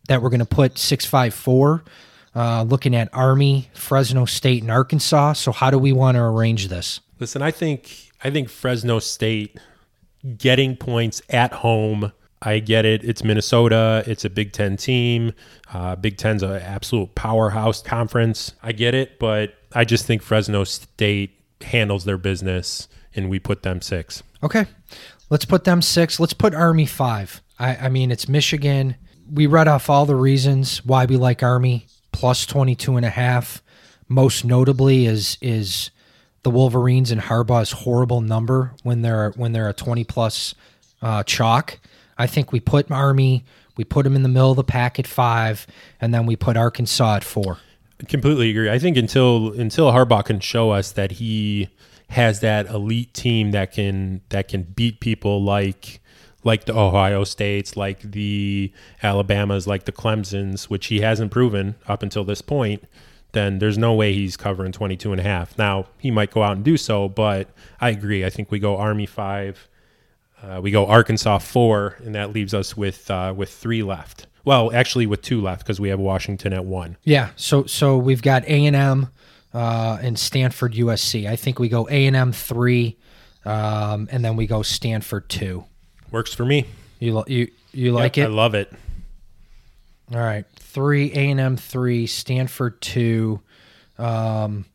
that 0.08 0.22
we're 0.22 0.30
going 0.30 0.40
to 0.40 0.46
put 0.46 0.78
six 0.78 1.06
five 1.06 1.34
four. 1.34 1.84
uh, 2.36 2.64
looking 2.64 2.96
at 2.96 3.10
Army, 3.14 3.70
Fresno 3.74 4.26
State, 4.26 4.62
and 4.62 4.72
Arkansas. 4.72 5.34
So 5.34 5.52
how 5.52 5.70
do 5.72 5.78
we 5.78 5.92
want 5.94 6.16
to 6.16 6.22
arrange 6.22 6.68
this? 6.68 7.00
Listen, 7.20 7.42
I 7.42 7.52
think 7.52 8.12
I 8.24 8.30
think 8.30 8.50
Fresno 8.50 9.00
State 9.00 9.58
getting 10.38 10.76
points 10.76 11.22
at 11.30 11.54
home. 11.54 12.12
I 12.42 12.60
get 12.60 12.86
it. 12.86 13.04
It's 13.04 13.24
Minnesota. 13.24 14.04
It's 14.06 14.26
a 14.26 14.30
Big 14.30 14.52
Ten 14.52 14.76
team. 14.76 15.34
Uh, 15.74 15.96
Big 15.96 16.18
Ten's 16.18 16.44
an 16.44 16.52
absolute 16.52 17.16
powerhouse 17.16 17.82
conference. 17.82 18.54
I 18.62 18.74
get 18.74 18.94
it, 18.94 19.18
but 19.18 19.56
I 19.74 19.86
just 19.86 20.06
think 20.06 20.22
Fresno 20.22 20.64
State 20.66 21.32
handles 21.62 22.04
their 22.04 22.18
business, 22.18 22.90
and 23.16 23.30
we 23.30 23.40
put 23.40 23.64
them 23.64 23.82
six. 23.82 24.24
Okay, 24.44 24.66
let's 25.30 25.46
put 25.46 25.64
them 25.64 25.82
six. 25.82 26.20
Let's 26.20 26.34
put 26.34 26.54
Army 26.54 26.86
five. 26.86 27.42
I, 27.58 27.76
I 27.76 27.90
mean, 27.90 28.12
it's 28.12 28.28
Michigan. 28.28 28.96
We 29.32 29.48
read 29.48 29.70
off 29.70 29.90
all 29.90 30.06
the 30.06 30.16
reasons 30.16 30.84
why 30.86 31.06
we 31.06 31.16
like 31.16 31.42
Army 31.42 31.88
plus 32.12 32.46
22 32.46 32.98
and 32.98 33.06
a 33.06 33.10
half. 33.10 33.64
Most 34.10 34.44
notably 34.44 35.06
is 35.06 35.38
is 35.42 35.92
the 36.44 36.52
Wolverines 36.52 37.12
and 37.12 37.22
Harbaugh's 37.22 37.72
horrible 37.72 38.22
number 38.22 38.74
when 38.84 39.02
they're 39.02 39.32
when 39.32 39.54
they're 39.54 39.70
a 39.70 39.74
20 39.74 40.04
plus 40.04 40.56
uh, 41.02 41.24
chalk. 41.24 41.80
I 42.18 42.28
think 42.28 42.52
we 42.52 42.60
put 42.60 42.92
Army, 42.92 43.44
we 43.76 43.84
put 43.84 44.04
them 44.04 44.16
in 44.16 44.24
the 44.24 44.30
middle 44.30 44.52
of 44.52 44.58
the 44.58 44.64
pack 44.64 45.00
at 45.00 45.08
five, 45.08 45.66
and 46.00 46.14
then 46.14 46.26
we 46.26 46.36
put 46.36 46.58
Arkansas 46.58 47.16
at 47.18 47.24
four. 47.24 47.58
Completely 48.08 48.50
agree. 48.50 48.70
I 48.70 48.80
think 48.80 48.98
until 48.98 49.54
until 49.54 49.92
Harbaugh 49.92 50.26
can 50.26 50.40
show 50.40 50.72
us 50.72 50.92
that 50.92 51.14
he 51.14 51.70
has 52.10 52.42
that 52.42 52.68
elite 52.68 53.14
team 53.14 53.52
that 53.52 53.72
can 53.72 54.22
that 54.30 54.48
can 54.48 54.64
beat 54.64 55.00
people 55.00 55.44
like 55.44 56.02
like 56.44 56.66
the 56.66 56.78
Ohio 56.78 57.24
States, 57.24 57.78
like 57.78 58.02
the 58.02 58.72
Alabamas, 59.02 59.66
like 59.66 59.86
the 59.86 59.94
Clemsons, 59.94 60.66
which 60.66 60.88
he 60.88 61.00
hasn't 61.00 61.32
proven 61.32 61.76
up 61.88 62.04
until 62.04 62.26
this 62.26 62.42
point, 62.42 62.84
then 63.34 63.60
there's 63.60 63.78
no 63.78 63.94
way 63.94 64.14
he's 64.14 64.38
covering 64.38 64.72
22 64.72 65.12
and 65.12 65.20
a 65.20 65.24
half. 65.24 65.58
Now, 65.58 65.88
he 66.00 66.10
might 66.12 66.32
go 66.32 66.42
out 66.44 66.56
and 66.56 66.64
do 66.66 66.78
so, 66.78 67.10
but 67.10 67.50
I 67.82 67.90
agree. 67.90 68.24
I 68.26 68.30
think 68.30 68.50
we 68.52 68.60
go 68.60 68.78
Army 68.78 69.06
5, 69.06 69.68
uh, 70.42 70.60
we 70.64 70.72
go 70.72 70.86
Arkansas 70.88 71.40
4, 71.40 71.98
and 72.06 72.16
that 72.16 72.32
leaves 72.34 72.54
us 72.54 72.76
with 72.78 73.10
uh, 73.12 73.34
with 73.36 73.50
3 73.50 73.84
left. 73.84 74.28
Well, 74.46 74.74
actually 74.74 75.06
with 75.06 75.22
2 75.22 75.42
left 75.42 75.64
because 75.64 75.80
we 75.80 75.90
have 75.90 76.00
Washington 76.00 76.52
at 76.54 76.66
1. 76.66 76.98
Yeah, 77.04 77.30
so 77.36 77.66
so 77.66 77.98
we've 77.98 78.22
got 78.22 78.44
A&M 78.46 79.08
uh, 79.54 79.98
and 80.02 80.18
Stanford 80.20 80.74
USC. 80.74 81.28
I 81.30 81.36
think 81.36 81.60
we 81.60 81.70
go 81.70 81.88
A&M 81.90 82.32
3 82.32 82.98
um, 83.46 84.08
and 84.12 84.24
then 84.24 84.36
we 84.36 84.46
go 84.48 84.62
Stanford 84.64 85.30
2. 85.30 85.64
Works 86.12 86.34
for 86.34 86.46
me. 86.46 86.66
You 87.00 87.14
lo- 87.14 87.26
you 87.28 87.50
you 87.72 87.92
like 87.92 88.18
Yep, 88.18 88.28
it? 88.28 88.32
I 88.32 88.34
love 88.34 88.54
it. 88.54 88.72
All 90.14 90.20
right, 90.20 90.46
three 90.74 91.12
A 91.14 91.30
and 91.32 91.40
M, 91.40 91.58
three 91.58 92.08
Stanford, 92.08 92.82
two. 92.82 93.40
Um, 93.98 94.66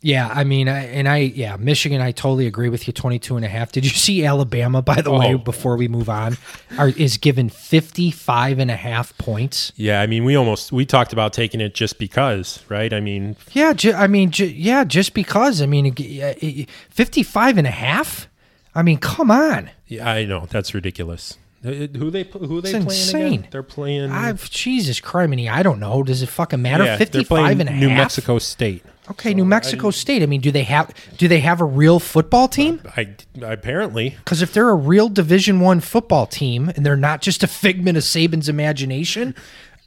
yeah, 0.00 0.28
I 0.32 0.44
mean, 0.44 0.68
I, 0.68 0.84
and 0.86 1.08
I 1.08 1.16
yeah, 1.18 1.56
Michigan. 1.56 2.00
I 2.00 2.12
totally 2.12 2.46
agree 2.46 2.68
with 2.68 2.86
you. 2.86 2.92
22 2.92 3.34
and 3.34 3.44
a 3.44 3.48
half. 3.48 3.72
Did 3.72 3.84
you 3.84 3.90
see 3.90 4.24
Alabama? 4.24 4.80
By 4.80 5.00
the 5.00 5.10
way, 5.10 5.34
Oh. 5.34 5.38
before 5.38 5.76
we 5.76 5.88
move 5.88 6.08
on, 6.08 6.36
are, 6.78 6.90
is 6.90 7.16
given 7.16 7.48
55 7.48 8.60
and 8.60 8.70
a 8.70 8.76
half 8.76 9.16
points. 9.18 9.72
Yeah, 9.74 10.00
I 10.00 10.06
mean, 10.06 10.24
we 10.24 10.36
almost 10.36 10.70
we 10.70 10.86
talked 10.86 11.12
about 11.12 11.32
taking 11.32 11.60
it 11.60 11.74
just 11.74 11.98
because, 11.98 12.62
right? 12.68 12.92
I 12.92 13.00
mean, 13.00 13.34
Yeah, 13.54 13.72
ju- 13.72 13.92
I 13.94 14.06
mean, 14.06 14.30
ju- 14.30 14.46
yeah, 14.46 14.84
just 14.84 15.14
because. 15.14 15.60
I 15.60 15.66
mean, 15.66 15.86
it- 15.86 15.98
it- 16.00 16.68
55 16.90 17.58
and 17.58 17.66
a 17.66 17.72
half. 17.72 18.28
I 18.76 18.82
mean, 18.82 18.98
come 18.98 19.32
on. 19.32 19.70
yeah, 19.88 20.08
I 20.08 20.24
know 20.26 20.46
that's 20.48 20.74
ridiculous. 20.74 21.36
Uh, 21.64 21.70
Who 21.98 22.10
they 22.10 22.22
who 22.22 22.60
they 22.60 22.70
It's 22.70 22.84
playing 22.84 23.00
insane. 23.00 23.26
again? 23.40 23.48
They're 23.50 23.62
playing. 23.64 24.10
I've 24.12 24.48
Jesus 24.50 25.00
criminy. 25.00 25.50
I 25.50 25.62
don't 25.64 25.80
know. 25.80 26.02
Does 26.04 26.22
it 26.22 26.28
fucking 26.28 26.62
matter? 26.62 26.84
yeah, 26.84 26.96
55 26.96 27.26
playing 27.28 27.60
and 27.60 27.68
a 27.68 27.72
half. 27.72 27.80
New 27.80 27.88
Mexico 27.90 28.38
State. 28.38 28.84
Okay, 29.10 29.32
New 29.34 29.44
Mexico 29.46 29.90
State. 29.90 30.22
I 30.22 30.26
mean, 30.26 30.40
do 30.40 30.50
they 30.52 30.62
have 30.64 30.92
do 31.16 31.26
they 31.28 31.40
have 31.40 31.60
a 31.60 31.64
real 31.64 31.98
football 31.98 32.46
team? 32.46 32.80
I 32.96 33.08
apparently 33.42 34.10
Because 34.18 34.42
if 34.42 34.52
they're 34.52 34.68
a 34.68 34.74
real 34.74 35.08
Division 35.08 35.60
One 35.60 35.80
football 35.80 36.26
team 36.26 36.70
and 36.76 36.84
they're 36.86 36.96
not 36.96 37.22
just 37.22 37.42
a 37.42 37.46
figment 37.48 37.96
of 37.96 38.04
Saban's 38.04 38.48
imagination, 38.48 39.34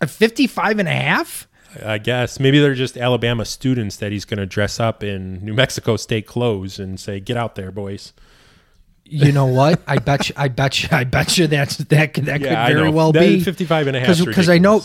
a 0.01 0.07
55 0.07 0.79
and 0.79 0.87
a 0.89 0.91
half? 0.91 1.47
I 1.85 1.99
guess 1.99 2.37
maybe 2.39 2.59
they're 2.59 2.73
just 2.75 2.97
Alabama 2.97 3.45
students 3.45 3.95
that 3.97 4.11
he's 4.11 4.25
going 4.25 4.39
to 4.39 4.45
dress 4.45 4.77
up 4.79 5.03
in 5.03 5.39
New 5.45 5.53
Mexico 5.53 5.95
State 5.95 6.27
clothes 6.27 6.79
and 6.79 6.99
say, 6.99 7.21
"Get 7.21 7.37
out 7.37 7.55
there, 7.55 7.71
boys." 7.71 8.11
You 9.13 9.31
know 9.33 9.45
what? 9.47 9.81
I 9.87 9.97
bet 9.97 10.29
you. 10.29 10.35
I 10.37 10.47
bet 10.47 10.81
you. 10.83 10.89
I 10.91 11.03
bet 11.03 11.37
you 11.37 11.47
that's 11.47 11.75
that 11.77 12.13
could 12.13 12.25
that 12.25 12.39
Yeah, 12.41 12.67
could 12.67 12.75
very 12.75 12.89
well 12.89 13.11
That 13.11 13.19
be 13.19 13.41
55 13.43 13.87
and 13.87 13.97
a 13.97 13.99
half 13.99 14.23
Because 14.25 14.47
I 14.49 14.57
know 14.57 14.81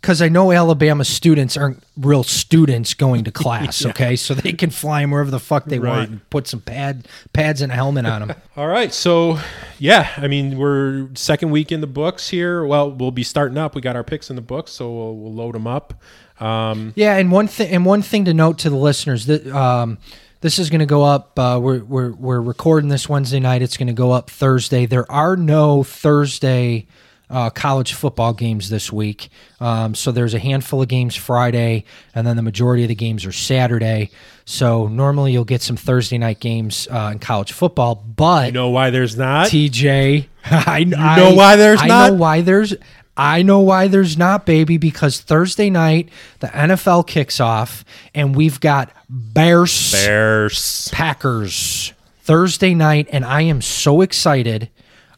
because 0.00 0.20
I 0.22 0.28
know 0.28 0.50
Alabama 0.52 1.04
students 1.04 1.56
aren't 1.56 1.82
real 1.96 2.22
students 2.24 2.94
going 2.94 3.24
to 3.24 3.30
class. 3.42 3.84
Okay, 3.84 4.16
so 4.16 4.34
they 4.34 4.52
can 4.52 4.70
fly 4.70 5.00
them 5.02 5.10
wherever 5.10 5.30
the 5.30 5.38
fuck 5.40 5.64
they 5.66 5.78
Right. 5.78 5.90
want. 5.90 6.10
And 6.10 6.30
put 6.30 6.46
some 6.46 6.60
pad 6.60 7.06
pads 7.32 7.62
and 7.62 7.70
a 7.72 7.74
helmet 7.74 8.06
on 8.06 8.26
them. 8.28 8.36
All 8.56 8.68
right, 8.68 8.92
so 8.92 9.38
yeah, 9.78 10.08
I 10.16 10.28
mean 10.28 10.56
we're 10.56 11.08
second 11.14 11.50
week 11.50 11.72
in 11.72 11.80
the 11.80 11.86
books 11.88 12.28
here. 12.28 12.64
Well, 12.64 12.90
we'll 12.92 13.10
be 13.10 13.22
starting 13.24 13.58
up. 13.58 13.74
We 13.74 13.80
got 13.80 13.96
our 13.96 14.04
picks 14.04 14.30
in 14.30 14.36
the 14.36 14.42
books, 14.42 14.70
so 14.72 14.90
we'll, 14.92 15.16
we'll 15.16 15.34
load 15.34 15.54
them 15.56 15.66
up. 15.66 15.94
Um, 16.40 16.92
Yeah, 16.96 17.16
and 17.16 17.30
one 17.32 17.46
thing 17.48 17.70
and 17.72 17.84
one 17.84 18.02
thing 18.02 18.24
to 18.26 18.34
note 18.34 18.58
to 18.60 18.70
the 18.70 18.76
listeners 18.76 19.26
that 19.26 19.46
um, 19.48 19.98
this 20.42 20.58
is 20.58 20.68
going 20.70 20.80
to 20.80 20.86
go 20.86 21.02
up. 21.04 21.38
Uh, 21.38 21.58
we're 21.62 21.82
we're 21.84 22.12
we're 22.12 22.40
recording 22.40 22.90
this 22.90 23.08
Wednesday 23.08 23.40
night. 23.40 23.62
It's 23.62 23.76
going 23.76 23.86
to 23.86 23.92
go 23.94 24.10
up 24.10 24.28
Thursday. 24.28 24.86
There 24.86 25.10
are 25.10 25.36
no 25.36 25.82
Thursday 25.84 26.86
uh, 27.30 27.48
college 27.48 27.94
football 27.94 28.34
games 28.34 28.68
this 28.68 28.92
week, 28.92 29.30
um, 29.60 29.94
so 29.94 30.12
there's 30.12 30.34
a 30.34 30.38
handful 30.38 30.82
of 30.82 30.88
games 30.88 31.14
Friday, 31.16 31.84
and 32.14 32.26
then 32.26 32.36
the 32.36 32.42
majority 32.42 32.82
of 32.82 32.88
the 32.88 32.94
games 32.94 33.24
are 33.24 33.32
Saturday. 33.32 34.10
So 34.44 34.88
normally 34.88 35.32
you'll 35.32 35.44
get 35.44 35.62
some 35.62 35.76
Thursday 35.76 36.18
night 36.18 36.40
games 36.40 36.88
uh, 36.90 37.10
in 37.12 37.20
college 37.20 37.52
football, 37.52 37.94
but 37.94 38.46
you 38.46 38.52
know 38.52 38.68
why 38.70 38.90
there's 38.90 39.16
not? 39.16 39.46
TJ. 39.46 40.26
I 40.44 40.78
you 40.78 40.86
know 40.86 41.34
why 41.34 41.54
there's 41.56 41.80
I 41.80 41.86
not? 41.86 42.12
know 42.12 42.18
why 42.18 42.40
there's. 42.42 42.74
I 43.16 43.42
know 43.42 43.60
why 43.60 43.88
there's 43.88 44.16
not, 44.16 44.46
baby, 44.46 44.78
because 44.78 45.20
Thursday 45.20 45.68
night 45.68 46.08
the 46.40 46.46
NFL 46.48 47.06
kicks 47.06 47.40
off 47.40 47.84
and 48.14 48.34
we've 48.34 48.58
got 48.60 48.90
Bears, 49.08 49.92
Bears. 49.92 50.88
Packers 50.92 51.92
Thursday 52.22 52.72
night, 52.74 53.08
and 53.10 53.24
I 53.24 53.42
am 53.42 53.60
so 53.60 54.00
excited. 54.00 54.70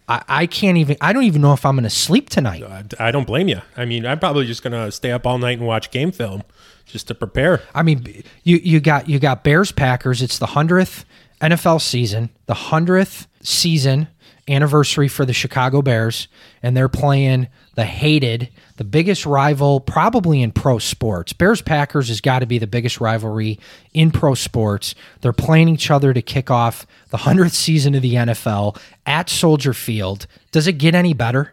I, 0.09 0.23
I 0.27 0.47
can't 0.47 0.79
even. 0.79 0.97
I 1.01 1.13
don't 1.13 1.25
even 1.25 1.43
know 1.43 1.53
if 1.53 1.65
I'm 1.65 1.77
going 1.77 1.85
to 1.85 1.91
sleep 1.91 2.31
tonight. 2.31 2.63
I, 2.63 3.09
I 3.09 3.11
don't 3.11 3.27
blame 3.27 3.49
you. 3.49 3.61
I 3.77 3.85
mean, 3.85 4.07
I'm 4.07 4.19
probably 4.19 4.47
just 4.47 4.63
gonna 4.63 4.91
stay 4.91 5.13
up 5.13 5.27
all 5.27 5.39
night 5.39 5.59
and 5.59 5.67
watch 5.67 5.91
game 5.91 6.13
film 6.13 6.43
just 6.87 7.09
to 7.09 7.15
prepare. 7.15 7.63
I 7.75 7.83
mean, 7.83 8.25
you 8.43 8.57
you 8.57 8.81
got 8.81 9.09
you 9.09 9.19
got 9.19 9.45
Bears 9.45 9.71
Packers. 9.71 10.23
It's 10.23 10.39
the 10.39 10.47
hundredth 10.47 11.05
NFL 11.41 11.81
season, 11.81 12.31
the 12.47 12.55
hundredth 12.55 13.27
season 13.43 14.09
anniversary 14.49 15.09
for 15.09 15.25
the 15.25 15.33
Chicago 15.33 15.83
Bears, 15.83 16.29
and 16.65 16.75
they're 16.75 16.89
playing 16.89 17.47
the 17.75 17.85
hated, 17.85 18.49
the 18.77 18.85
biggest 18.85 19.27
rival 19.27 19.81
probably 19.81 20.41
in 20.41 20.51
pro 20.51 20.79
sports. 20.79 21.35
Bears 21.35 21.61
Packers 21.61 22.09
has 22.09 22.23
got 22.23 22.39
to 22.39 22.47
be 22.47 22.59
the 22.59 22.67
biggest 22.67 23.03
rivalry 23.03 23.61
in 23.93 24.11
pro 24.11 24.33
sports. 24.35 24.95
They're 25.21 25.35
playing 25.35 25.69
each 25.69 25.91
other 25.91 26.15
to 26.15 26.23
kick 26.23 26.51
off 26.51 26.87
the 27.11 27.19
hundredth 27.19 27.53
season 27.53 27.95
of 27.95 28.01
the 28.01 28.15
NFL 28.15 28.81
at 29.05 29.29
Soldier 29.29 29.75
Field. 29.75 30.27
Does 30.53 30.67
it 30.67 30.79
get 30.79 30.95
any 30.95 31.13
better? 31.13 31.53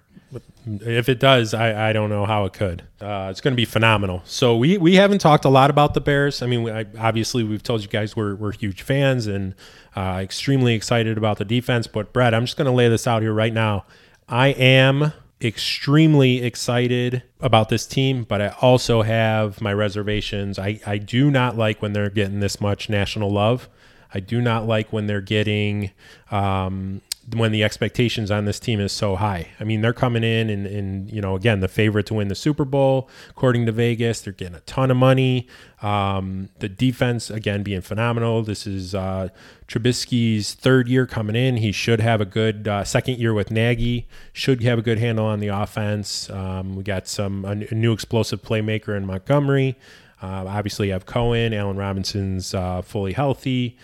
If 0.65 1.09
it 1.09 1.19
does, 1.19 1.53
I, 1.53 1.89
I 1.89 1.91
don't 1.91 2.09
know 2.09 2.25
how 2.25 2.45
it 2.45 2.53
could. 2.53 2.83
Uh, 3.01 3.27
it's 3.29 3.41
going 3.41 3.51
to 3.51 3.57
be 3.57 3.65
phenomenal. 3.65 4.21
So 4.23 4.55
we, 4.55 4.77
we 4.77 4.95
haven't 4.95 5.19
talked 5.19 5.43
a 5.43 5.49
lot 5.49 5.69
about 5.69 5.93
the 5.93 6.01
Bears. 6.01 6.41
I 6.41 6.45
mean, 6.45 6.63
we, 6.63 6.71
I, 6.71 6.85
obviously 6.97 7.43
we've 7.43 7.63
told 7.63 7.81
you 7.81 7.89
guys 7.89 8.15
we're, 8.15 8.35
we're 8.35 8.53
huge 8.53 8.81
fans 8.83 9.27
and 9.27 9.55
uh, 9.93 10.19
extremely 10.21 10.73
excited 10.73 11.17
about 11.17 11.37
the 11.37 11.45
defense. 11.45 11.87
But 11.87 12.13
Brett, 12.13 12.33
I'm 12.33 12.45
just 12.45 12.55
going 12.55 12.67
to 12.67 12.71
lay 12.71 12.87
this 12.87 13.07
out 13.07 13.23
here 13.23 13.33
right 13.33 13.53
now. 13.53 13.83
I 14.31 14.47
am 14.47 15.11
extremely 15.41 16.41
excited 16.41 17.23
about 17.41 17.67
this 17.67 17.85
team, 17.85 18.23
but 18.23 18.41
I 18.41 18.55
also 18.61 19.01
have 19.01 19.59
my 19.59 19.73
reservations. 19.73 20.57
I, 20.57 20.79
I 20.85 20.99
do 20.99 21.29
not 21.29 21.57
like 21.57 21.81
when 21.81 21.91
they're 21.91 22.09
getting 22.09 22.39
this 22.39 22.61
much 22.61 22.89
national 22.89 23.29
love. 23.29 23.67
I 24.13 24.21
do 24.21 24.39
not 24.39 24.65
like 24.65 24.93
when 24.93 25.07
they're 25.07 25.19
getting 25.19 25.91
um, 26.31 27.01
when 27.35 27.51
the 27.51 27.63
expectations 27.63 28.31
on 28.31 28.45
this 28.45 28.59
team 28.59 28.79
is 28.79 28.91
so 28.91 29.15
high. 29.15 29.49
I 29.59 29.63
mean, 29.63 29.81
they're 29.81 29.93
coming 29.93 30.23
in 30.23 30.49
and, 30.49 30.65
and 30.65 31.11
you 31.11 31.21
know, 31.21 31.35
again, 31.35 31.59
the 31.59 31.67
favorite 31.67 32.05
to 32.07 32.15
win 32.15 32.27
the 32.27 32.35
Super 32.35 32.65
Bowl, 32.65 33.09
according 33.29 33.65
to 33.67 33.71
Vegas. 33.71 34.21
They're 34.21 34.33
getting 34.33 34.55
a 34.55 34.61
ton 34.61 34.91
of 34.91 34.97
money. 34.97 35.47
Um, 35.81 36.49
the 36.59 36.69
defense, 36.69 37.29
again, 37.29 37.63
being 37.63 37.81
phenomenal. 37.81 38.43
This 38.43 38.67
is 38.67 38.93
uh, 38.93 39.29
Trubisky's 39.67 40.53
third 40.53 40.87
year 40.87 41.05
coming 41.05 41.35
in. 41.35 41.57
He 41.57 41.71
should 41.71 41.99
have 42.01 42.21
a 42.21 42.25
good 42.25 42.67
uh, 42.67 42.83
second 42.83 43.17
year 43.17 43.33
with 43.33 43.51
Nagy. 43.51 44.07
Should 44.33 44.61
have 44.63 44.79
a 44.79 44.81
good 44.81 44.99
handle 44.99 45.25
on 45.25 45.39
the 45.39 45.47
offense. 45.47 46.29
Um, 46.29 46.75
we 46.75 46.83
got 46.83 47.07
some 47.07 47.45
a, 47.45 47.55
new 47.55 47.93
explosive 47.93 48.41
playmaker 48.41 48.95
in 48.95 49.05
Montgomery. 49.05 49.77
Uh, 50.21 50.45
obviously, 50.47 50.87
you 50.87 50.93
have 50.93 51.05
Cohen. 51.05 51.53
Allen 51.53 51.77
Robinson's 51.77 52.53
uh, 52.53 52.81
fully 52.81 53.13
healthy. 53.13 53.77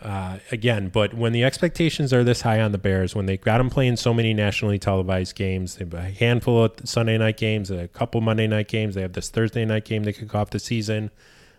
Uh, 0.00 0.38
again, 0.52 0.88
but 0.88 1.12
when 1.12 1.32
the 1.32 1.42
expectations 1.42 2.12
are 2.12 2.22
this 2.22 2.42
high 2.42 2.60
on 2.60 2.70
the 2.70 2.78
Bears, 2.78 3.16
when 3.16 3.26
they 3.26 3.36
got 3.36 3.58
them 3.58 3.68
playing 3.68 3.96
so 3.96 4.14
many 4.14 4.32
nationally 4.32 4.78
televised 4.78 5.34
games, 5.34 5.74
they 5.74 5.84
have 5.84 5.94
a 5.94 6.02
handful 6.02 6.62
of 6.62 6.72
Sunday 6.84 7.18
night 7.18 7.36
games, 7.36 7.68
a 7.70 7.88
couple 7.88 8.20
Monday 8.20 8.46
night 8.46 8.68
games, 8.68 8.94
they 8.94 9.02
have 9.02 9.14
this 9.14 9.28
Thursday 9.28 9.64
night 9.64 9.84
game 9.84 10.04
to 10.04 10.12
kick 10.12 10.34
off 10.36 10.50
the 10.50 10.60
season. 10.60 11.10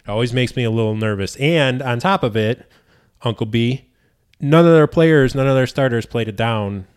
It 0.06 0.10
always 0.10 0.32
makes 0.32 0.56
me 0.56 0.64
a 0.64 0.72
little 0.72 0.96
nervous. 0.96 1.36
And 1.36 1.82
on 1.82 2.00
top 2.00 2.24
of 2.24 2.38
it, 2.38 2.66
Uncle 3.24 3.46
B, 3.46 3.90
none 4.40 4.66
of 4.66 4.72
their 4.72 4.88
players, 4.88 5.36
none 5.36 5.48
of 5.48 5.56
their 5.56 5.68
starters 5.68 6.06
played 6.06 6.30
it 6.30 6.38
down 6.38 6.88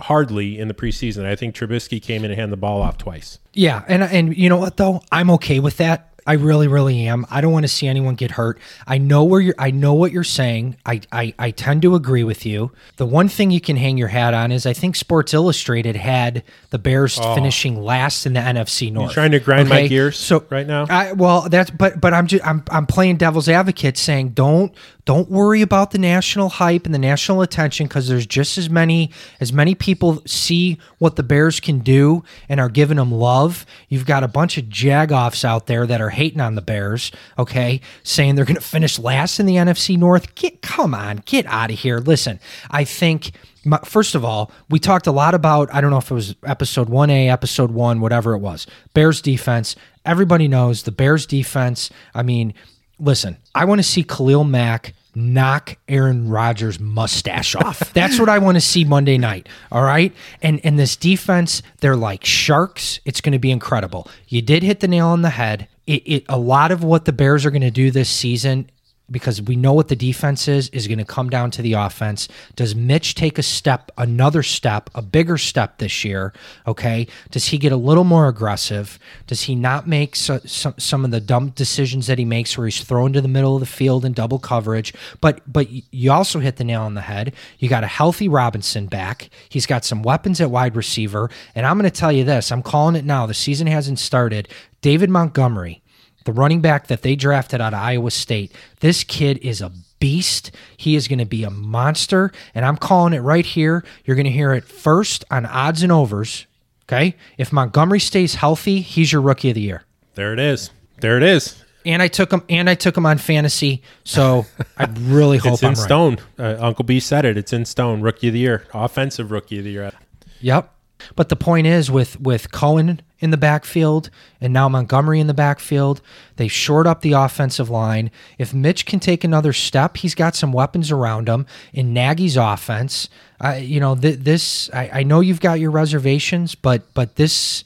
hardly 0.00 0.58
in 0.58 0.68
the 0.68 0.74
preseason. 0.74 1.24
I 1.24 1.36
think 1.36 1.54
Trubisky 1.54 2.02
came 2.02 2.24
in 2.24 2.30
and 2.30 2.40
handed 2.40 2.52
the 2.52 2.60
ball 2.60 2.82
off 2.82 2.98
twice. 2.98 3.38
Yeah, 3.52 3.84
and 3.86 4.02
and 4.02 4.36
you 4.36 4.48
know 4.48 4.56
what 4.56 4.76
though, 4.76 5.02
I'm 5.12 5.30
okay 5.32 5.60
with 5.60 5.76
that. 5.76 6.12
I 6.26 6.32
really, 6.34 6.66
really 6.68 7.06
am. 7.06 7.24
I 7.30 7.40
don't 7.40 7.52
want 7.52 7.64
to 7.64 7.68
see 7.68 7.86
anyone 7.86 8.14
get 8.16 8.32
hurt. 8.32 8.58
I 8.86 8.98
know 8.98 9.24
where 9.24 9.40
you're. 9.40 9.54
I 9.58 9.70
know 9.70 9.94
what 9.94 10.10
you're 10.12 10.24
saying. 10.24 10.76
I, 10.84 11.00
I, 11.12 11.34
I 11.38 11.50
tend 11.52 11.82
to 11.82 11.94
agree 11.94 12.24
with 12.24 12.44
you. 12.44 12.72
The 12.96 13.06
one 13.06 13.28
thing 13.28 13.50
you 13.50 13.60
can 13.60 13.76
hang 13.76 13.96
your 13.96 14.08
hat 14.08 14.34
on 14.34 14.50
is 14.52 14.66
I 14.66 14.72
think 14.72 14.96
Sports 14.96 15.32
Illustrated 15.32 15.96
had 15.96 16.42
the 16.70 16.78
Bears 16.78 17.18
Oh. 17.20 17.34
finishing 17.34 17.80
last 17.80 18.26
in 18.26 18.32
the 18.32 18.40
NFC 18.40 18.92
North. 18.92 19.12
trying 19.12 19.30
to 19.30 19.38
grind 19.40 19.68
my 19.68 19.76
Okay? 19.78 19.88
gears 19.88 20.16
so 20.18 20.44
right 20.50 20.66
now? 20.66 20.86
I, 20.90 21.12
well, 21.12 21.48
that's 21.48 21.70
but 21.70 22.00
but 22.00 22.12
I'm 22.12 22.26
just 22.26 22.46
I'm 22.46 22.62
I'm 22.70 22.86
playing 22.86 23.16
devil's 23.18 23.48
advocate, 23.48 23.96
saying 23.96 24.30
don't 24.30 24.74
don't 25.04 25.30
worry 25.30 25.62
about 25.62 25.92
the 25.92 25.98
national 25.98 26.48
hype 26.48 26.84
and 26.84 26.92
the 26.94 26.98
national 26.98 27.40
attention 27.40 27.86
because 27.86 28.08
there's 28.08 28.26
just 28.26 28.58
as 28.58 28.68
many 28.68 29.10
as 29.40 29.52
many 29.52 29.74
people 29.76 30.20
see 30.26 30.78
what 30.98 31.14
the 31.16 31.22
Bears 31.22 31.60
can 31.60 31.78
do 31.78 32.24
and 32.48 32.58
are 32.58 32.68
giving 32.68 32.96
them 32.96 33.12
love. 33.12 33.64
You've 33.88 34.06
got 34.06 34.24
a 34.24 34.28
bunch 34.28 34.58
of 34.58 34.64
jagoffs 34.64 35.44
out 35.44 35.66
there 35.68 35.86
that 35.86 36.00
are 36.00 36.10
hating 36.16 36.40
on 36.40 36.54
the 36.54 36.62
Bears, 36.62 37.12
okay, 37.38 37.80
saying 38.02 38.34
they're 38.34 38.44
going 38.44 38.56
to 38.56 38.60
finish 38.60 38.98
last 38.98 39.38
in 39.38 39.46
the 39.46 39.56
NFC 39.56 39.96
North. 39.96 40.34
Get 40.34 40.62
come 40.62 40.94
on, 40.94 41.22
get 41.26 41.46
out 41.46 41.70
of 41.70 41.78
here. 41.78 41.98
Listen, 41.98 42.40
I 42.70 42.84
think. 42.84 43.32
My, 43.68 43.78
first 43.78 44.14
of 44.14 44.24
all, 44.24 44.52
we 44.70 44.78
talked 44.78 45.08
a 45.08 45.10
lot 45.10 45.34
about, 45.34 45.74
I 45.74 45.80
don't 45.80 45.90
know 45.90 45.98
if 45.98 46.08
it 46.08 46.14
was 46.14 46.36
episode 46.44 46.88
1A, 46.88 47.28
episode 47.28 47.72
1, 47.72 47.98
whatever 47.98 48.32
it 48.34 48.38
was. 48.38 48.64
Bears 48.94 49.20
defense. 49.20 49.74
Everybody 50.04 50.46
knows 50.46 50.84
the 50.84 50.92
Bears 50.92 51.26
defense. 51.26 51.90
I 52.14 52.22
mean, 52.22 52.54
listen, 53.00 53.38
I 53.56 53.64
want 53.64 53.80
to 53.80 53.82
see 53.82 54.04
Khalil 54.04 54.44
Mack 54.44 54.94
knock 55.16 55.78
Aaron 55.88 56.28
Rodgers' 56.28 56.78
mustache 56.78 57.56
off. 57.56 57.80
That's 57.94 58.20
what 58.20 58.28
I 58.28 58.38
want 58.38 58.56
to 58.56 58.60
see 58.60 58.84
Monday 58.84 59.16
night. 59.18 59.48
All 59.72 59.82
right. 59.82 60.12
And 60.42 60.60
and 60.62 60.78
this 60.78 60.94
defense, 60.94 61.62
they're 61.80 61.96
like 61.96 62.24
sharks. 62.24 63.00
It's 63.04 63.20
going 63.20 63.32
to 63.32 63.38
be 63.38 63.50
incredible. 63.50 64.08
You 64.28 64.42
did 64.42 64.62
hit 64.62 64.80
the 64.80 64.88
nail 64.88 65.08
on 65.08 65.22
the 65.22 65.30
head. 65.30 65.68
It, 65.86 66.02
it 66.06 66.24
a 66.28 66.38
lot 66.38 66.72
of 66.72 66.82
what 66.82 67.04
the 67.04 67.12
Bears 67.12 67.46
are 67.46 67.50
going 67.50 67.62
to 67.62 67.70
do 67.70 67.90
this 67.90 68.08
season 68.08 68.70
because 69.10 69.40
we 69.40 69.56
know 69.56 69.72
what 69.72 69.88
the 69.88 69.96
defense 69.96 70.48
is 70.48 70.68
is 70.70 70.88
going 70.88 70.98
to 70.98 71.04
come 71.04 71.30
down 71.30 71.50
to 71.52 71.62
the 71.62 71.74
offense. 71.74 72.28
Does 72.56 72.74
Mitch 72.74 73.14
take 73.14 73.38
a 73.38 73.42
step, 73.42 73.92
another 73.96 74.42
step, 74.42 74.90
a 74.94 75.02
bigger 75.02 75.38
step 75.38 75.78
this 75.78 76.04
year? 76.04 76.32
Okay. 76.66 77.06
Does 77.30 77.46
he 77.46 77.58
get 77.58 77.72
a 77.72 77.76
little 77.76 78.04
more 78.04 78.28
aggressive? 78.28 78.98
Does 79.26 79.42
he 79.42 79.54
not 79.54 79.86
make 79.86 80.16
so, 80.16 80.38
some 80.44 80.74
some 80.78 81.04
of 81.04 81.10
the 81.10 81.20
dumb 81.20 81.50
decisions 81.50 82.06
that 82.08 82.18
he 82.18 82.24
makes 82.24 82.56
where 82.58 82.66
he's 82.66 82.82
thrown 82.82 83.12
to 83.12 83.20
the 83.20 83.28
middle 83.28 83.54
of 83.54 83.60
the 83.60 83.66
field 83.66 84.04
in 84.04 84.12
double 84.12 84.38
coverage? 84.38 84.92
But 85.20 85.40
but 85.50 85.68
you 85.70 86.10
also 86.10 86.40
hit 86.40 86.56
the 86.56 86.64
nail 86.64 86.82
on 86.82 86.94
the 86.94 87.02
head. 87.02 87.34
You 87.58 87.68
got 87.68 87.84
a 87.84 87.88
healthy 87.88 88.28
Robinson 88.28 88.86
back. 88.86 89.30
He's 89.48 89.66
got 89.66 89.84
some 89.84 90.02
weapons 90.02 90.40
at 90.40 90.50
wide 90.50 90.74
receiver, 90.74 91.30
and 91.54 91.66
I'm 91.66 91.78
going 91.78 91.90
to 91.90 91.96
tell 91.96 92.12
you 92.12 92.24
this. 92.24 92.50
I'm 92.50 92.62
calling 92.62 92.96
it 92.96 93.04
now. 93.04 93.26
The 93.26 93.34
season 93.34 93.66
hasn't 93.66 93.98
started. 93.98 94.48
David 94.80 95.10
Montgomery 95.10 95.82
the 96.26 96.32
running 96.32 96.60
back 96.60 96.88
that 96.88 97.00
they 97.02 97.16
drafted 97.16 97.60
out 97.60 97.72
of 97.72 97.80
Iowa 97.80 98.10
State. 98.10 98.52
This 98.80 99.02
kid 99.02 99.38
is 99.38 99.60
a 99.62 99.72
beast. 99.98 100.50
He 100.76 100.94
is 100.94 101.08
going 101.08 101.18
to 101.20 101.24
be 101.24 101.42
a 101.44 101.50
monster. 101.50 102.30
And 102.54 102.64
I'm 102.64 102.76
calling 102.76 103.14
it 103.14 103.20
right 103.20 103.46
here. 103.46 103.82
You're 104.04 104.16
going 104.16 104.26
to 104.26 104.30
hear 104.32 104.52
it 104.52 104.64
first 104.64 105.24
on 105.30 105.46
odds 105.46 105.82
and 105.82 105.90
overs. 105.90 106.46
Okay. 106.84 107.16
If 107.38 107.52
Montgomery 107.52 108.00
stays 108.00 108.34
healthy, 108.36 108.80
he's 108.80 109.10
your 109.10 109.22
rookie 109.22 109.48
of 109.48 109.54
the 109.54 109.62
year. 109.62 109.82
There 110.14 110.32
it 110.32 110.38
is. 110.38 110.70
There 111.00 111.16
it 111.16 111.22
is. 111.22 111.62
And 111.84 112.02
I 112.02 112.08
took 112.08 112.32
him 112.32 112.42
and 112.48 112.68
I 112.68 112.74
took 112.74 112.96
him 112.96 113.06
on 113.06 113.16
fantasy. 113.18 113.82
So 114.04 114.44
I 114.76 114.86
really 115.00 115.38
hope 115.42 115.54
It's 115.54 115.62
in 115.62 115.68
I'm 115.68 115.74
right. 115.74 115.82
stone. 115.82 116.18
Uh, 116.38 116.56
Uncle 116.58 116.84
B 116.84 117.00
said 117.00 117.24
it. 117.24 117.36
It's 117.36 117.52
in 117.52 117.64
stone. 117.64 118.00
Rookie 118.00 118.28
of 118.28 118.34
the 118.34 118.40
year, 118.40 118.64
offensive 118.74 119.30
rookie 119.30 119.58
of 119.58 119.64
the 119.64 119.70
year. 119.70 119.92
Yep. 120.40 120.72
But 121.14 121.28
the 121.28 121.36
point 121.36 121.66
is 121.66 121.90
with 121.90 122.20
with 122.20 122.50
Cohen 122.50 123.02
in 123.18 123.30
the 123.30 123.36
backfield 123.36 124.10
and 124.40 124.52
now 124.52 124.68
Montgomery 124.68 125.20
in 125.20 125.26
the 125.26 125.34
backfield, 125.34 126.00
they 126.36 126.48
shored 126.48 126.86
up 126.86 127.00
the 127.00 127.12
offensive 127.12 127.70
line. 127.70 128.10
If 128.38 128.52
Mitch 128.52 128.84
can 128.84 129.00
take 129.00 129.24
another 129.24 129.52
step, 129.52 129.96
he's 129.96 130.14
got 130.14 130.34
some 130.34 130.52
weapons 130.52 130.90
around 130.90 131.28
him 131.28 131.46
in 131.72 131.94
Nagy's 131.94 132.36
offense. 132.36 133.08
I 133.40 133.58
you 133.58 133.80
know 133.80 133.94
th- 133.94 134.18
this 134.20 134.70
I, 134.72 134.90
I 134.92 135.02
know 135.02 135.20
you've 135.20 135.40
got 135.40 135.60
your 135.60 135.70
reservations, 135.70 136.54
but 136.54 136.82
but 136.94 137.16
this 137.16 137.64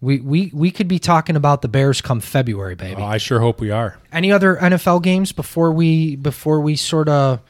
we, 0.00 0.20
we 0.20 0.50
we 0.54 0.70
could 0.70 0.88
be 0.88 0.98
talking 0.98 1.36
about 1.36 1.62
the 1.62 1.68
Bears 1.68 2.00
come 2.00 2.20
February, 2.20 2.74
baby. 2.74 3.00
Oh, 3.00 3.04
I 3.04 3.18
sure 3.18 3.40
hope 3.40 3.60
we 3.60 3.70
are. 3.70 3.98
Any 4.12 4.32
other 4.32 4.56
NFL 4.56 5.02
games 5.02 5.32
before 5.32 5.72
we 5.72 6.16
before 6.16 6.60
we 6.60 6.76
sort 6.76 7.08
of 7.08 7.40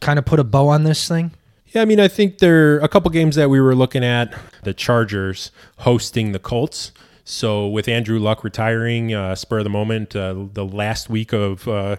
kind 0.00 0.18
of 0.18 0.24
put 0.24 0.38
a 0.38 0.44
bow 0.44 0.68
on 0.68 0.84
this 0.84 1.08
thing? 1.08 1.32
Yeah, 1.72 1.82
I 1.82 1.84
mean, 1.84 2.00
I 2.00 2.08
think 2.08 2.38
there 2.38 2.76
are 2.76 2.78
a 2.78 2.88
couple 2.88 3.10
games 3.10 3.36
that 3.36 3.50
we 3.50 3.60
were 3.60 3.74
looking 3.74 4.02
at. 4.02 4.34
The 4.62 4.72
Chargers 4.72 5.50
hosting 5.78 6.32
the 6.32 6.38
Colts. 6.38 6.92
So 7.24 7.68
with 7.68 7.88
Andrew 7.88 8.18
Luck 8.18 8.42
retiring, 8.42 9.12
uh, 9.12 9.34
spur 9.34 9.58
of 9.58 9.64
the 9.64 9.70
moment, 9.70 10.16
uh, 10.16 10.46
the 10.54 10.64
last 10.64 11.10
week 11.10 11.34
of 11.34 11.68
uh, 11.68 11.96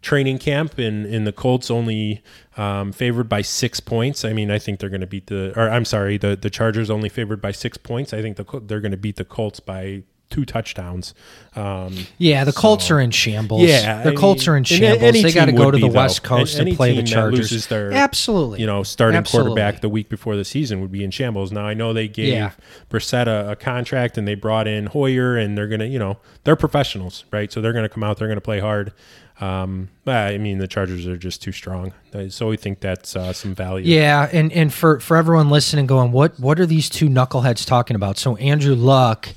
training 0.00 0.38
camp, 0.38 0.76
and, 0.76 1.06
and 1.06 1.24
the 1.24 1.32
Colts 1.32 1.70
only 1.70 2.20
um, 2.56 2.90
favored 2.90 3.28
by 3.28 3.42
six 3.42 3.78
points. 3.78 4.24
I 4.24 4.32
mean, 4.32 4.50
I 4.50 4.58
think 4.58 4.80
they're 4.80 4.88
going 4.90 5.02
to 5.02 5.06
beat 5.06 5.28
the, 5.28 5.52
or 5.56 5.70
I'm 5.70 5.84
sorry, 5.84 6.18
the 6.18 6.34
the 6.34 6.50
Chargers 6.50 6.90
only 6.90 7.08
favored 7.08 7.40
by 7.40 7.52
six 7.52 7.78
points. 7.78 8.12
I 8.12 8.22
think 8.22 8.36
the, 8.36 8.60
they're 8.66 8.80
going 8.80 8.90
to 8.90 8.96
beat 8.96 9.16
the 9.16 9.24
Colts 9.24 9.60
by 9.60 10.02
two 10.32 10.44
touchdowns. 10.44 11.14
Um, 11.54 11.94
Yeah, 12.18 12.44
the 12.44 12.52
Colts 12.52 12.90
are 12.90 12.98
in 12.98 13.10
shambles. 13.10 13.62
Yeah, 13.62 14.02
the 14.02 14.12
Colts 14.14 14.48
are 14.48 14.56
in 14.56 14.64
shambles. 14.64 15.12
They 15.22 15.32
got 15.32 15.44
to 15.44 15.52
go 15.52 15.70
to 15.70 15.78
the 15.78 15.88
be, 15.88 15.94
West. 15.94 16.22
Coast 16.22 16.58
Any 16.58 16.70
and 16.70 16.76
play 16.76 16.96
the 16.96 17.02
Chargers. 17.02 17.66
their- 17.68 17.92
Absolutely. 17.92 18.60
you 18.60 18.66
know, 18.66 18.82
starting 18.82 19.18
Absolutely. 19.18 19.50
quarterback 19.50 19.80
the 19.82 19.88
week 19.88 20.08
before 20.08 20.34
the 20.36 20.44
season 20.44 20.80
would 20.80 20.90
be 20.90 21.04
in 21.04 21.10
shambles. 21.10 21.52
Now 21.52 21.66
I 21.66 21.74
know 21.74 21.92
they 21.92 22.08
gave 22.08 22.32
Yeah. 22.32 22.50
Brissett 22.90 23.26
a, 23.26 23.52
a 23.52 23.56
contract 23.56 24.16
and 24.18 24.26
they 24.26 24.34
brought 24.34 24.66
in 24.66 24.86
Hoyer 24.86 25.36
and 25.36 25.56
they're 25.56 25.68
gonna, 25.68 25.84
you 25.84 25.98
know, 25.98 26.18
they're 26.44 26.56
professionals, 26.56 27.24
right? 27.30 27.52
So 27.52 27.60
they're 27.60 27.72
gonna 27.74 27.88
come 27.90 28.02
out, 28.02 28.16
they're 28.18 28.28
gonna 28.28 28.40
play 28.40 28.60
hard. 28.60 28.92
Um, 29.40 29.88
but, 30.04 30.16
I 30.32 30.38
mean, 30.38 30.58
the 30.58 30.68
Chargers 30.68 31.06
are 31.06 31.16
just 31.16 31.42
too 31.42 31.50
strong, 31.52 31.92
so 32.28 32.48
we 32.48 32.56
think 32.56 32.78
that's 32.80 33.16
uh, 33.16 33.32
some 33.32 33.54
value. 33.56 33.86
Yeah, 33.92 34.28
and 34.32 34.52
and 34.52 34.72
for 34.72 35.00
for 35.00 35.16
everyone 35.16 35.50
listening, 35.50 35.86
going, 35.86 36.12
what 36.12 36.38
what 36.38 36.60
are 36.60 36.66
these 36.66 36.88
two 36.88 37.08
knuckleheads 37.08 37.66
talking 37.66 37.96
about? 37.96 38.18
So 38.18 38.36
Andrew 38.36 38.74
Luck 38.76 39.30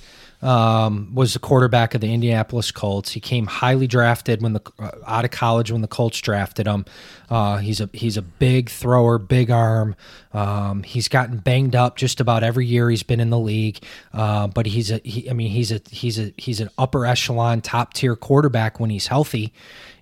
um, 0.45 1.09
was 1.15 1.33
the 1.33 1.39
quarterback 1.39 1.95
of 1.95 2.01
the 2.01 2.13
Indianapolis 2.13 2.69
Colts. 2.71 3.11
He 3.11 3.19
came 3.19 3.47
highly 3.47 3.87
drafted 3.87 4.43
when 4.43 4.53
the 4.53 4.61
uh, 4.77 4.91
out 5.07 5.25
of 5.25 5.31
college 5.31 5.71
when 5.71 5.81
the 5.81 5.87
Colts 5.87 6.21
drafted 6.21 6.67
him. 6.67 6.85
Uh, 7.31 7.57
he's 7.57 7.81
a 7.81 7.89
he's 7.93 8.15
a 8.15 8.21
big 8.21 8.69
thrower, 8.69 9.17
big 9.17 9.49
arm. 9.49 9.95
Um, 10.33 10.83
he's 10.83 11.07
gotten 11.07 11.37
banged 11.37 11.75
up 11.75 11.97
just 11.97 12.19
about 12.19 12.43
every 12.43 12.67
year 12.67 12.91
he's 12.91 13.01
been 13.01 13.19
in 13.19 13.31
the 13.31 13.39
league. 13.39 13.83
Uh, 14.13 14.45
but 14.45 14.67
he's 14.67 14.91
a 14.91 15.01
he, 15.03 15.27
I 15.27 15.33
mean 15.33 15.49
he's 15.49 15.71
a 15.71 15.81
he's 15.89 16.19
a 16.19 16.31
he's 16.37 16.59
an 16.59 16.69
upper 16.77 17.07
echelon, 17.07 17.61
top 17.61 17.93
tier 17.93 18.15
quarterback 18.15 18.79
when 18.79 18.91
he's 18.91 19.07
healthy. 19.07 19.51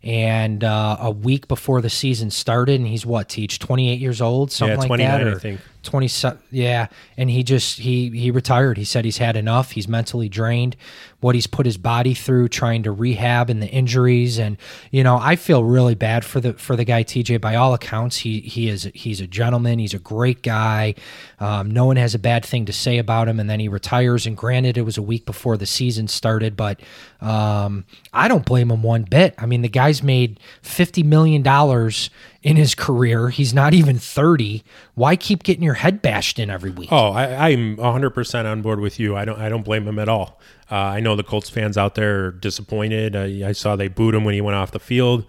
And 0.03 0.65
uh, 0.65 0.97
a 0.99 1.11
week 1.11 1.47
before 1.47 1.79
the 1.79 1.89
season 1.89 2.29
started, 2.29 2.81
and 2.81 2.87
he's 2.87 3.05
what 3.05 3.29
teach 3.29 3.59
twenty 3.59 3.89
eight 3.89 4.01
years 4.01 4.19
old, 4.19 4.51
something 4.51 4.73
Yeah, 4.75 4.79
like 4.79 4.87
29, 4.87 5.19
that, 5.19 5.27
I 5.27 5.31
or 5.31 5.39
think. 5.39 5.61
20 5.84 6.09
yeah 6.49 6.88
and 7.17 7.29
he 7.29 7.43
just 7.43 7.79
he 7.79 8.09
he 8.09 8.31
retired. 8.31 8.77
He 8.77 8.84
said 8.84 9.05
he's 9.05 9.17
had 9.17 9.36
enough. 9.36 9.71
He's 9.71 9.88
mentally 9.88 10.29
drained 10.29 10.75
what 11.24 11.36
he's 11.36 11.47
put 11.47 11.65
his 11.65 11.78
body 11.78 12.13
through 12.13 12.49
trying 12.49 12.84
to 12.84 12.91
rehab 12.91 13.49
and 13.49 13.61
the 13.61 13.67
injuries 13.67 14.38
and 14.38 14.57
you 14.91 15.03
know 15.03 15.17
i 15.21 15.36
feel 15.36 15.63
really 15.63 15.95
bad 15.95 16.24
for 16.26 16.39
the 16.39 16.53
for 16.53 16.76
the 16.76 16.84
guy 16.84 17.03
tj 17.03 17.39
by 17.39 17.55
all 17.55 17.74
accounts 17.74 18.17
he 18.17 18.41
he 18.41 18.69
is 18.69 18.89
he's 18.93 19.21
a 19.21 19.28
gentleman 19.28 19.80
he's 19.80 19.93
a 19.93 19.99
great 19.99 20.41
guy 20.41 20.93
um, 21.39 21.71
no 21.71 21.86
one 21.86 21.95
has 21.95 22.13
a 22.13 22.19
bad 22.19 22.45
thing 22.45 22.65
to 22.65 22.74
say 22.74 22.97
about 22.97 23.28
him 23.28 23.39
and 23.39 23.49
then 23.49 23.59
he 23.59 23.67
retires 23.67 24.26
and 24.26 24.38
granted 24.38 24.78
it 24.78 24.84
was 24.84 24.97
a 24.97 25.01
week 25.01 25.26
before 25.26 25.57
the 25.57 25.65
season 25.65 26.07
started 26.07 26.55
but 26.57 26.80
um, 27.21 27.86
i 28.11 28.28
don't 28.28 28.45
blame 28.45 28.69
him 28.69 28.84
one 28.84 29.03
bit 29.03 29.34
i 29.38 29.45
mean 29.45 29.61
the 29.61 29.69
guy's 29.69 30.03
made 30.03 30.39
50 30.61 31.03
million 31.03 31.41
dollars 31.41 32.09
in 32.43 32.57
his 32.57 32.76
career. 32.76 33.30
He's 33.30 33.53
not 33.53 33.74
even 33.74 33.97
30. 33.97 34.63
Why 34.95 35.15
keep 35.15 35.43
getting 35.43 35.63
your 35.63 35.76
head 35.76 36.01
bashed 36.01 36.38
in 36.38 36.49
every 36.49 36.69
week? 36.69 36.89
Oh, 36.91 37.11
I, 37.11 37.49
I'm 37.49 37.78
100% 37.78 38.45
on 38.45 38.61
board 38.61 38.80
with 38.80 38.99
you. 38.99 39.15
I 39.15 39.26
don't 39.26 39.39
I 39.39 39.49
don't 39.49 39.63
blame 39.63 39.88
him 39.88 39.97
at 39.97 40.09
all. 40.09 40.39
Uh, 40.72 40.76
I 40.76 40.99
know 40.99 41.16
the 41.16 41.24
Colts 41.24 41.49
fans 41.49 41.78
out 41.78 41.95
there 41.95 42.26
are 42.26 42.32
disappointed. 42.32 43.16
Uh, 43.16 43.47
I 43.47 43.51
saw 43.51 43.76
they 43.76 43.88
booed 43.88 44.16
him 44.16 44.24
when 44.24 44.34
he 44.34 44.41
went 44.41 44.55
off 44.55 44.72
the 44.72 44.80
field. 44.80 45.22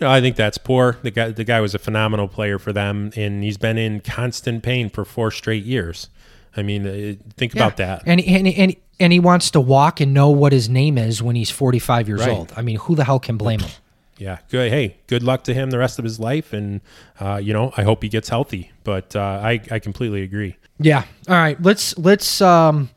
You 0.00 0.06
know, 0.06 0.10
I 0.10 0.20
think 0.20 0.36
that's 0.36 0.58
poor. 0.58 0.96
The 1.02 1.10
guy 1.10 1.30
the 1.30 1.44
guy 1.44 1.60
was 1.60 1.74
a 1.74 1.78
phenomenal 1.78 2.28
player 2.28 2.58
for 2.58 2.72
them, 2.72 3.10
and 3.16 3.42
he's 3.42 3.58
been 3.58 3.78
in 3.78 4.00
constant 4.00 4.62
pain 4.62 4.88
for 4.90 5.04
four 5.04 5.30
straight 5.30 5.64
years. 5.64 6.08
I 6.56 6.62
mean, 6.62 6.86
uh, 6.86 7.14
think 7.36 7.52
about 7.54 7.76
that. 7.76 8.02
And, 8.06 8.20
and, 8.20 8.48
and, 8.48 8.74
and 8.98 9.12
he 9.12 9.20
wants 9.20 9.50
to 9.52 9.60
walk 9.60 10.00
and 10.00 10.12
know 10.12 10.30
what 10.30 10.52
his 10.52 10.68
name 10.68 10.98
is 10.98 11.22
when 11.22 11.36
he's 11.36 11.50
45 11.50 12.08
years 12.08 12.20
Right. 12.20 12.30
old. 12.30 12.52
I 12.56 12.62
mean, 12.62 12.76
who 12.76 12.96
the 12.96 13.04
hell 13.04 13.20
can 13.20 13.36
blame 13.36 13.60
him? 13.60 13.70
yeah, 14.16 14.38
good. 14.50 14.72
Hey, 14.72 14.96
good 15.06 15.22
luck 15.22 15.44
to 15.44 15.54
him 15.54 15.70
the 15.70 15.78
rest 15.78 15.98
of 16.00 16.04
his 16.04 16.18
life, 16.18 16.52
and 16.52 16.80
uh, 17.20 17.36
you 17.36 17.52
know, 17.52 17.72
I 17.76 17.82
hope 17.84 18.02
he 18.02 18.08
gets 18.08 18.28
healthy. 18.28 18.72
But 18.84 19.14
uh, 19.14 19.20
I 19.20 19.60
I 19.70 19.78
completely 19.78 20.22
agree. 20.22 20.56
Yeah. 20.80 21.04
All 21.28 21.34
right. 21.36 21.60
Let's 21.62 21.96
let's 21.98 22.40
um 22.40 22.90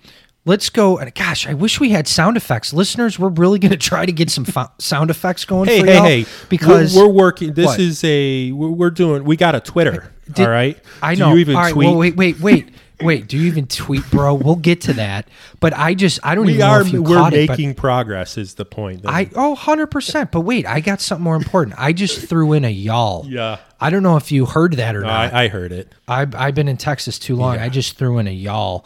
let's 0.46 0.70
go. 0.70 0.98
And 0.98 1.14
gosh, 1.14 1.48
I 1.48 1.54
wish 1.54 1.80
we 1.80 1.90
had 1.90 2.08
sound 2.08 2.38
effects. 2.38 2.74
Listeners, 2.74 3.18
we're 3.20 3.30
really 3.30 3.60
going 3.60 3.72
to 3.72 3.78
try 3.78 4.06
to 4.06 4.12
get 4.12 4.30
some 4.30 4.46
fo- 4.46 4.72
sound 4.80 5.10
effects 5.10 5.46
going. 5.46 5.68
Hey, 5.70 5.80
for 5.82 5.86
hey, 5.88 6.22
hey! 6.24 6.26
because 6.50 6.96
we're, 6.96 7.08
we're 7.08 7.14
working. 7.14 7.54
This 7.54 7.66
What? 7.68 7.80
is 7.80 8.04
a 8.04 8.52
we're, 8.52 8.70
we're 8.70 8.90
doing. 8.90 9.24
We 9.24 9.36
got 9.38 9.56
a 9.56 9.60
Twitter. 9.60 10.12
Did- 10.32 10.46
all 10.46 10.52
right. 10.52 10.78
I 11.02 11.16
Do 11.16 11.22
know. 11.22 11.34
you 11.34 11.38
even 11.40 11.56
All 11.56 11.62
right, 11.64 11.74
tweet? 11.74 11.88
well, 11.88 11.98
wait, 11.98 12.16
wait, 12.16 12.40
wait, 12.40 12.70
wait. 13.02 13.28
Do 13.28 13.38
you 13.38 13.48
even 13.48 13.68
tweet, 13.68 14.10
bro? 14.12 14.34
We'll 14.36 14.56
get 14.56 14.80
to 14.82 14.94
that. 14.94 15.28
But 15.60 15.74
I 15.76 15.94
just 15.94 16.20
I 16.24 16.36
don't 16.36 16.46
we 16.46 16.54
even 16.54 16.64
are. 16.66 16.80
know 16.80 16.86
if 16.86 16.94
you 16.94 17.04
We're 17.04 17.18
caught 17.18 17.34
it. 17.34 17.50
Making 17.50 17.74
progress. 17.76 18.38
Is 18.38 18.54
the 18.54 18.64
point? 18.64 19.02
I 19.06 19.30
oh 19.36 19.50
100 19.50 19.88
percent. 19.88 20.32
But 20.32 20.42
wait, 20.42 20.66
I 20.66 20.80
got 20.80 21.02
something 21.02 21.24
more 21.24 21.36
important. 21.36 21.76
I 21.78 21.92
just 21.92 22.28
threw 22.30 22.54
in 22.54 22.64
a 22.64 22.70
y'all. 22.72 23.26
yeah. 23.28 23.58
I 23.84 23.90
don't 23.90 24.04
know 24.04 24.16
if 24.16 24.32
you 24.32 24.46
heard 24.46 24.74
that 24.74 24.96
or 24.96 25.02
No, 25.02 25.08
not. 25.08 25.34
I, 25.34 25.46
I 25.46 25.48
heard 25.48 25.72
it. 25.72 25.92
I've, 26.08 26.36
I've 26.36 26.54
been 26.54 26.68
in 26.68 26.78
Texas 26.78 27.18
too 27.18 27.36
long. 27.36 27.58
I 27.58 27.68
just 27.68 27.98
threw 27.98 28.20
in 28.20 28.28
a 28.28 28.32
y'all. 28.32 28.86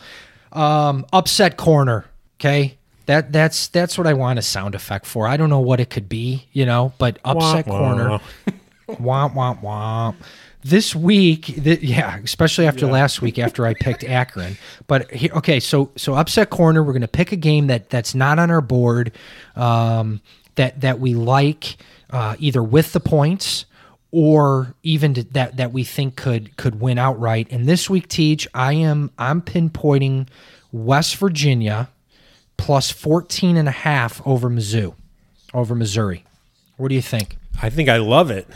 Um, 0.56 1.06
upset 1.14 1.58
corner. 1.58 2.06
Okay. 2.39 2.78
That 3.06 3.32
that's 3.32 3.68
that's 3.68 3.97
what 3.97 4.08
I 4.08 4.14
want 4.14 4.39
a 4.39 4.41
sound 4.41 4.74
effect 4.74 5.06
for. 5.06 5.28
I 5.28 5.38
don't 5.38 5.49
know 5.49 5.60
what 5.60 5.80
it 5.80 5.89
could 5.91 6.10
be, 6.10 6.47
you 6.53 6.66
know, 6.66 6.91
but 6.97 7.20
upset 7.24 7.68
Wah, 7.68 7.78
corner. 7.78 8.10
wah. 8.88 9.30
womp 9.30 9.34
womp 9.34 9.62
womp. 9.62 10.16
This 10.64 10.95
week, 10.95 11.45
th- 11.45 11.82
yeah, 11.82 12.18
especially 12.24 12.66
after 12.66 12.88
last 12.88 13.22
week, 13.22 13.38
after 13.38 13.68
I 13.68 13.76
picked 13.76 14.03
Akron. 14.20 14.58
But 14.88 15.12
he, 15.12 15.30
okay, 15.30 15.60
so 15.60 15.91
so 15.95 16.16
upset 16.16 16.49
corner. 16.49 16.82
We're 16.84 16.93
gonna 16.93 17.08
pick 17.08 17.32
a 17.32 17.36
game 17.36 17.68
that 17.68 17.91
that's 17.91 18.16
not 18.16 18.39
on 18.39 18.49
our 18.49 18.62
board, 18.62 19.12
um, 19.56 20.22
that 20.56 20.82
that 20.82 20.99
we 20.99 21.14
like, 21.14 21.78
uh, 22.10 22.36
either 22.39 22.64
with 22.64 22.93
the 22.93 22.99
points 22.99 23.66
or 24.16 24.74
even 24.82 25.13
to, 25.13 25.24
that 25.26 25.57
that 25.57 25.74
we 25.74 25.84
think 25.84 26.16
could 26.16 26.55
could 26.55 26.80
win 26.80 26.97
outright. 26.97 27.49
And 27.51 27.66
this 27.66 27.89
week, 27.89 28.07
Teach, 28.07 28.47
I 28.53 28.72
am 28.72 29.11
I'm 29.20 29.41
pinpointing 29.41 30.30
West 30.72 31.18
Virginia 31.18 31.89
plus 32.55 32.89
14 32.89 33.57
and 33.57 33.68
a 33.68 33.72
half 33.72 34.26
over 34.26 34.49
Mizzou, 34.49 34.95
over 35.53 35.76
Missouri. 35.76 36.24
What 36.78 36.88
do 36.88 36.95
you 36.95 37.01
think? 37.01 37.36
I 37.61 37.70
think 37.70 37.89
I 37.89 37.97
love 37.97 38.32
it. 38.32 38.47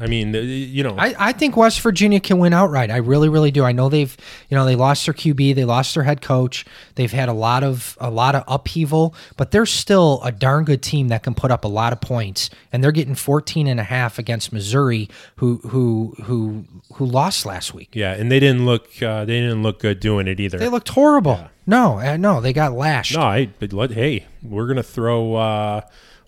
I 0.00 0.06
mean, 0.06 0.32
you 0.34 0.82
know, 0.82 0.94
I, 0.96 1.14
I 1.18 1.32
think 1.32 1.56
West 1.56 1.80
Virginia 1.80 2.20
can 2.20 2.38
win 2.38 2.52
outright. 2.52 2.90
I 2.90 2.98
really, 2.98 3.28
really 3.28 3.50
do. 3.50 3.64
I 3.64 3.72
know 3.72 3.88
they've, 3.88 4.16
you 4.48 4.56
know, 4.56 4.64
they 4.64 4.76
lost 4.76 5.06
their 5.06 5.14
QB, 5.14 5.54
they 5.54 5.64
lost 5.64 5.94
their 5.94 6.04
head 6.04 6.22
coach. 6.22 6.64
They've 6.94 7.10
had 7.10 7.28
a 7.28 7.32
lot 7.32 7.64
of 7.64 7.96
a 8.00 8.10
lot 8.10 8.34
of 8.34 8.44
upheaval, 8.46 9.14
but 9.36 9.50
they're 9.50 9.66
still 9.66 10.20
a 10.22 10.30
darn 10.30 10.64
good 10.64 10.82
team 10.82 11.08
that 11.08 11.22
can 11.22 11.34
put 11.34 11.50
up 11.50 11.64
a 11.64 11.68
lot 11.68 11.92
of 11.92 12.00
points. 12.00 12.50
And 12.72 12.82
they're 12.84 12.92
getting 12.92 13.14
14 13.14 13.66
and 13.66 13.80
a 13.80 13.84
half 13.84 14.18
against 14.18 14.52
Missouri, 14.52 15.08
who 15.36 15.56
who 15.58 16.14
who 16.24 16.64
who 16.94 17.04
lost 17.04 17.44
last 17.44 17.74
week. 17.74 17.90
yeah, 17.92 18.12
and 18.12 18.30
they 18.30 18.40
didn't 18.40 18.64
look. 18.64 19.02
Uh, 19.02 19.24
they 19.24 19.40
didn't 19.40 19.62
look 19.62 19.80
good 19.80 20.00
doing 20.00 20.28
it 20.28 20.38
either. 20.40 20.58
They 20.58 20.68
looked 20.68 20.90
horrible. 20.90 21.48
No, 21.66 21.98
uh, 21.98 22.16
no, 22.16 22.40
they 22.40 22.52
got 22.52 22.72
lashed. 22.72 23.14
No, 23.14 23.22
I. 23.22 23.46
But 23.58 23.90
hey, 23.92 24.26
we're 24.42 24.66
gonna 24.66 24.82
throw 24.82 25.34
uh, 25.34 25.80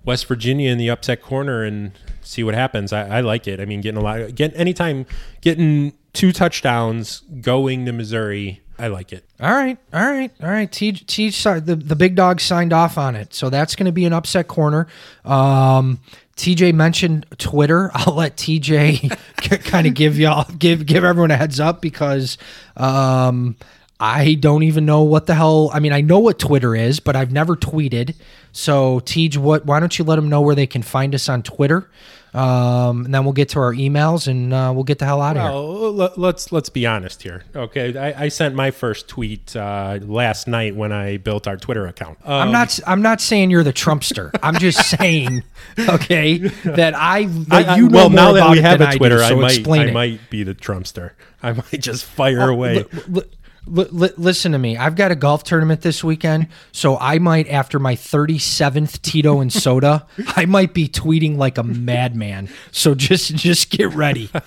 West 0.05 0.27
Virginia 0.27 0.71
in 0.71 0.79
the 0.79 0.91
upset 0.91 1.23
corner 1.23 1.63
and 1.63 1.93
see 2.31 2.45
what 2.45 2.55
happens. 2.55 2.93
I, 2.93 3.19
I 3.19 3.21
like 3.21 3.49
it. 3.49 3.61
I 3.61 3.65
mean, 3.65 3.81
getting 3.81 4.01
a 4.01 4.05
lot. 4.05 4.35
Get 4.35 4.55
anytime 4.55 5.07
getting 5.41 5.93
two 6.13 6.33
touchdowns 6.33 7.23
going 7.41 7.85
to 7.87 7.93
Missouri. 7.93 8.61
I 8.79 8.87
like 8.87 9.13
it. 9.13 9.25
All 9.41 9.51
right, 9.51 9.77
all 9.93 10.01
right, 10.01 10.31
all 10.43 10.49
right. 10.49 10.71
T, 10.71 10.93
T, 10.93 11.31
si- 11.31 11.61
the 11.61 11.77
the 11.77 11.97
big 11.97 12.15
dog 12.15 12.41
signed 12.41 12.73
off 12.73 12.97
on 12.97 13.15
it, 13.15 13.35
so 13.35 13.51
that's 13.51 13.77
going 13.77 13.87
to 13.87 13.93
be 13.93 14.07
an 14.07 14.15
upset 14.15 14.49
corner. 14.49 14.87
Um, 15.25 16.01
TJ 16.37 16.73
mentioned 16.73 17.27
Twitter. 17.37 17.91
I'll 17.95 18.15
let 18.15 18.37
TJ 18.37 19.19
kind 19.65 19.87
of 19.87 19.95
give 19.95 20.19
y'all 20.19 20.51
give 20.59 20.87
give 20.87 21.05
everyone 21.05 21.31
a 21.31 21.37
heads 21.37 21.61
up 21.61 21.83
because 21.83 22.39
um, 22.77 23.57
I 23.99 24.35
don't 24.35 24.63
even 24.63 24.87
know 24.87 25.03
what 25.03 25.27
the 25.27 25.35
hell. 25.35 25.71
I 25.75 25.81
mean, 25.81 25.93
I 25.93 26.01
know 26.01 26.21
what 26.21 26.39
Twitter 26.39 26.75
is, 26.75 27.01
but 27.01 27.17
I've 27.17 27.33
never 27.33 27.57
tweeted. 27.57 28.15
So, 28.53 29.01
TJ, 29.01 29.37
what? 29.37 29.67
Why 29.67 29.79
don't 29.79 29.99
you 29.99 30.07
let 30.07 30.17
them 30.17 30.31
know 30.31 30.41
where 30.41 30.55
they 30.55 30.67
can 30.67 30.81
find 30.81 31.15
us 31.15 31.29
on 31.29 31.43
Twitter? 31.43 31.91
Um, 32.33 33.05
and 33.07 33.15
then 33.15 33.25
we'll 33.25 33.33
get 33.33 33.49
to 33.51 33.59
our 33.61 33.73
emails 33.73 34.29
and 34.29 34.53
uh, 34.53 34.71
we'll 34.75 34.85
get 34.85 34.99
the 35.01 35.05
hell 35.05 35.21
out 35.21 35.37
of 35.37 35.43
here. 35.43 35.51
Well, 35.51 35.93
let, 35.93 36.19
let's 36.19 36.53
let's 36.53 36.69
be 36.69 36.87
honest 36.87 37.23
here. 37.23 37.43
Okay, 37.57 37.97
I, 37.97 38.25
I 38.25 38.29
sent 38.29 38.55
my 38.55 38.71
first 38.71 39.09
tweet 39.09 39.57
uh, 39.57 39.99
last 40.03 40.47
night 40.47 40.77
when 40.77 40.93
I 40.93 41.17
built 41.17 41.49
our 41.49 41.57
Twitter 41.57 41.87
account. 41.87 42.19
Uh, 42.25 42.35
I'm 42.37 42.53
not. 42.53 42.79
I'm 42.87 43.03
not 43.03 43.21
saying 43.21 43.51
you're 43.51 43.65
the 43.65 43.73
Trumpster. 43.73 44.31
I'm 44.43 44.57
just 44.59 44.89
saying, 44.99 45.43
okay, 45.79 46.39
that 46.39 46.95
I 46.95 47.25
that 47.25 47.69
I- 47.69 47.73
I- 47.75 47.77
you 47.77 47.89
know 47.89 47.97
well, 47.97 48.11
now 48.11 48.33
that 48.33 48.51
we 48.51 48.61
have 48.61 48.81
a 48.81 48.87
I 48.89 48.93
do, 48.93 48.99
Twitter, 48.99 49.21
I, 49.23 49.35
might 49.35 49.67
I 49.69 49.91
might 49.91 50.31
be 50.31 50.43
the 50.45 50.55
Trumpster. 50.55 51.13
I 51.43 51.53
might 51.53 51.81
just 51.81 52.05
fire 52.05 52.49
away. 52.49 52.85
Li- 53.09 53.23
li- 53.67 54.11
listen 54.17 54.53
to 54.53 54.59
me. 54.59 54.77
I've 54.77 54.97
got 54.97 55.11
a 55.11 55.15
golf 55.15 55.45
tournament 55.45 55.83
this 55.83 56.03
weekend, 56.03 56.49
so 56.73 56.97
I 56.99 57.19
might, 57.19 57.49
after 57.49 57.79
my 57.79 57.95
37th 57.97 59.01
Tito 59.03 59.41
and 59.41 59.53
soda, 59.53 60.07
I 60.37 60.47
might 60.47 60.75
be 60.75 60.89
tweeting 60.89 61.37
like 61.37 61.59
a 61.59 61.63
madman. 61.63 62.49
So 62.73 62.95
just 62.95 63.35
just 63.35 63.71
get 63.71 63.95
ready. 63.95 64.31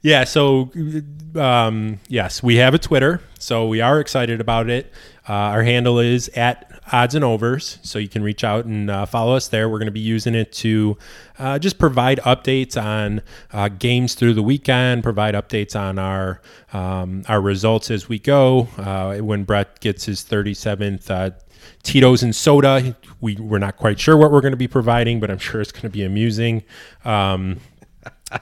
Yeah, 0.00 0.22
so 0.22 0.70
um, 1.34 1.98
yes, 2.06 2.40
we 2.40 2.54
have 2.56 2.72
a 2.72 2.78
Twitter, 2.78 3.20
so 3.40 3.66
we 3.66 3.80
are 3.80 3.98
excited 3.98 4.40
about 4.40 4.70
it. 4.70 4.92
Uh, 5.28 5.32
our 5.32 5.64
handle 5.64 5.98
is 5.98 6.28
at 6.30 6.67
odds 6.92 7.14
and 7.14 7.24
overs, 7.24 7.78
so 7.82 7.98
you 7.98 8.08
can 8.08 8.22
reach 8.22 8.44
out 8.44 8.64
and 8.64 8.90
uh, 8.90 9.06
follow 9.06 9.34
us 9.34 9.48
there. 9.48 9.68
We're 9.68 9.78
going 9.78 9.86
to 9.86 9.92
be 9.92 10.00
using 10.00 10.34
it 10.34 10.52
to 10.54 10.96
uh, 11.38 11.58
just 11.58 11.78
provide 11.78 12.18
updates 12.20 12.80
on 12.80 13.22
uh, 13.52 13.68
games 13.68 14.14
through 14.14 14.34
the 14.34 14.42
weekend, 14.42 15.02
provide 15.02 15.34
updates 15.34 15.78
on 15.78 15.98
our 15.98 16.40
um, 16.72 17.24
our 17.28 17.40
results 17.40 17.90
as 17.90 18.08
we 18.08 18.18
go. 18.18 18.68
Uh, 18.76 19.18
when 19.18 19.44
Brett 19.44 19.80
gets 19.80 20.04
his 20.04 20.24
37th. 20.24 21.10
Uh, 21.10 21.30
Tito's 21.82 22.22
and 22.22 22.34
soda. 22.34 22.96
We 23.20 23.36
we're 23.36 23.58
not 23.58 23.76
quite 23.76 23.98
sure 24.00 24.16
what 24.16 24.30
we're 24.30 24.40
going 24.40 24.52
to 24.52 24.58
be 24.58 24.68
providing, 24.68 25.20
but 25.20 25.30
I'm 25.30 25.38
sure 25.38 25.60
it's 25.60 25.72
going 25.72 25.82
to 25.82 25.90
be 25.90 26.04
amusing. 26.04 26.62
Um, 27.04 27.60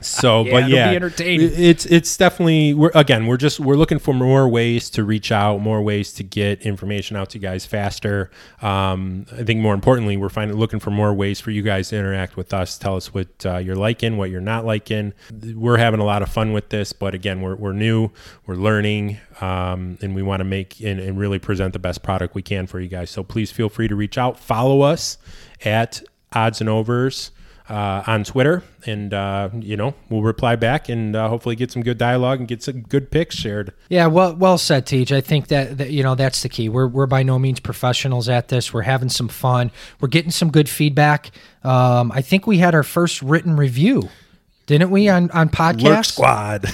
so, 0.00 0.44
Yeah, 0.46 0.52
but 0.52 0.68
yeah, 0.68 0.90
it's 1.20 1.86
it's 1.86 2.16
definitely 2.16 2.74
we're 2.74 2.90
again 2.94 3.26
we're 3.26 3.36
just 3.36 3.60
we're 3.60 3.76
looking 3.76 3.98
for 3.98 4.14
more 4.14 4.48
ways 4.48 4.90
to 4.90 5.04
reach 5.04 5.30
out, 5.30 5.60
more 5.60 5.82
ways 5.82 6.12
to 6.14 6.22
get 6.22 6.62
information 6.62 7.16
out 7.16 7.30
to 7.30 7.38
you 7.38 7.42
guys 7.42 7.66
faster. 7.66 8.30
Um, 8.62 9.26
I 9.32 9.42
think 9.44 9.60
more 9.60 9.74
importantly, 9.74 10.16
we're 10.16 10.28
finding 10.28 10.56
looking 10.56 10.80
for 10.80 10.90
more 10.90 11.14
ways 11.14 11.40
for 11.40 11.50
you 11.50 11.62
guys 11.62 11.88
to 11.90 11.96
interact 11.96 12.36
with 12.36 12.52
us. 12.52 12.78
Tell 12.78 12.96
us 12.96 13.12
what 13.14 13.28
uh, 13.44 13.58
you're 13.58 13.76
liking, 13.76 14.16
what 14.16 14.30
you're 14.30 14.40
not 14.40 14.64
liking. 14.64 15.12
We're 15.54 15.78
having 15.78 16.00
a 16.00 16.04
lot 16.04 16.22
of 16.22 16.28
fun 16.28 16.52
with 16.52 16.68
this, 16.70 16.92
but 16.92 17.14
again, 17.14 17.40
we're 17.40 17.56
we're 17.56 17.72
new, 17.72 18.10
we're 18.46 18.56
learning, 18.56 19.18
um, 19.40 19.98
and 20.00 20.14
we 20.14 20.22
want 20.22 20.40
to 20.40 20.44
make 20.44 20.80
and, 20.80 21.00
and 21.00 21.18
really 21.18 21.38
present 21.38 21.72
the 21.72 21.78
best 21.78 22.02
product 22.02 22.34
we 22.34 22.42
can 22.42 22.66
for 22.66 22.80
you 22.80 22.88
guys. 22.88 23.10
So 23.10 23.22
please 23.22 23.52
feel 23.52 23.68
free 23.68 23.88
to 23.88 23.94
reach 23.94 24.18
out, 24.18 24.38
follow 24.38 24.82
us 24.82 25.18
at 25.64 26.02
odds 26.32 26.60
and 26.60 26.68
overs 26.68 27.30
uh, 27.68 28.02
on 28.06 28.22
Twitter, 28.24 28.62
and 28.86 29.12
uh, 29.12 29.48
you 29.58 29.76
know 29.76 29.94
we'll 30.08 30.22
reply 30.22 30.56
back 30.56 30.88
and 30.88 31.16
uh, 31.16 31.28
hopefully 31.28 31.56
get 31.56 31.70
some 31.72 31.82
good 31.82 31.98
dialogue 31.98 32.38
and 32.38 32.48
get 32.48 32.62
some 32.62 32.82
good 32.82 33.10
picks 33.10 33.36
shared. 33.36 33.72
Yeah, 33.88 34.06
well, 34.06 34.34
well 34.36 34.58
said, 34.58 34.86
Teach. 34.86 35.10
I 35.12 35.20
think 35.20 35.48
that, 35.48 35.78
that 35.78 35.90
you 35.90 36.02
know 36.02 36.14
that's 36.14 36.42
the 36.42 36.48
key. 36.48 36.68
We're 36.68 36.86
we're 36.86 37.06
by 37.06 37.22
no 37.22 37.38
means 37.38 37.60
professionals 37.60 38.28
at 38.28 38.48
this. 38.48 38.72
We're 38.72 38.82
having 38.82 39.08
some 39.08 39.28
fun. 39.28 39.70
We're 40.00 40.08
getting 40.08 40.30
some 40.30 40.50
good 40.50 40.68
feedback. 40.68 41.30
Um, 41.64 42.12
I 42.12 42.22
think 42.22 42.46
we 42.46 42.58
had 42.58 42.74
our 42.74 42.84
first 42.84 43.20
written 43.22 43.56
review, 43.56 44.08
didn't 44.66 44.90
we, 44.90 45.08
on 45.08 45.30
on 45.32 45.48
podcast? 45.48 45.82
Lurk 45.82 46.04
Squad. 46.04 46.66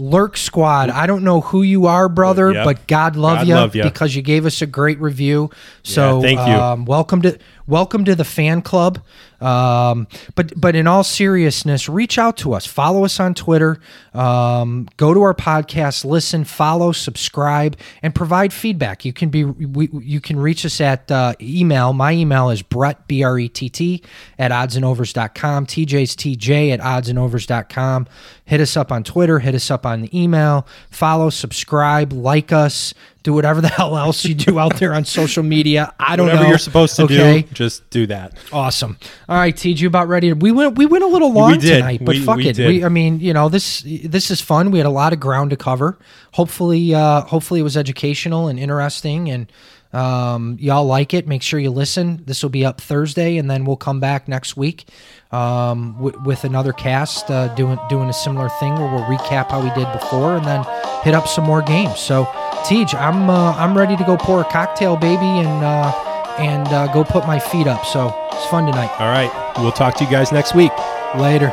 Lurk 0.00 0.38
Squad. 0.38 0.88
I 0.88 1.06
don't 1.06 1.22
know 1.22 1.42
who 1.42 1.60
you 1.60 1.86
are, 1.86 2.08
brother, 2.08 2.52
Yep. 2.52 2.64
but 2.64 2.86
God 2.86 3.16
love 3.16 3.46
you 3.46 3.82
because 3.82 4.16
you 4.16 4.22
gave 4.22 4.46
us 4.46 4.62
a 4.62 4.66
great 4.66 4.98
review. 4.98 5.50
So 5.82 6.16
Yeah, 6.16 6.22
thank 6.22 6.48
you. 6.48 6.54
Um, 6.54 6.84
welcome 6.86 7.20
to 7.22 7.38
welcome 7.66 8.06
to 8.06 8.14
the 8.14 8.24
fan 8.24 8.62
club. 8.62 9.00
Um, 9.40 10.06
but 10.34 10.52
but 10.58 10.76
in 10.76 10.86
all 10.86 11.02
seriousness, 11.02 11.88
reach 11.88 12.18
out 12.18 12.36
to 12.38 12.52
us. 12.52 12.66
Follow 12.66 13.04
us 13.04 13.18
on 13.18 13.34
Twitter. 13.34 13.80
Um, 14.12 14.88
go 14.96 15.14
to 15.14 15.22
our 15.22 15.34
podcast, 15.34 16.04
listen, 16.04 16.44
follow, 16.44 16.92
subscribe, 16.92 17.76
and 18.02 18.14
provide 18.14 18.52
feedback. 18.52 19.04
You 19.04 19.12
can 19.12 19.30
be 19.30 19.44
we, 19.44 19.88
you 19.92 20.20
can 20.20 20.38
reach 20.38 20.66
us 20.66 20.80
at 20.80 21.10
uh, 21.10 21.34
email. 21.40 21.92
My 21.92 22.12
email 22.12 22.50
is 22.50 22.62
Brett 22.62 23.08
B 23.08 23.22
R 23.22 23.38
E 23.38 23.48
T 23.48 23.68
T 23.68 24.02
at 24.38 24.50
oddsandovers.com. 24.50 25.66
TJ's 25.66 26.16
TJ 26.16 26.72
at 26.72 26.80
oddsandovers.com. 26.80 28.08
Hit 28.44 28.60
us 28.60 28.76
up 28.76 28.92
on 28.92 29.04
Twitter. 29.04 29.38
Hit 29.38 29.54
us 29.54 29.70
up 29.70 29.86
on 29.86 30.02
the 30.02 30.18
email. 30.18 30.66
Follow, 30.90 31.30
subscribe, 31.30 32.12
like 32.12 32.52
us. 32.52 32.92
Do 33.22 33.34
whatever 33.34 33.60
the 33.60 33.68
hell 33.78 33.96
else 33.98 34.24
you 34.24 34.34
do 34.34 34.58
out 34.58 34.76
there 34.76 34.94
on 34.94 35.04
social 35.04 35.42
media. 35.42 35.92
I 35.98 36.16
don't 36.16 36.26
know. 36.26 36.32
Whatever 36.32 36.44
know. 36.44 36.48
you're 36.50 36.58
supposed 36.58 36.96
to 36.96 37.02
okay? 37.02 37.42
do, 37.42 37.48
just 37.52 37.88
do 37.90 38.06
that. 38.06 38.32
Awesome. 38.52 38.96
All 39.28 39.36
right, 39.36 39.54
TJ, 39.54 39.80
you 39.80 39.88
about 39.88 40.08
ready? 40.08 40.28
To, 40.30 40.34
we 40.34 40.52
went 40.52 40.78
we 40.78 40.86
went 40.86 41.04
a 41.04 41.06
little 41.06 41.32
long 41.32 41.58
tonight, 41.60 42.00
but 42.02 42.16
We- 42.16 42.24
fuck 42.24 42.36
we 42.38 42.48
it. 42.48 42.56
did. 42.56 42.66
We 42.68 42.84
I 42.84 42.88
mean, 42.88 43.20
you 43.20 43.34
know, 43.34 43.48
this 43.50 43.82
this 43.86 44.30
is 44.30 44.40
fun. 44.40 44.70
We 44.70 44.78
had 44.78 44.86
a 44.86 44.90
lot 44.90 45.12
of 45.12 45.20
ground 45.20 45.50
to 45.50 45.56
cover. 45.56 45.98
Hopefully, 46.32 46.94
uh, 46.94 47.22
hopefully 47.22 47.60
it 47.60 47.64
was 47.64 47.76
educational 47.76 48.48
and 48.48 48.58
interesting, 48.58 49.28
and 49.28 49.50
Um, 49.92 50.56
y'all 50.60 50.84
like 50.84 51.14
it? 51.14 51.26
Make 51.26 51.42
sure 51.42 51.58
you 51.58 51.70
listen. 51.70 52.22
This 52.24 52.42
will 52.42 52.50
be 52.50 52.64
up 52.64 52.80
Thursday, 52.80 53.38
and 53.38 53.50
then 53.50 53.64
we'll 53.64 53.76
come 53.76 53.98
back 53.98 54.28
next 54.28 54.56
week 54.56 54.86
um, 55.32 55.94
w- 55.94 56.20
with 56.24 56.44
another 56.44 56.72
cast 56.72 57.30
uh, 57.30 57.48
doing 57.54 57.78
doing 57.88 58.08
a 58.08 58.12
similar 58.12 58.48
thing 58.60 58.74
where 58.74 58.92
we'll 58.94 59.04
recap 59.04 59.50
how 59.50 59.60
we 59.60 59.70
did 59.70 59.90
before, 59.92 60.36
and 60.36 60.44
then 60.46 60.64
hit 61.02 61.14
up 61.14 61.26
some 61.26 61.44
more 61.44 61.62
games. 61.62 61.98
So, 61.98 62.24
Tej, 62.68 62.86
I'm 62.96 63.28
uh, 63.28 63.52
I'm 63.56 63.76
ready 63.76 63.96
to 63.96 64.04
go 64.04 64.16
pour 64.16 64.40
a 64.40 64.44
cocktail, 64.44 64.96
baby, 64.96 65.26
and 65.26 65.64
uh, 65.64 65.92
and 66.38 66.68
uh, 66.68 66.92
go 66.92 67.02
put 67.04 67.26
my 67.26 67.38
feet 67.38 67.66
up. 67.66 67.84
So 67.84 68.14
it's 68.32 68.46
fun 68.46 68.66
tonight. 68.66 68.90
All 69.00 69.08
right. 69.08 69.30
We'll 69.58 69.72
talk 69.72 69.96
to 69.96 70.04
you 70.04 70.10
guys 70.10 70.30
next 70.32 70.54
week. 70.54 70.72
Later. 71.16 71.52